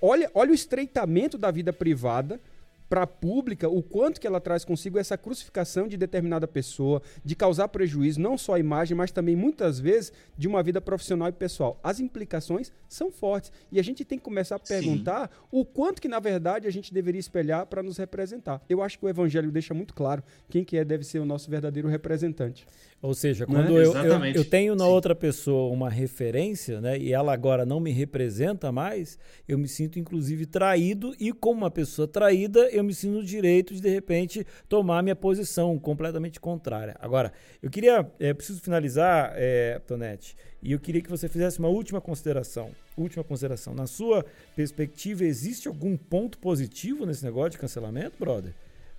Olha, 0.00 0.30
olha 0.32 0.52
o 0.52 0.54
estreitamento 0.54 1.36
da 1.36 1.50
vida 1.50 1.72
privada 1.72 2.40
para 2.88 3.02
a 3.02 3.06
pública 3.06 3.68
o 3.68 3.82
quanto 3.82 4.20
que 4.20 4.26
ela 4.26 4.40
traz 4.40 4.64
consigo 4.64 4.98
essa 4.98 5.16
crucificação 5.16 5.88
de 5.88 5.96
determinada 5.96 6.46
pessoa, 6.46 7.02
de 7.24 7.34
causar 7.34 7.68
prejuízo 7.68 8.20
não 8.20 8.38
só 8.38 8.54
à 8.54 8.58
imagem, 8.58 8.96
mas 8.96 9.10
também 9.10 9.36
muitas 9.36 9.78
vezes 9.78 10.12
de 10.36 10.46
uma 10.48 10.62
vida 10.62 10.80
profissional 10.80 11.28
e 11.28 11.32
pessoal. 11.32 11.80
As 11.82 12.00
implicações 12.00 12.72
são 12.88 13.10
fortes 13.10 13.52
e 13.70 13.78
a 13.78 13.82
gente 13.82 14.04
tem 14.04 14.18
que 14.18 14.24
começar 14.24 14.56
a 14.56 14.60
perguntar 14.60 15.28
Sim. 15.28 15.38
o 15.50 15.64
quanto 15.64 16.00
que 16.00 16.08
na 16.08 16.20
verdade 16.20 16.66
a 16.66 16.70
gente 16.70 16.92
deveria 16.92 17.20
espelhar 17.20 17.66
para 17.66 17.82
nos 17.82 17.96
representar. 17.96 18.62
Eu 18.68 18.82
acho 18.82 18.98
que 18.98 19.04
o 19.04 19.08
evangelho 19.08 19.50
deixa 19.50 19.74
muito 19.74 19.94
claro 19.94 20.22
quem 20.48 20.64
que 20.64 20.76
é 20.76 20.84
deve 20.84 21.04
ser 21.04 21.18
o 21.18 21.24
nosso 21.24 21.50
verdadeiro 21.50 21.88
representante. 21.88 22.66
Ou 23.06 23.14
seja, 23.14 23.46
quando 23.46 23.72
né? 23.72 23.84
eu, 23.84 23.92
eu, 23.92 24.24
eu, 24.34 24.44
tenho 24.44 24.74
na 24.74 24.84
Sim. 24.84 24.90
outra 24.90 25.14
pessoa 25.14 25.72
uma 25.72 25.88
referência, 25.88 26.80
né, 26.80 26.98
e 26.98 27.12
ela 27.12 27.32
agora 27.32 27.64
não 27.64 27.78
me 27.78 27.92
representa 27.92 28.72
mais, 28.72 29.16
eu 29.46 29.56
me 29.56 29.68
sinto 29.68 29.96
inclusive 29.96 30.44
traído 30.44 31.14
e 31.20 31.32
como 31.32 31.60
uma 31.60 31.70
pessoa 31.70 32.08
traída, 32.08 32.68
eu 32.70 32.82
me 32.82 32.92
sinto 32.92 33.18
no 33.18 33.24
direito 33.24 33.72
de 33.72 33.80
de 33.80 33.88
repente 33.88 34.44
tomar 34.68 35.04
minha 35.04 35.14
posição 35.14 35.78
completamente 35.78 36.40
contrária. 36.40 36.96
Agora, 36.98 37.32
eu 37.62 37.70
queria, 37.70 38.04
é, 38.18 38.34
preciso 38.34 38.60
finalizar, 38.60 39.32
é, 39.36 39.78
Tonete, 39.86 40.36
e 40.60 40.72
eu 40.72 40.80
queria 40.80 41.00
que 41.00 41.08
você 41.08 41.28
fizesse 41.28 41.60
uma 41.60 41.68
última 41.68 42.00
consideração. 42.00 42.70
Última 42.96 43.22
consideração. 43.22 43.72
Na 43.72 43.86
sua 43.86 44.26
perspectiva, 44.56 45.24
existe 45.24 45.68
algum 45.68 45.96
ponto 45.96 46.38
positivo 46.38 47.06
nesse 47.06 47.24
negócio 47.24 47.50
de 47.50 47.58
cancelamento, 47.58 48.16
brother? 48.18 48.52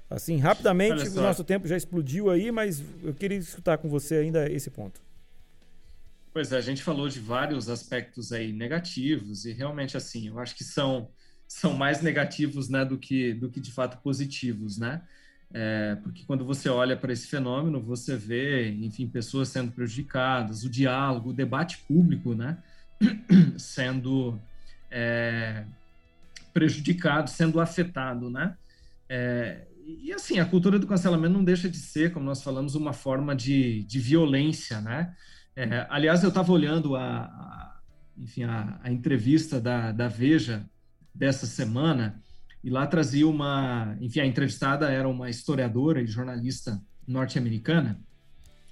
Assim, 0.09 0.37
rapidamente, 0.37 1.07
o 1.09 1.21
nosso 1.21 1.43
tempo 1.43 1.67
já 1.67 1.75
explodiu 1.75 2.29
aí, 2.29 2.49
mas 2.51 2.81
eu 3.03 3.13
queria 3.13 3.37
escutar 3.37 3.77
com 3.77 3.89
você 3.89 4.15
ainda 4.15 4.49
esse 4.49 4.69
ponto. 4.69 5.01
Pois 6.33 6.51
é, 6.53 6.57
a 6.57 6.61
gente 6.61 6.81
falou 6.81 7.09
de 7.09 7.19
vários 7.19 7.67
aspectos 7.67 8.31
aí 8.31 8.53
negativos 8.53 9.45
e 9.45 9.51
realmente 9.51 9.97
assim, 9.97 10.27
eu 10.27 10.39
acho 10.39 10.55
que 10.55 10.63
são 10.63 11.09
são 11.47 11.73
mais 11.73 12.01
negativos, 12.01 12.69
né, 12.69 12.85
do 12.85 12.97
que 12.97 13.33
do 13.33 13.49
que 13.49 13.59
de 13.59 13.71
fato 13.71 13.97
positivos, 14.01 14.77
né? 14.77 15.01
É, 15.53 15.95
porque 16.03 16.23
quando 16.25 16.45
você 16.45 16.69
olha 16.69 16.95
para 16.95 17.11
esse 17.11 17.25
fenômeno, 17.25 17.81
você 17.81 18.15
vê, 18.15 18.69
enfim, 18.69 19.07
pessoas 19.07 19.47
sendo 19.49 19.71
prejudicadas, 19.71 20.63
o 20.63 20.69
diálogo, 20.69 21.29
o 21.29 21.33
debate 21.33 21.79
público, 21.87 22.35
né, 22.35 22.57
sendo 23.57 24.39
é, 24.91 25.65
prejudicado, 26.53 27.29
sendo 27.29 27.59
afetado, 27.59 28.29
né? 28.29 28.55
É, 29.09 29.65
e 29.87 30.11
assim, 30.11 30.37
a 30.37 30.45
cultura 30.45 30.77
do 30.77 30.85
cancelamento 30.85 31.33
não 31.33 31.43
deixa 31.43 31.69
de 31.69 31.77
ser, 31.77 32.11
como 32.11 32.25
nós 32.25 32.43
falamos, 32.43 32.75
uma 32.75 32.91
forma 32.91 33.33
de, 33.33 33.83
de 33.83 33.99
violência, 33.99 34.81
né? 34.81 35.15
É, 35.55 35.87
aliás, 35.89 36.21
eu 36.23 36.29
estava 36.29 36.51
olhando 36.51 36.95
a, 36.97 37.23
a, 37.23 37.79
enfim, 38.17 38.43
a, 38.43 38.79
a, 38.83 38.91
entrevista 38.91 39.61
da, 39.61 39.93
da 39.93 40.09
Veja 40.09 40.69
dessa 41.15 41.47
semana 41.47 42.21
e 42.61 42.69
lá 42.69 42.85
trazia 42.85 43.27
uma, 43.27 43.97
enfim, 44.01 44.19
a 44.19 44.25
entrevistada 44.25 44.89
era 44.89 45.07
uma 45.07 45.29
historiadora 45.29 46.01
e 46.01 46.05
jornalista 46.05 46.81
norte-americana 47.07 47.99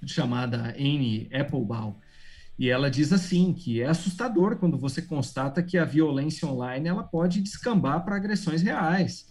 chamada 0.04 0.74
Anne 0.78 1.28
Applebaum 1.32 1.96
e 2.58 2.68
ela 2.68 2.90
diz 2.90 3.12
assim 3.12 3.52
que 3.52 3.82
é 3.82 3.86
assustador 3.86 4.56
quando 4.56 4.78
você 4.78 5.02
constata 5.02 5.62
que 5.62 5.76
a 5.76 5.84
violência 5.84 6.46
online 6.46 6.88
ela 6.88 7.02
pode 7.02 7.40
descambar 7.40 8.04
para 8.04 8.16
agressões 8.16 8.62
reais 8.62 9.26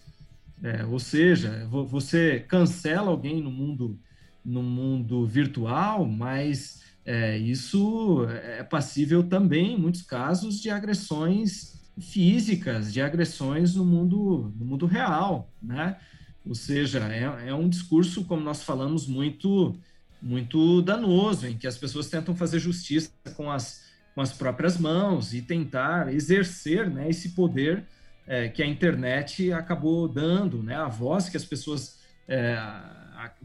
é, 0.62 0.84
ou 0.84 0.98
seja, 0.98 1.66
você 1.66 2.40
cancela 2.48 3.10
alguém 3.10 3.42
no 3.42 3.50
mundo, 3.50 3.98
no 4.44 4.62
mundo 4.62 5.26
virtual, 5.26 6.06
mas 6.06 6.82
é, 7.04 7.36
isso 7.36 8.26
é 8.28 8.62
passível 8.64 9.22
também, 9.22 9.74
em 9.74 9.78
muitos 9.78 10.02
casos, 10.02 10.60
de 10.60 10.70
agressões 10.70 11.76
físicas, 12.00 12.92
de 12.92 13.00
agressões 13.00 13.74
no 13.74 13.84
mundo, 13.84 14.52
no 14.58 14.64
mundo 14.64 14.86
real, 14.86 15.50
né? 15.62 15.96
Ou 16.44 16.54
seja, 16.54 17.00
é, 17.12 17.48
é 17.48 17.54
um 17.54 17.68
discurso, 17.68 18.24
como 18.24 18.42
nós 18.42 18.62
falamos, 18.62 19.06
muito, 19.06 19.74
muito 20.22 20.80
danoso, 20.82 21.46
em 21.46 21.56
que 21.56 21.66
as 21.66 21.76
pessoas 21.76 22.08
tentam 22.08 22.36
fazer 22.36 22.60
justiça 22.60 23.10
com 23.34 23.50
as, 23.50 23.84
com 24.14 24.20
as 24.20 24.32
próprias 24.32 24.78
mãos 24.78 25.34
e 25.34 25.42
tentar 25.42 26.12
exercer 26.14 26.88
né, 26.88 27.10
esse 27.10 27.30
poder 27.30 27.84
é, 28.26 28.48
que 28.48 28.62
a 28.62 28.66
internet 28.66 29.52
acabou 29.52 30.08
dando, 30.08 30.62
né? 30.62 30.74
A 30.74 30.88
voz 30.88 31.28
que 31.28 31.36
as 31.36 31.44
pessoas, 31.44 32.00
é, 32.26 32.56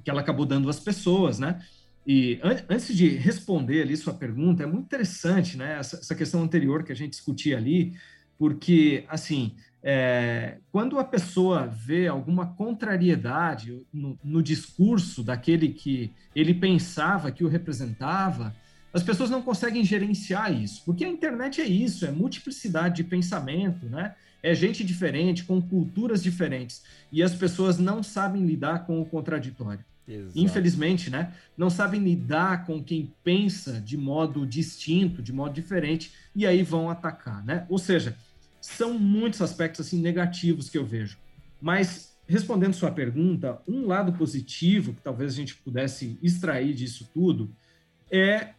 que 0.04 0.10
ela 0.10 0.22
acabou 0.22 0.46
dando 0.46 0.70
às 0.70 0.80
pessoas, 0.80 1.40
né? 1.40 1.62
E 2.06 2.40
an 2.44 2.56
antes 2.70 2.96
de 2.96 3.10
responder 3.10 3.84
ali 3.84 3.96
sua 3.96 4.14
pergunta, 4.14 4.64
é 4.64 4.66
muito 4.66 4.86
interessante, 4.86 5.56
né? 5.58 5.78
Essa, 5.80 5.98
essa 5.98 6.16
questão 6.16 6.42
anterior 6.42 6.84
que 6.84 6.92
a 6.92 6.96
gente 6.96 7.12
discutia 7.12 7.58
ali, 7.58 7.94
porque, 8.40 9.06
assim, 9.08 9.56
é, 9.84 10.58
quando 10.72 11.00
a 11.00 11.04
pessoa 11.04 11.68
vê 11.68 12.08
alguma 12.08 12.48
contrariedade 12.48 13.82
no, 13.94 14.18
no, 14.24 14.44
discurso 14.44 15.24
daquele 15.24 15.70
que 15.70 16.12
ele 16.36 16.54
pensava 16.54 17.32
que 17.32 17.44
o 17.44 17.48
representava, 17.48 18.56
as 18.94 19.02
pessoas 19.02 19.30
não 19.30 19.42
conseguem 19.42 19.84
gerenciar 19.84 20.54
isso, 20.54 20.84
porque 20.86 21.06
a 21.06 21.10
internet 21.10 21.62
é 21.62 21.66
isso, 21.66 22.06
é 22.06 22.12
multiplicidade 22.12 22.98
de 22.98 23.04
pensamento, 23.04 23.86
né? 23.88 24.16
É 24.44 24.54
gente 24.54 24.84
diferente, 24.84 25.44
com 25.44 25.62
culturas 25.62 26.24
diferentes, 26.24 26.84
e 27.12 27.22
as 27.22 27.36
pessoas 27.36 27.78
não 27.78 28.02
sabem 28.02 28.46
lidar 28.46 28.86
com 28.86 29.02
o 29.02 29.06
contraditório. 29.06 29.84
Exato. 30.08 30.38
Infelizmente, 30.38 31.10
né? 31.10 31.34
Não 31.58 31.70
sabem 31.70 32.02
lidar 32.02 32.66
com 32.66 32.84
quem 32.84 33.14
pensa 33.24 33.80
de 33.80 33.96
modo 33.96 34.46
distinto, 34.46 35.22
de 35.22 35.32
modo 35.32 35.54
diferente, 35.54 36.12
e 36.36 36.46
aí 36.46 36.64
vão 36.64 36.90
atacar, 36.90 37.46
né? 37.46 37.66
Ou 37.70 37.78
seja, 37.78 38.18
são 38.60 38.98
muitos 38.98 39.42
aspectos 39.42 39.86
assim 39.86 40.02
negativos 40.02 40.70
que 40.70 40.78
eu 40.78 40.86
vejo. 40.86 41.18
Mas 41.62 42.12
respondendo 42.28 42.74
sua 42.74 42.92
pergunta, 42.92 43.62
um 43.68 43.86
lado 43.86 44.14
positivo 44.14 44.94
que 44.94 45.02
talvez 45.02 45.34
a 45.34 45.36
gente 45.36 45.56
pudesse 45.58 46.18
extrair 46.22 46.74
disso 46.74 47.10
tudo 47.14 47.54
é 48.10 48.54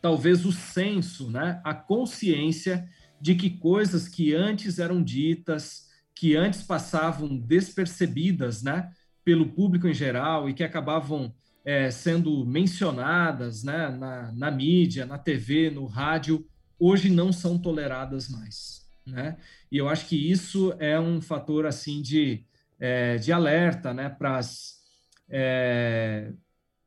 talvez 0.00 0.44
o 0.44 0.52
senso, 0.52 1.30
né? 1.30 1.60
A 1.64 1.74
consciência 1.74 2.88
de 3.20 3.34
que 3.34 3.50
coisas 3.50 4.08
que 4.08 4.34
antes 4.34 4.78
eram 4.78 5.02
ditas, 5.02 5.88
que 6.14 6.36
antes 6.36 6.62
passavam 6.62 7.36
despercebidas, 7.36 8.62
né, 8.62 8.90
pelo 9.24 9.50
público 9.50 9.86
em 9.86 9.94
geral 9.94 10.48
e 10.48 10.54
que 10.54 10.64
acabavam 10.64 11.34
é, 11.64 11.90
sendo 11.90 12.44
mencionadas, 12.46 13.62
né, 13.62 13.88
na, 13.90 14.32
na 14.32 14.50
mídia, 14.50 15.04
na 15.04 15.18
TV, 15.18 15.70
no 15.70 15.86
rádio, 15.86 16.46
hoje 16.78 17.10
não 17.10 17.32
são 17.32 17.58
toleradas 17.58 18.28
mais, 18.28 18.90
né? 19.06 19.36
E 19.70 19.76
eu 19.76 19.88
acho 19.88 20.06
que 20.06 20.16
isso 20.16 20.74
é 20.78 20.98
um 20.98 21.20
fator 21.20 21.66
assim 21.66 22.00
de, 22.00 22.44
é, 22.78 23.16
de 23.18 23.30
alerta, 23.32 23.92
né, 23.92 24.08
para 24.08 24.38
as 24.38 24.80
é, 25.28 26.32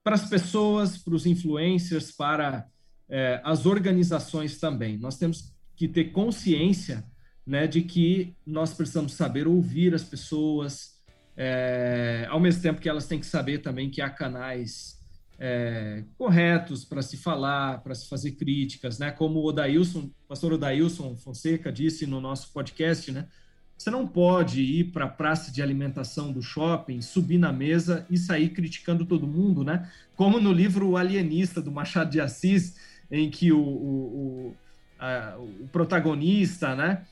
para 0.03 0.15
as 0.15 0.27
pessoas, 0.29 0.97
para 0.97 1.15
os 1.15 1.25
influencers, 1.25 2.11
para 2.11 2.67
é, 3.07 3.39
as 3.43 3.65
organizações 3.65 4.59
também. 4.59 4.97
Nós 4.97 5.17
temos 5.17 5.52
que 5.75 5.87
ter 5.87 6.05
consciência 6.05 7.03
né, 7.45 7.67
de 7.67 7.81
que 7.81 8.35
nós 8.45 8.73
precisamos 8.73 9.13
saber 9.13 9.47
ouvir 9.47 9.93
as 9.93 10.03
pessoas, 10.03 10.93
é, 11.35 12.25
ao 12.29 12.39
mesmo 12.39 12.61
tempo 12.61 12.81
que 12.81 12.89
elas 12.89 13.07
têm 13.07 13.19
que 13.19 13.25
saber 13.25 13.59
também 13.59 13.89
que 13.89 14.01
há 14.01 14.09
canais 14.09 15.01
é, 15.39 16.03
corretos 16.17 16.85
para 16.85 17.01
se 17.01 17.17
falar, 17.17 17.81
para 17.83 17.93
se 17.95 18.07
fazer 18.07 18.31
críticas, 18.31 18.99
né? 18.99 19.11
Como 19.11 19.39
o 19.39 19.45
Odailson, 19.45 20.09
pastor 20.27 20.53
Odailson 20.53 21.15
Fonseca 21.17 21.71
disse 21.71 22.05
no 22.05 22.21
nosso 22.21 22.53
podcast, 22.53 23.11
né? 23.11 23.27
Você 23.77 23.89
não 23.89 24.07
pode 24.07 24.61
ir 24.61 24.91
para 24.91 25.05
a 25.05 25.09
praça 25.09 25.51
de 25.51 25.61
alimentação 25.61 26.31
do 26.31 26.41
shopping, 26.41 27.01
subir 27.01 27.37
na 27.37 27.51
mesa 27.51 28.05
e 28.09 28.17
sair 28.17 28.49
criticando 28.49 29.05
todo 29.05 29.27
mundo, 29.27 29.63
né? 29.63 29.91
Como 30.15 30.39
no 30.39 30.53
livro 30.53 30.91
O 30.91 30.97
Alienista, 30.97 31.61
do 31.61 31.71
Machado 31.71 32.11
de 32.11 32.21
Assis, 32.21 32.77
em 33.11 33.29
que 33.29 33.51
o, 33.51 33.59
o, 33.59 34.55
o 35.37 35.67
protagonista, 35.67 36.75
né? 36.75 37.05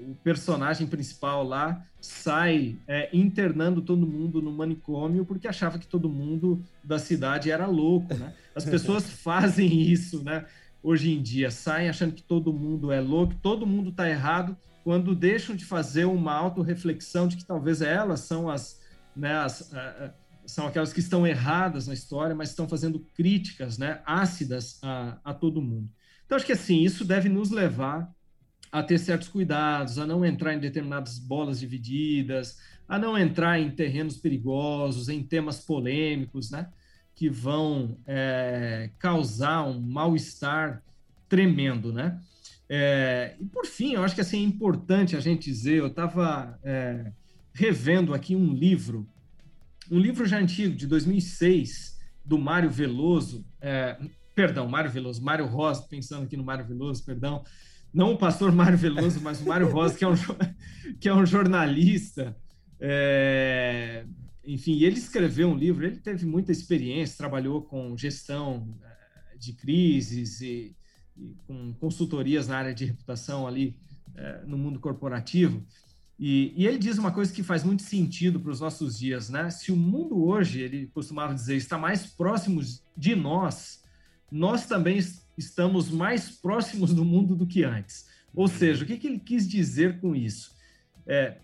O 0.00 0.14
personagem 0.16 0.86
principal 0.86 1.44
lá 1.44 1.84
sai 2.00 2.76
é, 2.88 3.08
internando 3.12 3.80
todo 3.80 4.06
mundo 4.06 4.42
no 4.42 4.50
manicômio 4.52 5.24
porque 5.24 5.46
achava 5.46 5.78
que 5.78 5.86
todo 5.86 6.08
mundo 6.08 6.62
da 6.82 6.98
cidade 6.98 7.50
era 7.50 7.66
louco, 7.66 8.12
né? 8.14 8.34
As 8.54 8.64
pessoas 8.64 9.08
fazem 9.22 9.80
isso, 9.80 10.22
né? 10.24 10.44
Hoje 10.82 11.12
em 11.12 11.22
dia, 11.22 11.50
saem 11.50 11.88
achando 11.88 12.12
que 12.12 12.22
todo 12.22 12.52
mundo 12.52 12.90
é 12.90 13.00
louco, 13.00 13.36
todo 13.40 13.64
mundo 13.64 13.90
está 13.90 14.10
errado, 14.10 14.56
quando 14.82 15.14
deixam 15.14 15.54
de 15.54 15.64
fazer 15.64 16.06
uma 16.06 16.32
autorreflexão 16.32 17.28
de 17.28 17.36
que 17.36 17.44
talvez 17.44 17.80
elas 17.80 18.20
são 18.20 18.50
as, 18.50 18.80
né, 19.14 19.32
as, 19.36 19.70
são 20.44 20.66
aquelas 20.66 20.92
que 20.92 20.98
estão 20.98 21.24
erradas 21.24 21.86
na 21.86 21.94
história, 21.94 22.34
mas 22.34 22.50
estão 22.50 22.68
fazendo 22.68 22.98
críticas 23.14 23.78
né, 23.78 24.00
ácidas 24.04 24.80
a, 24.82 25.18
a 25.24 25.32
todo 25.32 25.62
mundo. 25.62 25.88
Então, 26.32 26.38
acho 26.38 26.46
que 26.46 26.52
assim, 26.52 26.80
isso 26.80 27.04
deve 27.04 27.28
nos 27.28 27.50
levar 27.50 28.10
a 28.72 28.82
ter 28.82 28.96
certos 28.96 29.28
cuidados, 29.28 29.98
a 29.98 30.06
não 30.06 30.24
entrar 30.24 30.54
em 30.54 30.58
determinadas 30.58 31.18
bolas 31.18 31.60
divididas, 31.60 32.56
a 32.88 32.98
não 32.98 33.18
entrar 33.18 33.60
em 33.60 33.70
terrenos 33.70 34.16
perigosos, 34.16 35.10
em 35.10 35.22
temas 35.22 35.62
polêmicos, 35.62 36.50
né? 36.50 36.70
Que 37.14 37.28
vão 37.28 37.98
é, 38.06 38.88
causar 38.98 39.64
um 39.64 39.78
mal-estar 39.78 40.82
tremendo, 41.28 41.92
né? 41.92 42.18
É, 42.66 43.36
e 43.38 43.44
por 43.44 43.66
fim, 43.66 43.92
eu 43.92 44.02
acho 44.02 44.14
que 44.14 44.22
assim, 44.22 44.38
é 44.38 44.46
importante 44.46 45.14
a 45.14 45.20
gente 45.20 45.50
dizer, 45.50 45.80
eu 45.80 45.88
estava 45.88 46.58
é, 46.64 47.12
revendo 47.52 48.14
aqui 48.14 48.34
um 48.34 48.54
livro, 48.54 49.06
um 49.90 49.98
livro 49.98 50.24
já 50.24 50.38
antigo, 50.38 50.74
de 50.74 50.86
2006, 50.86 52.00
do 52.24 52.38
Mário 52.38 52.70
Veloso, 52.70 53.44
é, 53.60 53.98
perdão, 54.34 54.68
Mário 54.68 54.90
Veloso, 54.90 55.22
Mário 55.22 55.46
Rosa, 55.46 55.82
pensando 55.88 56.24
aqui 56.24 56.36
no 56.36 56.44
Mário 56.44 56.64
Veloso, 56.64 57.04
perdão, 57.04 57.44
não 57.92 58.12
o 58.12 58.18
pastor 58.18 58.50
Mário 58.52 58.78
Veloso, 58.78 59.20
mas 59.20 59.40
o 59.40 59.46
Mário 59.46 59.70
Rosa, 59.70 59.96
que 59.96 60.04
é 60.04 60.08
um, 60.08 60.14
que 60.98 61.08
é 61.08 61.14
um 61.14 61.26
jornalista. 61.26 62.36
É, 62.80 64.04
enfim, 64.44 64.82
ele 64.82 64.98
escreveu 64.98 65.48
um 65.48 65.56
livro, 65.56 65.84
ele 65.84 65.96
teve 65.96 66.26
muita 66.26 66.50
experiência, 66.50 67.18
trabalhou 67.18 67.62
com 67.62 67.96
gestão 67.96 68.76
é, 68.82 69.36
de 69.36 69.52
crises 69.52 70.40
e, 70.40 70.74
e 71.16 71.36
com 71.46 71.74
consultorias 71.74 72.48
na 72.48 72.56
área 72.56 72.74
de 72.74 72.86
reputação 72.86 73.46
ali 73.46 73.76
é, 74.16 74.42
no 74.46 74.56
mundo 74.56 74.80
corporativo. 74.80 75.64
E, 76.18 76.52
e, 76.56 76.66
ele 76.66 76.78
diz 76.78 76.98
uma 76.98 77.10
coisa 77.10 77.32
que 77.32 77.42
faz 77.42 77.64
muito 77.64 77.82
sentido 77.82 78.38
para 78.38 78.52
os 78.52 78.60
nossos 78.60 78.98
dias, 78.98 79.28
né? 79.28 79.50
Se 79.50 79.72
o 79.72 79.76
mundo 79.76 80.24
hoje, 80.24 80.60
ele 80.60 80.86
costumava 80.88 81.34
dizer, 81.34 81.56
está 81.56 81.76
mais 81.76 82.06
próximo 82.06 82.60
de 82.96 83.16
nós, 83.16 83.81
nós 84.32 84.66
também 84.66 84.98
estamos 85.36 85.90
mais 85.90 86.30
próximos 86.30 86.94
do 86.94 87.04
mundo 87.04 87.36
do 87.36 87.46
que 87.46 87.62
antes. 87.64 88.06
Ou 88.34 88.48
seja, 88.48 88.82
o 88.82 88.86
que, 88.86 88.96
que 88.96 89.06
ele 89.06 89.18
quis 89.18 89.46
dizer 89.46 90.00
com 90.00 90.16
isso? 90.16 90.52
É, 91.06 91.36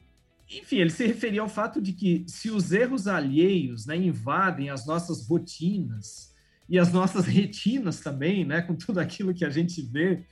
enfim, 0.51 0.77
ele 0.77 0.91
se 0.91 1.07
referia 1.07 1.43
ao 1.43 1.49
fato 1.49 1.81
de 1.81 1.93
que 1.93 2.25
se 2.27 2.51
os 2.51 2.73
erros 2.73 3.07
alheios 3.07 3.85
né, 3.85 3.97
invadem 3.97 4.71
as 4.71 4.87
nossas 4.87 5.27
rotinas 5.27 6.35
e 6.69 6.79
as 6.79 6.93
nossas 6.93 7.27
retinas 7.29 8.01
também, 8.01 8.45
né, 8.45 8.63
com 8.63 8.75
tudo 8.75 8.99
aquilo 8.99 9.35
que 9.35 9.45
a 9.45 9.51
gente 9.51 9.83
vê, 9.83 10.25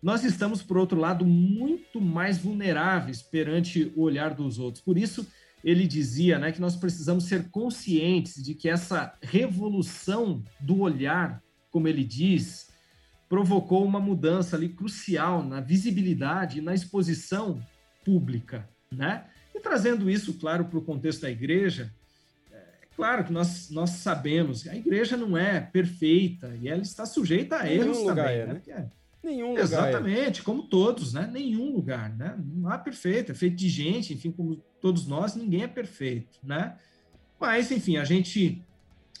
nós 0.00 0.22
estamos, 0.22 0.62
por 0.62 0.76
outro 0.76 0.98
lado, 0.98 1.24
muito 1.24 2.00
mais 2.00 2.38
vulneráveis 2.38 3.22
perante 3.22 3.92
o 3.96 4.02
olhar 4.02 4.34
dos 4.34 4.58
outros. 4.58 4.84
Por 4.84 4.96
isso, 4.96 5.26
ele 5.64 5.84
dizia 5.84 6.38
né, 6.38 6.52
que 6.52 6.60
nós 6.60 6.76
precisamos 6.76 7.24
ser 7.24 7.50
conscientes 7.50 8.40
de 8.40 8.54
que 8.54 8.68
essa 8.68 9.12
revolução 9.20 10.44
do 10.60 10.80
olhar, 10.80 11.42
como 11.76 11.88
ele 11.88 12.04
diz, 12.04 12.70
provocou 13.28 13.84
uma 13.84 14.00
mudança 14.00 14.56
ali 14.56 14.70
crucial 14.70 15.44
na 15.44 15.60
visibilidade 15.60 16.56
e 16.56 16.62
na 16.62 16.74
exposição 16.74 17.62
pública, 18.02 18.66
né? 18.90 19.26
E 19.54 19.60
trazendo 19.60 20.08
isso, 20.08 20.32
claro, 20.38 20.64
para 20.64 20.78
o 20.78 20.82
contexto 20.82 21.20
da 21.20 21.30
igreja, 21.30 21.92
é 22.50 22.86
claro 22.96 23.24
que 23.24 23.30
nós, 23.30 23.68
nós 23.68 23.90
sabemos 23.90 24.62
que 24.62 24.70
a 24.70 24.74
igreja 24.74 25.18
não 25.18 25.36
é 25.36 25.60
perfeita 25.60 26.56
e 26.62 26.66
ela 26.66 26.80
está 26.80 27.04
sujeita 27.04 27.56
a 27.56 27.64
Nenhum 27.64 27.82
erros 27.82 28.02
também, 28.04 28.24
é, 28.24 28.46
né? 28.46 28.62
né? 28.66 28.90
Nenhum 29.22 29.48
lugar. 29.50 29.60
É. 29.60 29.64
Exatamente, 29.64 30.40
é. 30.40 30.44
como 30.44 30.62
todos, 30.62 31.12
né? 31.12 31.28
Nenhum 31.30 31.74
lugar, 31.74 32.08
né? 32.16 32.38
Não 32.42 32.70
há 32.70 32.78
perfeito, 32.78 33.32
é 33.32 33.34
feito 33.34 33.56
de 33.56 33.68
gente, 33.68 34.14
enfim, 34.14 34.32
como 34.32 34.56
todos 34.80 35.06
nós, 35.06 35.36
ninguém 35.36 35.64
é 35.64 35.68
perfeito, 35.68 36.38
né? 36.42 36.78
Mas, 37.38 37.70
enfim, 37.70 37.98
a 37.98 38.04
gente 38.04 38.64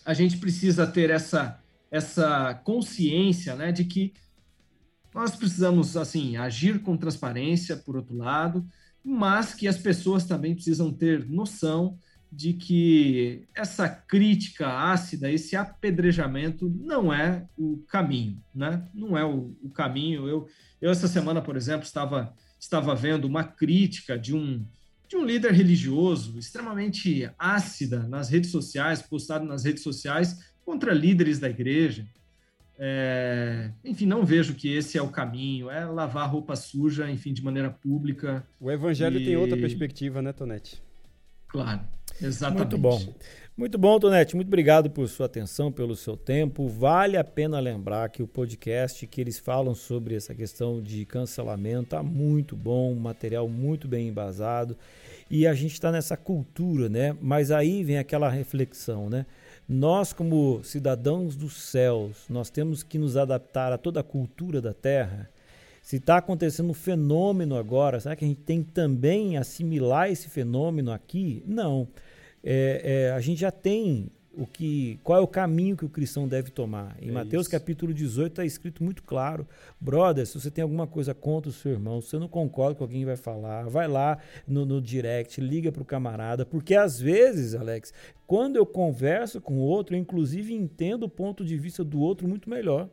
a 0.06 0.14
gente 0.14 0.38
precisa 0.38 0.86
ter 0.86 1.10
essa 1.10 1.60
essa 1.90 2.54
consciência, 2.64 3.54
né, 3.54 3.72
de 3.72 3.84
que 3.84 4.12
nós 5.14 5.34
precisamos 5.34 5.96
assim 5.96 6.36
agir 6.36 6.82
com 6.82 6.96
transparência, 6.96 7.76
por 7.76 7.96
outro 7.96 8.16
lado, 8.16 8.66
mas 9.02 9.54
que 9.54 9.66
as 9.66 9.78
pessoas 9.78 10.24
também 10.24 10.54
precisam 10.54 10.92
ter 10.92 11.26
noção 11.26 11.98
de 12.30 12.52
que 12.52 13.46
essa 13.54 13.88
crítica 13.88 14.68
ácida, 14.68 15.30
esse 15.30 15.56
apedrejamento 15.56 16.68
não 16.68 17.12
é 17.12 17.46
o 17.56 17.78
caminho, 17.88 18.42
né? 18.54 18.86
Não 18.92 19.16
é 19.16 19.24
o, 19.24 19.56
o 19.62 19.70
caminho. 19.70 20.28
Eu, 20.28 20.46
eu 20.80 20.90
essa 20.90 21.08
semana, 21.08 21.40
por 21.40 21.56
exemplo, 21.56 21.86
estava 21.86 22.34
estava 22.58 22.94
vendo 22.94 23.26
uma 23.26 23.44
crítica 23.44 24.18
de 24.18 24.34
um 24.34 24.66
de 25.08 25.16
um 25.16 25.24
líder 25.24 25.52
religioso 25.52 26.36
extremamente 26.36 27.30
ácida 27.38 28.08
nas 28.08 28.28
redes 28.28 28.50
sociais, 28.50 29.00
postado 29.00 29.44
nas 29.44 29.64
redes 29.64 29.84
sociais 29.84 30.36
contra 30.66 30.92
líderes 30.92 31.38
da 31.38 31.48
igreja. 31.48 32.04
É, 32.78 33.70
enfim, 33.84 34.04
não 34.04 34.24
vejo 34.24 34.54
que 34.54 34.70
esse 34.70 34.98
é 34.98 35.02
o 35.02 35.08
caminho, 35.08 35.70
é 35.70 35.84
lavar 35.86 36.30
roupa 36.30 36.54
suja, 36.56 37.10
enfim, 37.10 37.32
de 37.32 37.42
maneira 37.42 37.70
pública. 37.70 38.46
O 38.60 38.70
evangelho 38.70 39.18
e... 39.18 39.24
tem 39.24 39.36
outra 39.36 39.56
perspectiva, 39.56 40.20
né, 40.20 40.32
Tonete? 40.32 40.82
Claro, 41.48 41.80
exatamente. 42.20 42.76
Muito 42.76 42.78
bom. 42.78 43.14
Muito 43.56 43.78
bom, 43.78 43.98
Tonete. 43.98 44.36
Muito 44.36 44.48
obrigado 44.48 44.90
por 44.90 45.08
sua 45.08 45.24
atenção, 45.24 45.72
pelo 45.72 45.96
seu 45.96 46.14
tempo. 46.14 46.68
Vale 46.68 47.16
a 47.16 47.24
pena 47.24 47.58
lembrar 47.58 48.10
que 48.10 48.22
o 48.22 48.26
podcast 48.26 49.06
que 49.06 49.18
eles 49.18 49.38
falam 49.38 49.74
sobre 49.74 50.14
essa 50.14 50.34
questão 50.34 50.82
de 50.82 51.06
cancelamento 51.06 51.84
está 51.84 52.02
muito 52.02 52.54
bom, 52.54 52.94
material 52.94 53.48
muito 53.48 53.88
bem 53.88 54.08
embasado. 54.08 54.76
E 55.30 55.46
a 55.46 55.54
gente 55.54 55.72
está 55.72 55.90
nessa 55.90 56.18
cultura, 56.18 56.90
né? 56.90 57.16
Mas 57.22 57.50
aí 57.50 57.82
vem 57.82 57.96
aquela 57.96 58.28
reflexão, 58.28 59.08
né? 59.08 59.24
Nós, 59.68 60.12
como 60.12 60.62
cidadãos 60.62 61.34
dos 61.34 61.54
céus, 61.60 62.24
nós 62.28 62.50
temos 62.50 62.82
que 62.82 62.98
nos 62.98 63.16
adaptar 63.16 63.72
a 63.72 63.78
toda 63.78 64.00
a 64.00 64.04
cultura 64.04 64.60
da 64.60 64.72
terra. 64.72 65.28
Se 65.82 65.96
está 65.96 66.18
acontecendo 66.18 66.70
um 66.70 66.74
fenômeno 66.74 67.56
agora, 67.56 67.98
será 67.98 68.14
que 68.14 68.24
a 68.24 68.28
gente 68.28 68.42
tem 68.42 68.62
que 68.62 68.70
também 68.70 69.36
assimilar 69.36 70.10
esse 70.10 70.28
fenômeno 70.28 70.92
aqui? 70.92 71.42
Não. 71.46 71.88
É, 72.44 73.08
é, 73.08 73.12
a 73.12 73.20
gente 73.20 73.40
já 73.40 73.50
tem 73.50 74.08
o 74.36 74.46
que, 74.46 75.00
qual 75.02 75.18
é 75.18 75.22
o 75.22 75.26
caminho 75.26 75.76
que 75.76 75.84
o 75.84 75.88
cristão 75.88 76.28
deve 76.28 76.50
tomar. 76.50 76.94
Em 77.00 77.08
é 77.08 77.12
Mateus 77.12 77.42
isso. 77.42 77.50
capítulo 77.50 77.94
18 77.94 78.32
está 78.32 78.44
escrito 78.44 78.84
muito 78.84 79.02
claro. 79.02 79.46
Brother, 79.80 80.26
se 80.26 80.38
você 80.38 80.50
tem 80.50 80.62
alguma 80.62 80.86
coisa 80.86 81.14
contra 81.14 81.48
o 81.48 81.52
seu 81.52 81.72
irmão, 81.72 82.00
se 82.02 82.10
você 82.10 82.18
não 82.18 82.28
concorda 82.28 82.74
com 82.74 82.84
alguém 82.84 83.04
vai 83.04 83.16
falar, 83.16 83.64
vai 83.68 83.88
lá 83.88 84.18
no, 84.46 84.66
no 84.66 84.80
direct, 84.80 85.40
liga 85.40 85.72
para 85.72 85.82
o 85.82 85.86
camarada, 85.86 86.44
porque 86.44 86.74
às 86.74 87.00
vezes, 87.00 87.54
Alex, 87.54 87.94
quando 88.26 88.56
eu 88.56 88.66
converso 88.66 89.40
com 89.40 89.54
o 89.54 89.62
outro, 89.62 89.96
eu 89.96 90.00
inclusive 90.00 90.52
entendo 90.52 91.04
o 91.04 91.08
ponto 91.08 91.42
de 91.42 91.56
vista 91.56 91.82
do 91.82 91.98
outro 91.98 92.28
muito 92.28 92.50
melhor. 92.50 92.90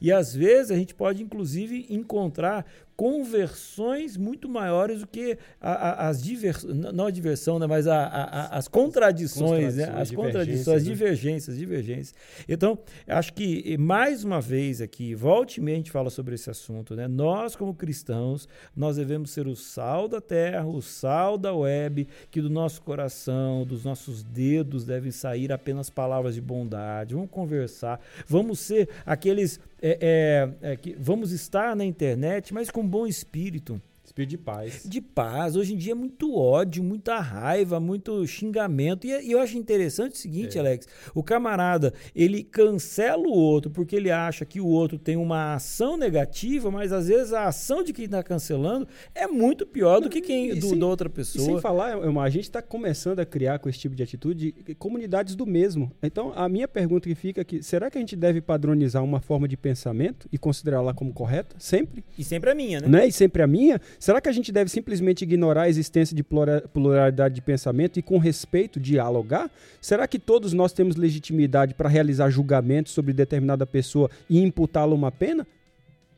E 0.00 0.12
às 0.12 0.34
vezes 0.34 0.70
a 0.70 0.76
gente 0.76 0.94
pode, 0.94 1.22
inclusive, 1.22 1.86
encontrar 1.88 2.66
conversões 2.96 4.16
muito 4.16 4.48
maiores 4.48 5.00
do 5.00 5.06
que 5.06 5.36
a, 5.60 5.72
a, 5.72 6.08
as 6.08 6.22
diversões, 6.22 6.74
não 6.74 7.06
a 7.06 7.10
diversão, 7.10 7.58
né, 7.58 7.66
mas 7.66 7.86
a, 7.86 8.48
as 8.50 8.66
contradições, 8.68 9.76
né, 9.76 9.92
as 9.94 10.10
contradições, 10.10 10.78
as 10.78 10.84
né? 10.84 10.90
divergências, 10.90 11.58
divergências. 11.58 12.14
Então, 12.48 12.78
acho 13.06 13.34
que, 13.34 13.76
mais 13.76 14.24
uma 14.24 14.40
vez 14.40 14.80
aqui, 14.80 15.14
volte 15.14 15.60
e 15.60 15.72
a 15.72 15.74
gente 15.74 15.90
fala 15.90 16.10
sobre 16.10 16.34
esse 16.34 16.48
assunto, 16.48 16.94
né? 16.94 17.06
Nós, 17.06 17.54
como 17.54 17.74
cristãos, 17.74 18.48
nós 18.74 18.96
devemos 18.96 19.30
ser 19.30 19.46
o 19.46 19.54
sal 19.54 20.08
da 20.08 20.20
terra, 20.20 20.64
o 20.66 20.80
sal 20.80 21.36
da 21.36 21.52
web, 21.54 22.06
que 22.30 22.40
do 22.40 22.48
nosso 22.48 22.80
coração, 22.82 23.64
dos 23.66 23.84
nossos 23.84 24.22
dedos 24.22 24.84
devem 24.84 25.10
sair 25.10 25.52
apenas 25.52 25.90
palavras 25.90 26.34
de 26.34 26.40
bondade. 26.40 27.14
Vamos 27.14 27.30
conversar, 27.30 28.00
vamos 28.26 28.58
ser 28.60 28.88
aqueles 29.04 29.60
é, 29.82 30.48
é, 30.62 30.72
é, 30.72 30.76
que 30.76 30.96
vamos 30.98 31.32
estar 31.32 31.76
na 31.76 31.84
internet, 31.84 32.54
mas 32.54 32.70
com 32.70 32.85
bom 32.86 33.06
espírito. 33.06 33.80
Espírito 34.06 34.30
de 34.30 34.38
paz. 34.38 34.82
De 34.84 35.00
paz. 35.00 35.56
Hoje 35.56 35.74
em 35.74 35.76
dia 35.76 35.90
é 35.90 35.94
muito 35.94 36.36
ódio, 36.36 36.82
muita 36.82 37.18
raiva, 37.18 37.80
muito 37.80 38.24
xingamento. 38.24 39.04
E, 39.04 39.10
e 39.10 39.32
eu 39.32 39.40
acho 39.40 39.58
interessante 39.58 40.12
o 40.12 40.16
seguinte, 40.16 40.56
é. 40.56 40.60
Alex: 40.60 40.86
o 41.12 41.24
camarada 41.24 41.92
ele 42.14 42.44
cancela 42.44 43.26
o 43.26 43.32
outro 43.32 43.70
porque 43.70 43.96
ele 43.96 44.10
acha 44.10 44.44
que 44.44 44.60
o 44.60 44.66
outro 44.66 44.96
tem 44.96 45.16
uma 45.16 45.54
ação 45.54 45.96
negativa, 45.96 46.70
mas 46.70 46.92
às 46.92 47.08
vezes 47.08 47.32
a 47.32 47.48
ação 47.48 47.82
de 47.82 47.92
quem 47.92 48.04
está 48.04 48.22
cancelando 48.22 48.86
é 49.12 49.26
muito 49.26 49.66
pior 49.66 50.00
do 50.00 50.08
que 50.08 50.20
quem 50.20 50.54
do, 50.54 50.68
sem, 50.68 50.78
da 50.78 50.86
outra 50.86 51.10
pessoa. 51.10 51.44
sem 51.44 51.60
falar, 51.60 51.96
a 51.96 52.30
gente 52.30 52.44
está 52.44 52.62
começando 52.62 53.18
a 53.18 53.26
criar 53.26 53.58
com 53.58 53.68
esse 53.68 53.78
tipo 53.80 53.94
de 53.96 54.04
atitude 54.04 54.52
comunidades 54.78 55.34
do 55.34 55.44
mesmo. 55.44 55.90
Então, 56.00 56.32
a 56.36 56.48
minha 56.48 56.68
pergunta 56.68 57.08
que 57.08 57.14
fica 57.16 57.40
aqui: 57.40 57.60
será 57.60 57.90
que 57.90 57.98
a 57.98 58.00
gente 58.00 58.14
deve 58.14 58.40
padronizar 58.40 59.02
uma 59.02 59.20
forma 59.20 59.48
de 59.48 59.56
pensamento 59.56 60.28
e 60.32 60.38
considerá-la 60.38 60.94
como 60.94 61.12
correta? 61.12 61.56
Sempre? 61.58 62.04
E 62.16 62.22
sempre 62.22 62.50
a 62.50 62.54
minha, 62.54 62.80
né? 62.80 62.88
né? 62.88 63.06
E 63.08 63.12
sempre 63.12 63.42
a 63.42 63.46
minha? 63.48 63.80
Será 63.98 64.20
que 64.20 64.28
a 64.28 64.32
gente 64.32 64.52
deve 64.52 64.70
simplesmente 64.70 65.22
ignorar 65.22 65.62
a 65.62 65.68
existência 65.68 66.14
de 66.14 66.22
pluralidade 66.22 67.34
de 67.34 67.42
pensamento 67.42 67.98
e, 67.98 68.02
com 68.02 68.18
respeito, 68.18 68.78
dialogar? 68.78 69.50
Será 69.80 70.06
que 70.06 70.18
todos 70.18 70.52
nós 70.52 70.72
temos 70.72 70.96
legitimidade 70.96 71.74
para 71.74 71.88
realizar 71.88 72.30
julgamentos 72.30 72.92
sobre 72.92 73.12
determinada 73.12 73.66
pessoa 73.66 74.10
e 74.28 74.40
imputá-la 74.40 74.94
uma 74.94 75.10
pena? 75.10 75.46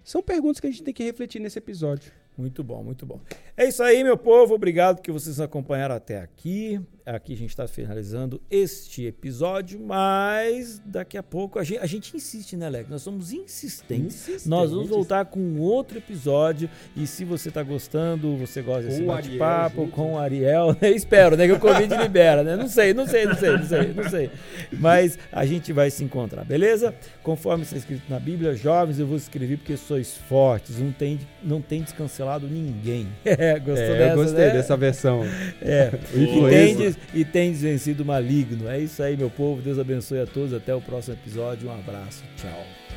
São 0.04 0.22
perguntas 0.22 0.60
que 0.60 0.66
a 0.66 0.70
gente 0.70 0.82
tem 0.82 0.94
que 0.94 1.04
refletir 1.04 1.40
nesse 1.40 1.58
episódio. 1.58 2.10
Muito 2.38 2.62
bom, 2.62 2.84
muito 2.84 3.04
bom. 3.04 3.18
É 3.56 3.66
isso 3.66 3.82
aí, 3.82 4.04
meu 4.04 4.16
povo. 4.16 4.54
Obrigado 4.54 5.02
que 5.02 5.10
vocês 5.10 5.40
acompanharam 5.40 5.96
até 5.96 6.20
aqui. 6.20 6.80
Aqui 7.04 7.32
a 7.32 7.36
gente 7.36 7.50
está 7.50 7.66
finalizando 7.66 8.40
este 8.50 9.06
episódio, 9.06 9.80
mas 9.80 10.80
daqui 10.84 11.16
a 11.16 11.22
pouco 11.22 11.58
a 11.58 11.64
gente, 11.64 11.80
a 11.80 11.86
gente 11.86 12.14
insiste, 12.14 12.54
né, 12.54 12.66
Alex? 12.66 12.88
Nós 12.90 13.02
somos 13.02 13.32
insistentes. 13.32 14.46
Nós 14.46 14.70
vamos 14.70 14.88
voltar 14.88 15.24
com 15.24 15.58
outro 15.58 15.98
episódio. 15.98 16.70
E 16.94 17.06
se 17.06 17.24
você 17.24 17.48
está 17.48 17.62
gostando, 17.62 18.36
você 18.36 18.62
gosta 18.62 18.82
desse 18.82 19.02
bate-papo 19.02 19.88
com 19.88 20.12
o 20.12 20.18
Ariel, 20.18 20.76
né? 20.80 20.90
Espero, 20.90 21.34
né? 21.36 21.46
Que 21.46 21.54
o 21.54 21.58
Covid 21.58 21.92
libera, 21.96 22.44
né? 22.44 22.54
Não 22.54 22.68
sei, 22.68 22.94
não 22.94 23.06
sei, 23.06 23.24
não 23.24 23.34
sei, 23.34 23.50
não 23.56 23.64
sei, 23.64 23.92
não 23.94 24.08
sei. 24.08 24.30
Mas 24.70 25.18
a 25.32 25.44
gente 25.44 25.72
vai 25.72 25.90
se 25.90 26.04
encontrar, 26.04 26.44
beleza? 26.44 26.94
Conforme 27.22 27.64
está 27.64 27.76
escrito 27.76 28.04
na 28.08 28.20
Bíblia, 28.20 28.54
jovens, 28.54 29.00
eu 29.00 29.06
vou 29.06 29.16
escrever 29.16 29.56
porque 29.56 29.76
sois 29.76 30.16
fortes, 30.16 30.78
não 30.78 30.92
tem, 30.92 31.18
não 31.42 31.60
tem 31.62 31.82
descancelar 31.82 32.27
cancelado 32.28 32.46
ninguém. 32.46 33.08
É, 33.24 33.58
gostou 33.58 33.76
é, 33.76 33.98
dessa, 33.98 34.10
eu 34.10 34.16
gostei 34.16 34.44
né? 34.46 34.50
dessa 34.52 34.76
versão. 34.76 35.24
É. 35.62 35.92
E 36.14 36.50
tem, 36.50 36.96
e 37.14 37.24
tem 37.24 37.52
vencido 37.52 38.02
o 38.02 38.06
maligno. 38.06 38.68
É 38.68 38.78
isso 38.78 39.02
aí, 39.02 39.16
meu 39.16 39.30
povo. 39.30 39.62
Deus 39.62 39.78
abençoe 39.78 40.20
a 40.20 40.26
todos. 40.26 40.52
Até 40.52 40.74
o 40.74 40.80
próximo 40.80 41.14
episódio. 41.14 41.68
Um 41.68 41.72
abraço. 41.72 42.24
Tchau. 42.36 42.87